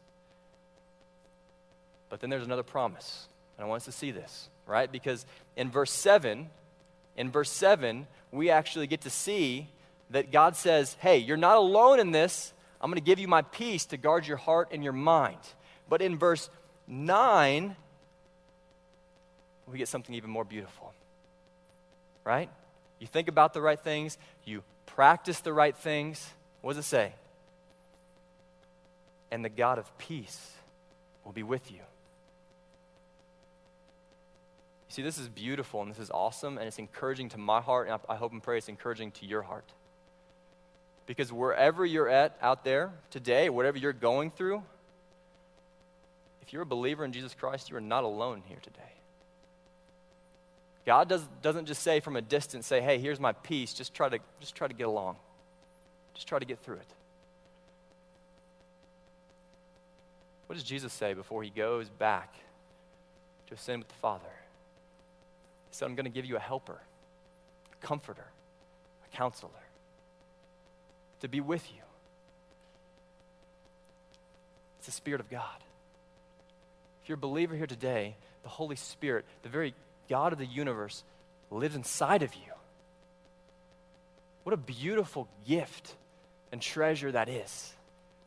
But 2.08 2.20
then 2.20 2.30
there's 2.30 2.46
another 2.46 2.62
promise, 2.62 3.28
and 3.58 3.66
I 3.66 3.68
want 3.68 3.82
us 3.82 3.84
to 3.84 3.92
see 3.92 4.10
this, 4.10 4.48
right? 4.66 4.90
Because 4.90 5.26
in 5.54 5.70
verse 5.70 5.92
7, 5.92 6.48
in 7.18 7.30
verse 7.30 7.50
7, 7.50 8.06
we 8.32 8.48
actually 8.48 8.86
get 8.86 9.02
to 9.02 9.10
see 9.10 9.68
that 10.08 10.32
God 10.32 10.56
says, 10.56 10.96
Hey, 11.00 11.18
you're 11.18 11.36
not 11.36 11.58
alone 11.58 12.00
in 12.00 12.12
this. 12.12 12.54
I'm 12.80 12.90
going 12.90 13.00
to 13.00 13.04
give 13.04 13.18
you 13.18 13.28
my 13.28 13.42
peace 13.42 13.86
to 13.86 13.96
guard 13.96 14.26
your 14.26 14.36
heart 14.36 14.68
and 14.70 14.84
your 14.84 14.92
mind. 14.92 15.38
But 15.88 16.02
in 16.02 16.18
verse 16.18 16.48
9, 16.86 17.76
we 19.66 19.78
get 19.78 19.88
something 19.88 20.14
even 20.14 20.30
more 20.30 20.44
beautiful. 20.44 20.92
Right? 22.24 22.48
You 22.98 23.06
think 23.06 23.28
about 23.28 23.54
the 23.54 23.60
right 23.60 23.78
things, 23.78 24.18
you 24.44 24.62
practice 24.86 25.40
the 25.40 25.52
right 25.52 25.76
things. 25.76 26.28
What 26.60 26.74
does 26.74 26.84
it 26.84 26.88
say? 26.88 27.12
And 29.30 29.44
the 29.44 29.48
God 29.48 29.78
of 29.78 29.96
peace 29.98 30.52
will 31.24 31.32
be 31.32 31.42
with 31.42 31.70
you. 31.70 31.78
You 34.88 34.94
see, 34.94 35.02
this 35.02 35.18
is 35.18 35.28
beautiful 35.28 35.82
and 35.82 35.90
this 35.90 35.98
is 35.98 36.10
awesome 36.10 36.58
and 36.58 36.66
it's 36.66 36.78
encouraging 36.78 37.28
to 37.30 37.38
my 37.38 37.60
heart, 37.60 37.88
and 37.88 38.00
I 38.08 38.16
hope 38.16 38.32
and 38.32 38.42
pray 38.42 38.58
it's 38.58 38.68
encouraging 38.68 39.10
to 39.12 39.26
your 39.26 39.42
heart. 39.42 39.70
Because 41.08 41.32
wherever 41.32 41.86
you're 41.86 42.08
at 42.08 42.36
out 42.42 42.64
there 42.64 42.92
today, 43.10 43.48
whatever 43.48 43.78
you're 43.78 43.94
going 43.94 44.30
through, 44.30 44.62
if 46.42 46.52
you're 46.52 46.62
a 46.62 46.66
believer 46.66 47.02
in 47.02 47.12
Jesus 47.12 47.34
Christ, 47.34 47.70
you 47.70 47.76
are 47.76 47.80
not 47.80 48.04
alone 48.04 48.42
here 48.46 48.58
today. 48.62 48.92
God 50.84 51.08
does, 51.08 51.26
doesn't 51.40 51.64
just 51.64 51.82
say 51.82 52.00
from 52.00 52.16
a 52.16 52.20
distance, 52.20 52.66
say, 52.66 52.82
hey, 52.82 52.98
here's 52.98 53.18
my 53.18 53.32
peace, 53.32 53.72
just 53.72 53.94
try 53.94 54.10
to, 54.10 54.18
just 54.38 54.54
try 54.54 54.68
to 54.68 54.74
get 54.74 54.86
along. 54.86 55.16
Just 56.12 56.28
try 56.28 56.38
to 56.38 56.44
get 56.44 56.58
through 56.58 56.76
it. 56.76 56.94
What 60.46 60.56
does 60.56 60.64
Jesus 60.64 60.92
say 60.92 61.14
before 61.14 61.42
he 61.42 61.48
goes 61.48 61.88
back 61.88 62.34
to 63.46 63.54
ascend 63.54 63.78
with 63.78 63.88
the 63.88 63.94
Father? 63.94 64.24
He 65.70 65.74
said, 65.74 65.86
I'm 65.86 65.94
going 65.94 66.04
to 66.04 66.10
give 66.10 66.26
you 66.26 66.36
a 66.36 66.40
helper, 66.40 66.78
a 67.72 67.86
comforter, 67.86 68.26
a 69.10 69.16
counselor 69.16 69.50
to 71.20 71.28
be 71.28 71.40
with 71.40 71.68
you. 71.70 71.82
It's 74.78 74.86
the 74.86 74.92
Spirit 74.92 75.20
of 75.20 75.30
God. 75.30 75.42
If 77.02 77.08
you're 77.08 77.16
a 77.16 77.18
believer 77.18 77.54
here 77.54 77.66
today, 77.66 78.16
the 78.42 78.48
Holy 78.48 78.76
Spirit, 78.76 79.24
the 79.42 79.48
very 79.48 79.74
God 80.08 80.32
of 80.32 80.38
the 80.38 80.46
universe, 80.46 81.02
lives 81.50 81.74
inside 81.74 82.22
of 82.22 82.34
you. 82.34 82.52
What 84.44 84.54
a 84.54 84.56
beautiful 84.56 85.28
gift 85.46 85.94
and 86.52 86.62
treasure 86.62 87.12
that 87.12 87.28
is. 87.28 87.72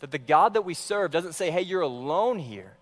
That 0.02 0.12
the 0.12 0.20
God 0.20 0.54
that 0.54 0.64
we 0.64 0.74
serve 0.74 1.12
doesn't 1.12 1.34
say, 1.34 1.52
hey, 1.52 1.62
you're 1.62 1.82
alone 1.82 2.40
here. 2.40 2.74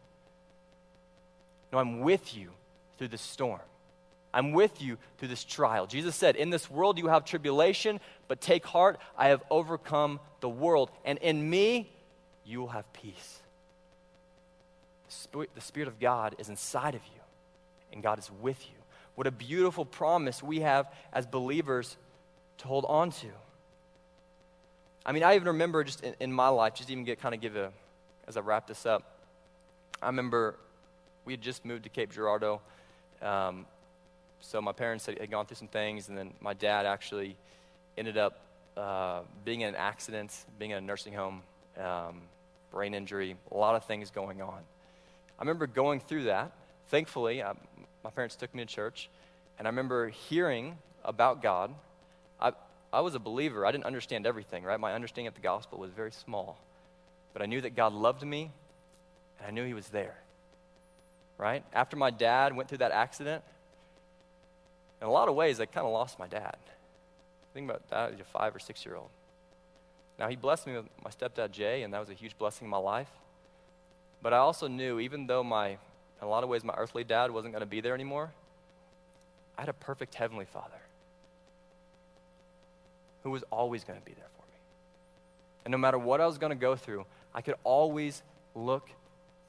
No, 1.72 1.80
I'm 1.80 2.01
with 2.01 2.36
you 2.36 2.49
through 2.97 3.10
the 3.10 3.18
storm. 3.18 3.60
I'm 4.34 4.52
with 4.52 4.82
you 4.82 4.98
through 5.18 5.30
this 5.30 5.44
trial. 5.44 5.88
Jesus 5.88 6.16
said, 6.16 6.36
In 6.36 6.50
this 6.50 6.70
world 6.70 6.98
you 6.98 7.08
have 7.08 7.26
tribulation, 7.26 8.00
but 8.28 8.42
take 8.42 8.66
heart, 8.66 9.00
I 9.18 9.30
have 9.30 9.42
overcome 9.50 10.20
the 10.40 10.50
world. 10.50 10.92
And 11.04 11.18
in 11.20 11.50
me, 11.50 11.90
you 12.46 12.60
will 12.60 12.68
have 12.68 12.92
peace. 12.94 13.40
The 15.56 15.62
Spirit, 15.62 15.88
of 15.88 16.00
God 16.00 16.36
is 16.38 16.50
inside 16.50 16.94
of 16.94 17.02
you, 17.14 17.22
and 17.92 18.04
God 18.04 18.20
is 18.20 18.30
with 18.42 18.64
you. 18.68 18.76
What 19.16 19.26
a 19.26 19.32
beautiful 19.32 19.84
promise 19.84 20.44
we 20.44 20.60
have 20.60 20.92
as 21.12 21.26
believers 21.26 21.98
to 22.60 22.68
hold 22.68 22.86
on 22.86 23.12
to. 23.12 23.28
I 25.06 25.12
mean, 25.12 25.24
I 25.24 25.36
even 25.36 25.48
remember 25.48 25.84
just 25.84 26.04
in, 26.04 26.14
in 26.20 26.32
my 26.32 26.50
life, 26.50 26.76
just 26.76 26.92
even 26.92 27.04
get 27.04 27.20
kind 27.20 27.34
of 27.34 27.42
give 27.42 27.56
a, 27.56 27.72
as 28.28 28.38
I 28.38 28.42
wrap 28.42 28.68
this 28.68 28.86
up, 28.86 29.18
I 30.02 30.08
remember 30.08 30.56
we 31.26 31.34
had 31.34 31.42
just 31.42 31.66
moved 31.66 31.84
to 31.84 31.90
Cape 31.90 32.14
Girardeau. 32.14 32.62
Um, 33.22 33.66
so 34.42 34.62
my 34.62 34.72
parents 34.72 35.06
had, 35.06 35.20
had, 35.20 35.32
gone 35.32 35.46
through 35.46 35.58
some 35.58 35.68
things, 35.68 36.10
and 36.10 36.18
then 36.18 36.34
my 36.40 36.54
dad 36.54 36.86
actually 36.86 37.36
ended 37.98 38.18
up 38.18 38.40
uh, 38.78 39.22
being 39.44 39.62
in 39.62 39.70
an 39.70 39.76
accident, 39.76 40.34
being 40.58 40.72
in 40.72 40.78
a 40.78 40.82
nursing 40.82 41.14
home, 41.14 41.42
um, 41.78 42.22
brain 42.72 42.94
injury, 42.94 43.36
a 43.52 43.58
lot 43.58 43.76
of 43.76 43.84
things 43.86 44.12
going 44.12 44.42
on. 44.42 44.60
I 45.38 45.42
remember 45.42 45.68
going 45.68 46.00
through 46.00 46.24
that. 46.26 46.52
Thankfully, 46.88 47.44
I, 47.44 47.54
my 48.04 48.10
parents 48.10 48.36
took 48.36 48.54
me 48.54 48.64
to 48.64 48.74
church, 48.74 49.10
and 49.58 49.68
I 49.68 49.70
remember 49.70 50.10
hearing 50.10 50.78
about 51.04 51.42
God. 51.42 51.74
I, 52.42 52.54
I 52.92 53.02
was 53.02 53.16
a 53.16 53.20
believer. 53.20 53.66
I 53.66 53.72
didn't 53.72 53.86
understand 53.86 54.26
everything, 54.26 54.64
right? 54.64 54.80
My 54.80 54.94
understanding 54.94 55.28
of 55.28 55.36
the 55.36 55.42
gospel 55.42 55.80
was 55.80 55.92
very 55.92 56.12
small. 56.12 56.58
But 57.34 57.42
I 57.42 57.46
knew 57.46 57.62
that 57.62 57.76
God 57.76 57.94
loved 57.94 58.24
me, 58.24 58.52
and 59.38 59.48
I 59.48 59.52
knew 59.52 59.66
He 59.66 59.74
was 59.74 59.90
there, 59.90 60.18
right? 61.38 61.64
After 61.74 61.96
my 61.96 62.10
dad 62.10 62.56
went 62.56 62.70
through 62.70 62.80
that 62.80 62.92
accident, 62.92 63.44
in 65.02 65.08
a 65.08 65.12
lot 65.12 65.28
of 65.28 65.36
ways, 65.36 65.60
I 65.60 65.66
kind 65.66 65.86
of 65.86 65.93
lost 65.93 66.20
my 66.20 66.28
dad. 66.28 66.58
Think 67.54 67.70
about 67.70 67.89
that 67.89 68.14
as 68.14 68.20
a 68.20 68.24
five 68.24 68.56
or 68.56 68.60
six 68.60 68.86
year 68.86 68.95
old. 68.95 69.10
Now, 70.18 70.28
he 70.28 70.36
blessed 70.36 70.68
me 70.68 70.76
with 70.76 70.86
my 71.04 71.10
stepdad, 71.10 71.52
Jay, 71.52 71.84
and 71.84 71.93
that 71.93 72.00
was 72.00 72.10
a 72.10 72.14
huge 72.14 72.38
blessing 72.38 72.66
in 72.66 72.70
my 72.70 72.78
life. 72.78 73.10
But 74.22 74.34
I 74.34 74.38
also 74.38 74.68
knew, 74.68 75.00
even 75.00 75.28
though 75.28 75.43
my, 75.43 75.70
in 75.70 75.78
a 76.22 76.28
lot 76.28 76.43
of 76.43 76.50
ways, 76.50 76.64
my 76.64 76.74
earthly 76.78 77.06
dad 77.06 77.32
wasn't 77.32 77.54
going 77.54 77.62
to 77.62 77.70
be 77.70 77.80
there 77.80 77.93
anymore, 77.93 78.32
I 79.58 79.62
had 79.62 79.70
a 79.70 79.74
perfect 79.74 80.16
heavenly 80.16 80.45
father 80.45 80.82
who 83.24 83.32
was 83.32 83.43
always 83.52 83.84
going 83.84 84.00
to 84.00 84.06
be 84.06 84.14
there 84.14 84.28
for 84.36 84.43
me. 84.47 84.58
And 85.66 85.72
no 85.72 85.78
matter 85.78 85.97
what 85.97 86.20
I 86.20 86.26
was 86.26 86.38
going 86.38 86.52
to 86.52 86.56
go 86.56 86.76
through, 86.76 87.06
I 87.34 87.41
could 87.41 87.56
always 87.64 88.24
look 88.56 88.89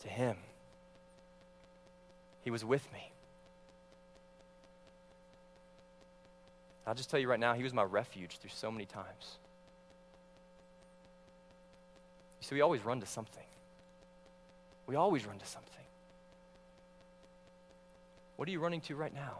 to 0.00 0.08
him. 0.08 0.36
He 2.42 2.50
was 2.50 2.64
with 2.64 2.90
me. 2.92 3.09
I'll 6.90 6.96
just 6.96 7.08
tell 7.08 7.20
you 7.20 7.28
right 7.28 7.38
now, 7.38 7.54
he 7.54 7.62
was 7.62 7.72
my 7.72 7.84
refuge 7.84 8.38
through 8.38 8.50
so 8.52 8.68
many 8.68 8.84
times. 8.84 9.38
You 12.40 12.48
see, 12.48 12.56
we 12.56 12.62
always 12.62 12.84
run 12.84 12.98
to 12.98 13.06
something. 13.06 13.44
We 14.88 14.96
always 14.96 15.24
run 15.24 15.38
to 15.38 15.46
something. 15.46 15.84
What 18.34 18.48
are 18.48 18.50
you 18.50 18.58
running 18.58 18.80
to 18.80 18.96
right 18.96 19.14
now? 19.14 19.38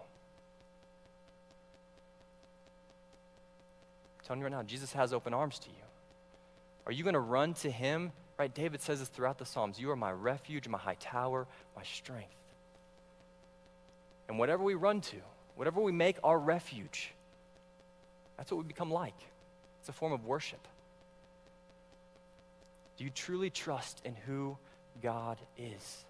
I'm 4.21 4.27
telling 4.27 4.41
you 4.43 4.45
right 4.45 4.53
now, 4.53 4.63
Jesus 4.63 4.93
has 4.93 5.13
open 5.13 5.35
arms 5.35 5.59
to 5.59 5.71
you. 5.71 5.85
Are 6.87 6.93
you 6.93 7.03
going 7.03 7.15
to 7.15 7.19
run 7.19 7.55
to 7.55 7.71
him? 7.71 8.13
Right? 8.39 8.55
David 8.55 8.81
says 8.81 9.01
this 9.01 9.09
throughout 9.09 9.39
the 9.39 9.45
Psalms 9.45 9.77
You 9.77 9.91
are 9.91 9.97
my 9.97 10.13
refuge, 10.13 10.69
my 10.69 10.79
high 10.79 10.99
tower, 11.01 11.49
my 11.75 11.83
strength. 11.83 12.31
And 14.29 14.39
whatever 14.39 14.63
we 14.63 14.75
run 14.75 15.01
to, 15.01 15.17
whatever 15.57 15.81
we 15.81 15.91
make 15.91 16.17
our 16.23 16.39
refuge, 16.39 17.13
that's 18.41 18.51
what 18.51 18.57
we 18.57 18.65
become 18.65 18.91
like. 18.91 19.13
It's 19.81 19.91
a 19.91 19.93
form 19.93 20.15
of 20.15 20.25
worship. 20.25 20.67
Do 22.97 23.05
you 23.05 23.11
truly 23.11 23.51
trust 23.51 24.01
in 24.03 24.15
who 24.15 24.57
God 25.03 25.37
is? 25.59 26.05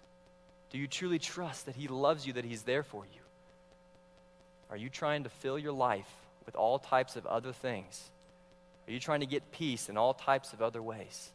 Do 0.69 0.77
you 0.77 0.87
truly 0.87 1.19
trust 1.19 1.65
that 1.65 1.75
He 1.75 1.89
loves 1.89 2.25
you, 2.25 2.31
that 2.33 2.45
He's 2.45 2.61
there 2.61 2.83
for 2.83 3.03
you? 3.03 3.19
Are 4.69 4.77
you 4.77 4.87
trying 4.87 5.25
to 5.25 5.29
fill 5.29 5.59
your 5.59 5.73
life 5.73 6.09
with 6.45 6.55
all 6.55 6.79
types 6.79 7.17
of 7.17 7.25
other 7.25 7.51
things? 7.51 8.09
Are 8.87 8.93
you 8.93 9.01
trying 9.01 9.19
to 9.19 9.25
get 9.25 9.51
peace 9.51 9.89
in 9.89 9.97
all 9.97 10.13
types 10.13 10.53
of 10.53 10.61
other 10.61 10.81
ways? 10.81 11.31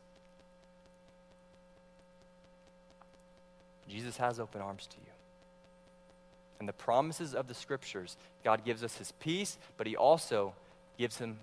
Jesus 3.86 4.16
has 4.16 4.40
open 4.40 4.62
arms 4.62 4.86
to 4.86 4.96
you. 4.96 5.12
And 6.58 6.66
the 6.66 6.72
promises 6.72 7.34
of 7.34 7.48
the 7.48 7.54
scriptures, 7.54 8.16
God 8.42 8.64
gives 8.64 8.82
us 8.82 8.96
his 8.96 9.12
peace, 9.12 9.58
but 9.76 9.86
he 9.86 9.94
also 9.94 10.54
gives, 10.98 11.18
him, 11.18 11.38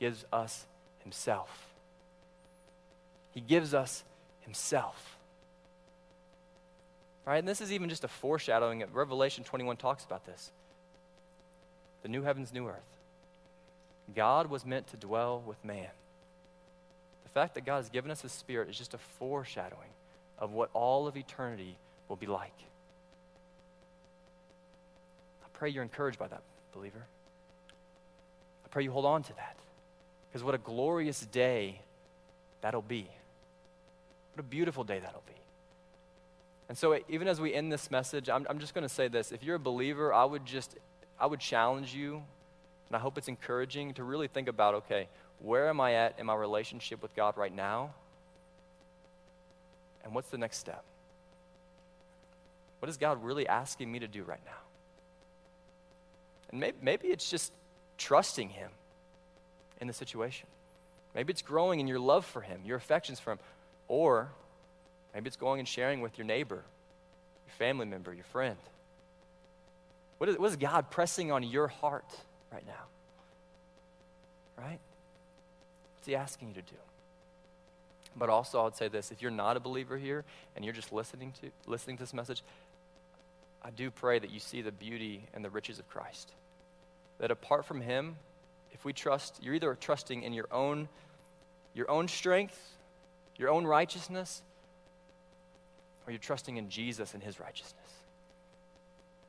gives 0.00 0.24
us 0.32 0.66
himself. 1.02 1.66
He 3.32 3.40
gives 3.40 3.74
us 3.74 4.04
himself. 4.40 5.16
Right? 7.26 7.38
And 7.38 7.48
this 7.48 7.60
is 7.60 7.72
even 7.72 7.88
just 7.88 8.04
a 8.04 8.08
foreshadowing. 8.08 8.82
Of, 8.82 8.94
Revelation 8.94 9.44
21 9.44 9.76
talks 9.76 10.04
about 10.04 10.26
this. 10.26 10.52
The 12.02 12.08
new 12.08 12.22
heavens, 12.22 12.52
new 12.52 12.68
earth. 12.68 12.82
God 14.14 14.50
was 14.50 14.66
meant 14.66 14.86
to 14.88 14.96
dwell 14.96 15.42
with 15.46 15.62
man. 15.64 15.88
The 17.24 17.30
fact 17.30 17.54
that 17.54 17.64
God 17.64 17.76
has 17.76 17.88
given 17.88 18.10
us 18.10 18.20
his 18.20 18.32
spirit 18.32 18.68
is 18.68 18.76
just 18.76 18.94
a 18.94 18.98
foreshadowing 18.98 19.88
of 20.38 20.52
what 20.52 20.68
all 20.74 21.06
of 21.06 21.16
eternity 21.16 21.76
will 22.08 22.16
be 22.16 22.26
like. 22.26 22.52
I 25.42 25.48
pray 25.54 25.70
you're 25.70 25.82
encouraged 25.82 26.18
by 26.18 26.28
that, 26.28 26.42
believer 26.74 27.06
pray 28.74 28.82
you 28.82 28.90
hold 28.90 29.06
on 29.06 29.22
to 29.22 29.32
that. 29.36 29.56
Because 30.28 30.42
what 30.42 30.56
a 30.56 30.58
glorious 30.58 31.20
day 31.20 31.80
that'll 32.60 32.82
be. 32.82 33.08
What 34.32 34.40
a 34.40 34.42
beautiful 34.42 34.82
day 34.82 34.98
that'll 34.98 35.22
be. 35.26 35.40
And 36.68 36.76
so, 36.76 36.98
even 37.08 37.28
as 37.28 37.40
we 37.40 37.54
end 37.54 37.70
this 37.72 37.88
message, 37.88 38.28
I'm, 38.28 38.44
I'm 38.50 38.58
just 38.58 38.74
going 38.74 38.82
to 38.82 38.92
say 38.92 39.06
this. 39.06 39.30
If 39.30 39.44
you're 39.44 39.54
a 39.54 39.60
believer, 39.60 40.12
I 40.12 40.24
would 40.24 40.44
just 40.44 40.74
I 41.20 41.26
would 41.26 41.38
challenge 41.38 41.94
you, 41.94 42.14
and 42.88 42.96
I 42.96 42.98
hope 42.98 43.16
it's 43.16 43.28
encouraging 43.28 43.94
to 43.94 44.02
really 44.02 44.26
think 44.26 44.48
about 44.48 44.74
okay, 44.74 45.08
where 45.38 45.68
am 45.68 45.80
I 45.80 45.94
at 45.94 46.18
in 46.18 46.26
my 46.26 46.34
relationship 46.34 47.00
with 47.00 47.14
God 47.14 47.36
right 47.36 47.54
now? 47.54 47.94
And 50.02 50.16
what's 50.16 50.30
the 50.30 50.38
next 50.38 50.58
step? 50.58 50.82
What 52.80 52.88
is 52.88 52.96
God 52.96 53.22
really 53.22 53.46
asking 53.46 53.92
me 53.92 54.00
to 54.00 54.08
do 54.08 54.24
right 54.24 54.44
now? 54.44 54.62
And 56.50 56.58
maybe, 56.58 56.76
maybe 56.82 57.08
it's 57.08 57.30
just 57.30 57.52
trusting 57.98 58.50
Him 58.50 58.70
in 59.80 59.86
the 59.86 59.92
situation. 59.92 60.46
Maybe 61.14 61.32
it's 61.32 61.42
growing 61.42 61.80
in 61.80 61.86
your 61.86 61.98
love 61.98 62.24
for 62.24 62.40
Him, 62.40 62.60
your 62.64 62.76
affections 62.76 63.20
for 63.20 63.32
Him. 63.32 63.38
Or 63.88 64.28
maybe 65.14 65.26
it's 65.28 65.36
going 65.36 65.58
and 65.58 65.68
sharing 65.68 66.00
with 66.00 66.18
your 66.18 66.26
neighbor, 66.26 66.62
your 67.46 67.54
family 67.58 67.86
member, 67.86 68.12
your 68.12 68.24
friend. 68.24 68.56
What 70.18 70.30
is, 70.30 70.38
what 70.38 70.50
is 70.50 70.56
God 70.56 70.90
pressing 70.90 71.30
on 71.30 71.42
your 71.42 71.68
heart 71.68 72.06
right 72.52 72.66
now? 72.66 72.72
Right? 74.56 74.78
What's 75.96 76.06
He 76.06 76.16
asking 76.16 76.48
you 76.48 76.54
to 76.54 76.62
do? 76.62 76.76
But 78.16 78.28
also, 78.28 78.60
I 78.60 78.64
would 78.64 78.76
say 78.76 78.88
this 78.88 79.10
if 79.10 79.22
you're 79.22 79.30
not 79.30 79.56
a 79.56 79.60
believer 79.60 79.96
here 79.96 80.24
and 80.54 80.64
you're 80.64 80.74
just 80.74 80.92
listening 80.92 81.32
to, 81.40 81.50
listening 81.66 81.96
to 81.96 82.02
this 82.02 82.14
message, 82.14 82.42
I 83.62 83.70
do 83.70 83.90
pray 83.90 84.18
that 84.18 84.30
you 84.30 84.40
see 84.40 84.62
the 84.62 84.72
beauty 84.72 85.24
and 85.32 85.44
the 85.44 85.50
riches 85.50 85.78
of 85.78 85.88
Christ. 85.88 86.32
That 87.24 87.30
apart 87.30 87.64
from 87.64 87.80
Him, 87.80 88.16
if 88.72 88.84
we 88.84 88.92
trust, 88.92 89.38
you're 89.42 89.54
either 89.54 89.74
trusting 89.80 90.24
in 90.24 90.34
your 90.34 90.46
own, 90.52 90.90
your 91.72 91.90
own 91.90 92.06
strength, 92.06 92.76
your 93.38 93.48
own 93.48 93.66
righteousness, 93.66 94.42
or 96.06 96.10
you're 96.10 96.18
trusting 96.18 96.58
in 96.58 96.68
Jesus 96.68 97.14
and 97.14 97.22
His 97.22 97.40
righteousness. 97.40 97.88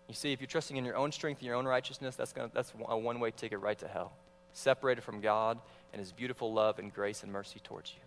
You 0.10 0.14
see, 0.14 0.34
if 0.34 0.42
you're 0.42 0.48
trusting 0.50 0.76
in 0.76 0.84
your 0.84 0.98
own 0.98 1.14
strength 1.14 1.38
and 1.38 1.48
your 1.48 1.56
own 1.56 1.64
righteousness, 1.64 2.18
that's, 2.18 2.34
gonna, 2.34 2.52
that's 2.54 2.74
a 2.86 2.98
one 2.98 3.22
way 3.22 3.32
ticket 3.32 3.62
right 3.62 3.80
to 3.80 3.88
hell, 3.88 4.12
separated 4.52 5.02
from 5.02 5.22
God 5.22 5.58
and 5.94 6.02
His 6.02 6.12
beautiful 6.12 6.52
love 6.52 6.80
and 6.80 6.94
grace 6.94 7.24
and 7.24 7.32
mercy 7.32 7.62
towards 7.64 7.94
you. 7.94 8.02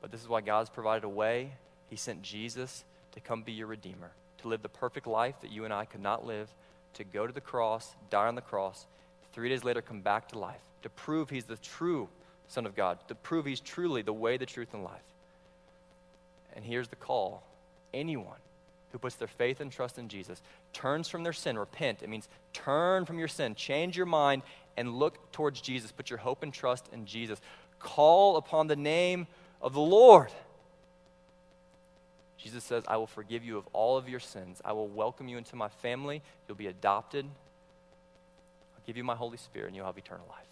But 0.00 0.10
this 0.10 0.20
is 0.20 0.26
why 0.26 0.40
God's 0.40 0.70
provided 0.70 1.04
a 1.04 1.08
way. 1.08 1.52
He 1.88 1.94
sent 1.94 2.20
Jesus 2.22 2.84
to 3.12 3.20
come 3.20 3.44
be 3.44 3.52
your 3.52 3.68
Redeemer, 3.68 4.10
to 4.38 4.48
live 4.48 4.62
the 4.62 4.68
perfect 4.68 5.06
life 5.06 5.40
that 5.42 5.52
you 5.52 5.64
and 5.64 5.72
I 5.72 5.84
could 5.84 6.02
not 6.02 6.26
live, 6.26 6.52
to 6.96 7.04
go 7.04 7.26
to 7.26 7.32
the 7.32 7.40
cross, 7.40 7.94
die 8.10 8.26
on 8.26 8.34
the 8.34 8.40
cross, 8.40 8.86
three 9.32 9.48
days 9.48 9.64
later 9.64 9.82
come 9.82 10.00
back 10.00 10.28
to 10.28 10.38
life, 10.38 10.60
to 10.82 10.88
prove 10.90 11.30
He's 11.30 11.44
the 11.44 11.56
true 11.56 12.08
Son 12.48 12.66
of 12.66 12.74
God, 12.74 12.98
to 13.08 13.14
prove 13.14 13.44
He's 13.44 13.60
truly 13.60 14.02
the 14.02 14.12
way, 14.12 14.36
the 14.36 14.46
truth, 14.46 14.72
and 14.72 14.84
life. 14.84 15.02
And 16.54 16.64
here's 16.64 16.88
the 16.88 16.96
call 16.96 17.42
anyone 17.94 18.38
who 18.92 18.98
puts 18.98 19.16
their 19.16 19.28
faith 19.28 19.60
and 19.60 19.70
trust 19.70 19.98
in 19.98 20.08
Jesus 20.08 20.40
turns 20.72 21.08
from 21.08 21.22
their 21.22 21.32
sin, 21.32 21.58
repent. 21.58 22.02
It 22.02 22.08
means 22.08 22.28
turn 22.52 23.04
from 23.04 23.18
your 23.18 23.28
sin, 23.28 23.54
change 23.54 23.96
your 23.96 24.06
mind, 24.06 24.42
and 24.76 24.94
look 24.94 25.32
towards 25.32 25.60
Jesus. 25.60 25.90
Put 25.90 26.10
your 26.10 26.18
hope 26.18 26.42
and 26.42 26.52
trust 26.52 26.88
in 26.92 27.06
Jesus. 27.06 27.40
Call 27.78 28.36
upon 28.36 28.66
the 28.66 28.76
name 28.76 29.26
of 29.62 29.72
the 29.72 29.80
Lord. 29.80 30.30
Jesus 32.38 32.64
says, 32.64 32.84
I 32.86 32.96
will 32.96 33.06
forgive 33.06 33.44
you 33.44 33.56
of 33.56 33.66
all 33.72 33.96
of 33.96 34.08
your 34.08 34.20
sins. 34.20 34.60
I 34.64 34.72
will 34.72 34.88
welcome 34.88 35.28
you 35.28 35.38
into 35.38 35.56
my 35.56 35.68
family. 35.68 36.22
You'll 36.46 36.56
be 36.56 36.66
adopted. 36.66 37.24
I'll 37.24 38.82
give 38.86 38.96
you 38.96 39.04
my 39.04 39.14
Holy 39.14 39.38
Spirit, 39.38 39.68
and 39.68 39.76
you'll 39.76 39.86
have 39.86 39.98
eternal 39.98 40.26
life. 40.28 40.46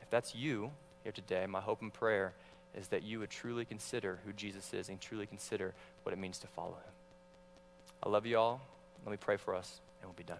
If 0.00 0.10
that's 0.10 0.34
you 0.34 0.70
here 1.02 1.12
today, 1.12 1.46
my 1.46 1.60
hope 1.60 1.82
and 1.82 1.92
prayer 1.92 2.32
is 2.78 2.88
that 2.88 3.02
you 3.02 3.20
would 3.20 3.30
truly 3.30 3.64
consider 3.64 4.18
who 4.24 4.32
Jesus 4.32 4.72
is 4.72 4.88
and 4.88 5.00
truly 5.00 5.26
consider 5.26 5.74
what 6.02 6.12
it 6.12 6.18
means 6.18 6.38
to 6.38 6.46
follow 6.48 6.74
him. 6.74 6.92
I 8.02 8.08
love 8.08 8.26
you 8.26 8.38
all. 8.38 8.60
Let 9.04 9.10
me 9.10 9.16
pray 9.16 9.36
for 9.36 9.54
us, 9.54 9.80
and 10.00 10.08
we'll 10.08 10.16
be 10.16 10.24
done. 10.24 10.38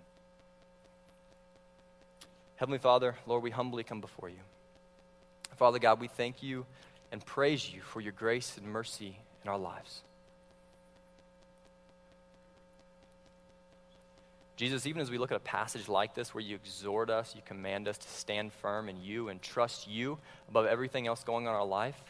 Heavenly 2.56 2.78
Father, 2.78 3.16
Lord, 3.26 3.42
we 3.42 3.50
humbly 3.50 3.82
come 3.82 4.00
before 4.00 4.28
you. 4.28 4.38
Father 5.56 5.78
God, 5.78 6.00
we 6.00 6.08
thank 6.08 6.42
you 6.42 6.66
and 7.12 7.24
praise 7.24 7.72
you 7.72 7.80
for 7.80 8.00
your 8.00 8.12
grace 8.12 8.56
and 8.56 8.66
mercy 8.66 9.18
in 9.44 9.50
our 9.50 9.58
lives. 9.58 10.02
Jesus, 14.56 14.86
even 14.86 15.02
as 15.02 15.10
we 15.10 15.18
look 15.18 15.32
at 15.32 15.36
a 15.36 15.40
passage 15.40 15.88
like 15.88 16.14
this 16.14 16.32
where 16.32 16.42
you 16.42 16.54
exhort 16.54 17.10
us, 17.10 17.34
you 17.34 17.42
command 17.44 17.88
us 17.88 17.98
to 17.98 18.08
stand 18.08 18.52
firm 18.52 18.88
in 18.88 19.02
you 19.02 19.28
and 19.28 19.42
trust 19.42 19.88
you 19.88 20.18
above 20.48 20.66
everything 20.66 21.06
else 21.06 21.24
going 21.24 21.46
on 21.46 21.54
in 21.54 21.60
our 21.60 21.66
life, 21.66 22.00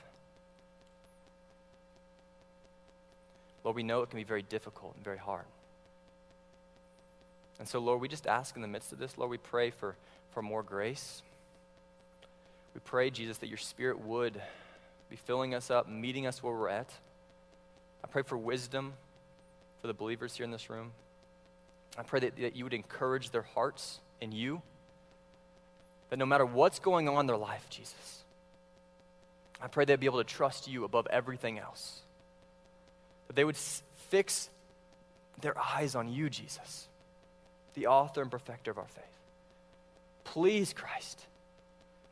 Lord, 3.64 3.76
we 3.76 3.82
know 3.82 4.03
it 4.03 4.11
can 4.11 4.18
be 4.18 4.24
very 4.24 4.43
difficult 4.43 4.95
and 4.95 5.03
very 5.03 5.16
hard. 5.18 5.47
And 7.59 7.66
so, 7.66 7.78
Lord, 7.78 8.01
we 8.01 8.09
just 8.09 8.26
ask 8.26 8.57
in 8.57 8.62
the 8.62 8.68
midst 8.68 8.93
of 8.93 8.99
this, 8.99 9.16
Lord, 9.16 9.30
we 9.30 9.39
pray 9.39 9.70
for, 9.70 9.97
for 10.32 10.43
more 10.43 10.62
grace. 10.62 11.22
We 12.74 12.80
pray, 12.85 13.09
Jesus, 13.09 13.39
that 13.39 13.49
your 13.49 13.59
Spirit 13.59 14.01
would 14.01 14.41
be 15.09 15.16
filling 15.16 15.55
us 15.55 15.70
up, 15.70 15.89
meeting 15.89 16.26
us 16.26 16.43
where 16.43 16.53
we're 16.53 16.68
at. 16.68 16.91
I 18.05 18.07
pray 18.07 18.23
for 18.23 18.37
wisdom 18.37 18.93
for 19.81 19.87
the 19.87 19.95
believers 19.95 20.37
here 20.37 20.45
in 20.45 20.51
this 20.51 20.69
room. 20.69 20.93
I 21.97 22.03
pray 22.03 22.21
that, 22.21 22.37
that 22.37 22.55
you 22.55 22.65
would 22.65 22.75
encourage 22.75 23.31
their 23.31 23.43
hearts 23.43 23.99
in 24.21 24.31
you. 24.31 24.61
That 26.11 26.19
no 26.19 26.27
matter 26.27 26.45
what's 26.45 26.79
going 26.79 27.09
on 27.09 27.21
in 27.21 27.27
their 27.27 27.39
life, 27.39 27.67
Jesus, 27.71 28.23
I 29.61 29.69
pray 29.69 29.87
they'd 29.87 29.99
be 29.99 30.07
able 30.07 30.23
to 30.23 30.25
trust 30.25 30.69
you 30.69 30.85
above 30.85 31.07
everything 31.11 31.59
else. 31.59 32.01
That 33.29 33.37
they 33.37 33.45
would 33.45 33.57
fix 33.57 34.51
their 35.41 35.59
eyes 35.59 35.95
on 35.95 36.13
you, 36.13 36.29
Jesus, 36.29 36.87
the 37.73 37.87
author 37.87 38.21
and 38.21 38.31
perfecter 38.31 38.71
of 38.71 38.79
our 38.79 38.87
faith. 38.87 39.05
Please, 40.25 40.75
Christ, 40.75 41.25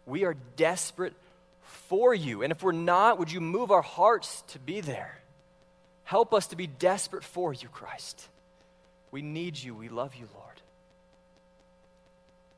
we 0.07 0.24
are 0.24 0.36
desperate 0.57 1.14
for 1.61 2.14
you. 2.14 2.43
And 2.43 2.51
if 2.51 2.62
we're 2.62 2.72
not, 2.72 3.18
would 3.18 3.30
you 3.30 3.43
move 3.43 3.70
our 3.70 3.82
hearts 3.82 4.43
to 4.49 4.59
be 4.59 4.80
there? 4.80 5.21
Help 6.12 6.34
us 6.34 6.48
to 6.48 6.56
be 6.56 6.66
desperate 6.66 7.24
for 7.24 7.54
you, 7.54 7.68
Christ. 7.68 8.28
We 9.12 9.22
need 9.22 9.56
you. 9.56 9.74
We 9.74 9.88
love 9.88 10.14
you, 10.14 10.28
Lord. 10.34 10.60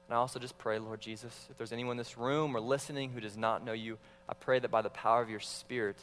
And 0.08 0.16
I 0.16 0.18
also 0.18 0.40
just 0.40 0.58
pray, 0.58 0.80
Lord 0.80 1.00
Jesus, 1.00 1.46
if 1.48 1.56
there's 1.56 1.70
anyone 1.70 1.92
in 1.92 1.98
this 1.98 2.18
room 2.18 2.56
or 2.56 2.60
listening 2.60 3.10
who 3.10 3.20
does 3.20 3.36
not 3.36 3.64
know 3.64 3.72
you, 3.72 3.96
I 4.28 4.34
pray 4.34 4.58
that 4.58 4.72
by 4.72 4.82
the 4.82 4.90
power 4.90 5.22
of 5.22 5.30
your 5.30 5.38
Spirit, 5.38 5.94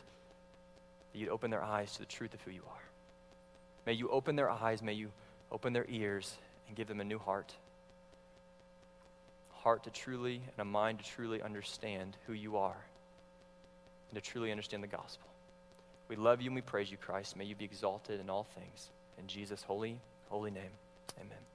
that 1.12 1.20
you'd 1.20 1.28
open 1.28 1.52
their 1.52 1.62
eyes 1.62 1.92
to 1.92 2.00
the 2.00 2.06
truth 2.06 2.34
of 2.34 2.40
who 2.44 2.52
you 2.52 2.64
are. 2.70 2.84
May 3.86 3.96
you 3.96 4.08
open 4.08 4.38
their 4.38 4.50
eyes, 4.50 4.82
may 4.82 4.94
you 4.94 5.12
open 5.52 5.74
their 5.74 5.88
ears, 5.90 6.34
and 6.70 6.78
give 6.78 6.88
them 6.88 7.02
a 7.02 7.04
new 7.04 7.20
heart. 7.20 7.54
Heart 9.56 9.84
to 9.84 9.90
truly, 9.90 10.36
and 10.36 10.60
a 10.60 10.64
mind 10.64 11.00
to 11.00 11.06
truly 11.06 11.42
understand 11.42 12.16
who 12.28 12.34
you 12.34 12.56
are, 12.56 12.86
and 14.10 14.16
to 14.16 14.22
truly 14.22 14.52
understand 14.52 14.82
the 14.84 14.88
gospel. 14.88 15.31
We 16.12 16.18
love 16.18 16.42
you 16.42 16.48
and 16.48 16.56
we 16.56 16.62
praise 16.62 16.92
you, 16.92 16.98
Christ. 16.98 17.38
May 17.38 17.46
you 17.46 17.56
be 17.56 17.64
exalted 17.64 18.20
in 18.20 18.30
all 18.30 18.44
things. 18.44 18.90
In 19.18 19.28
Jesus' 19.28 19.64
holy, 19.64 19.98
holy 20.28 20.52
name, 20.52 20.72
amen. 21.18 21.51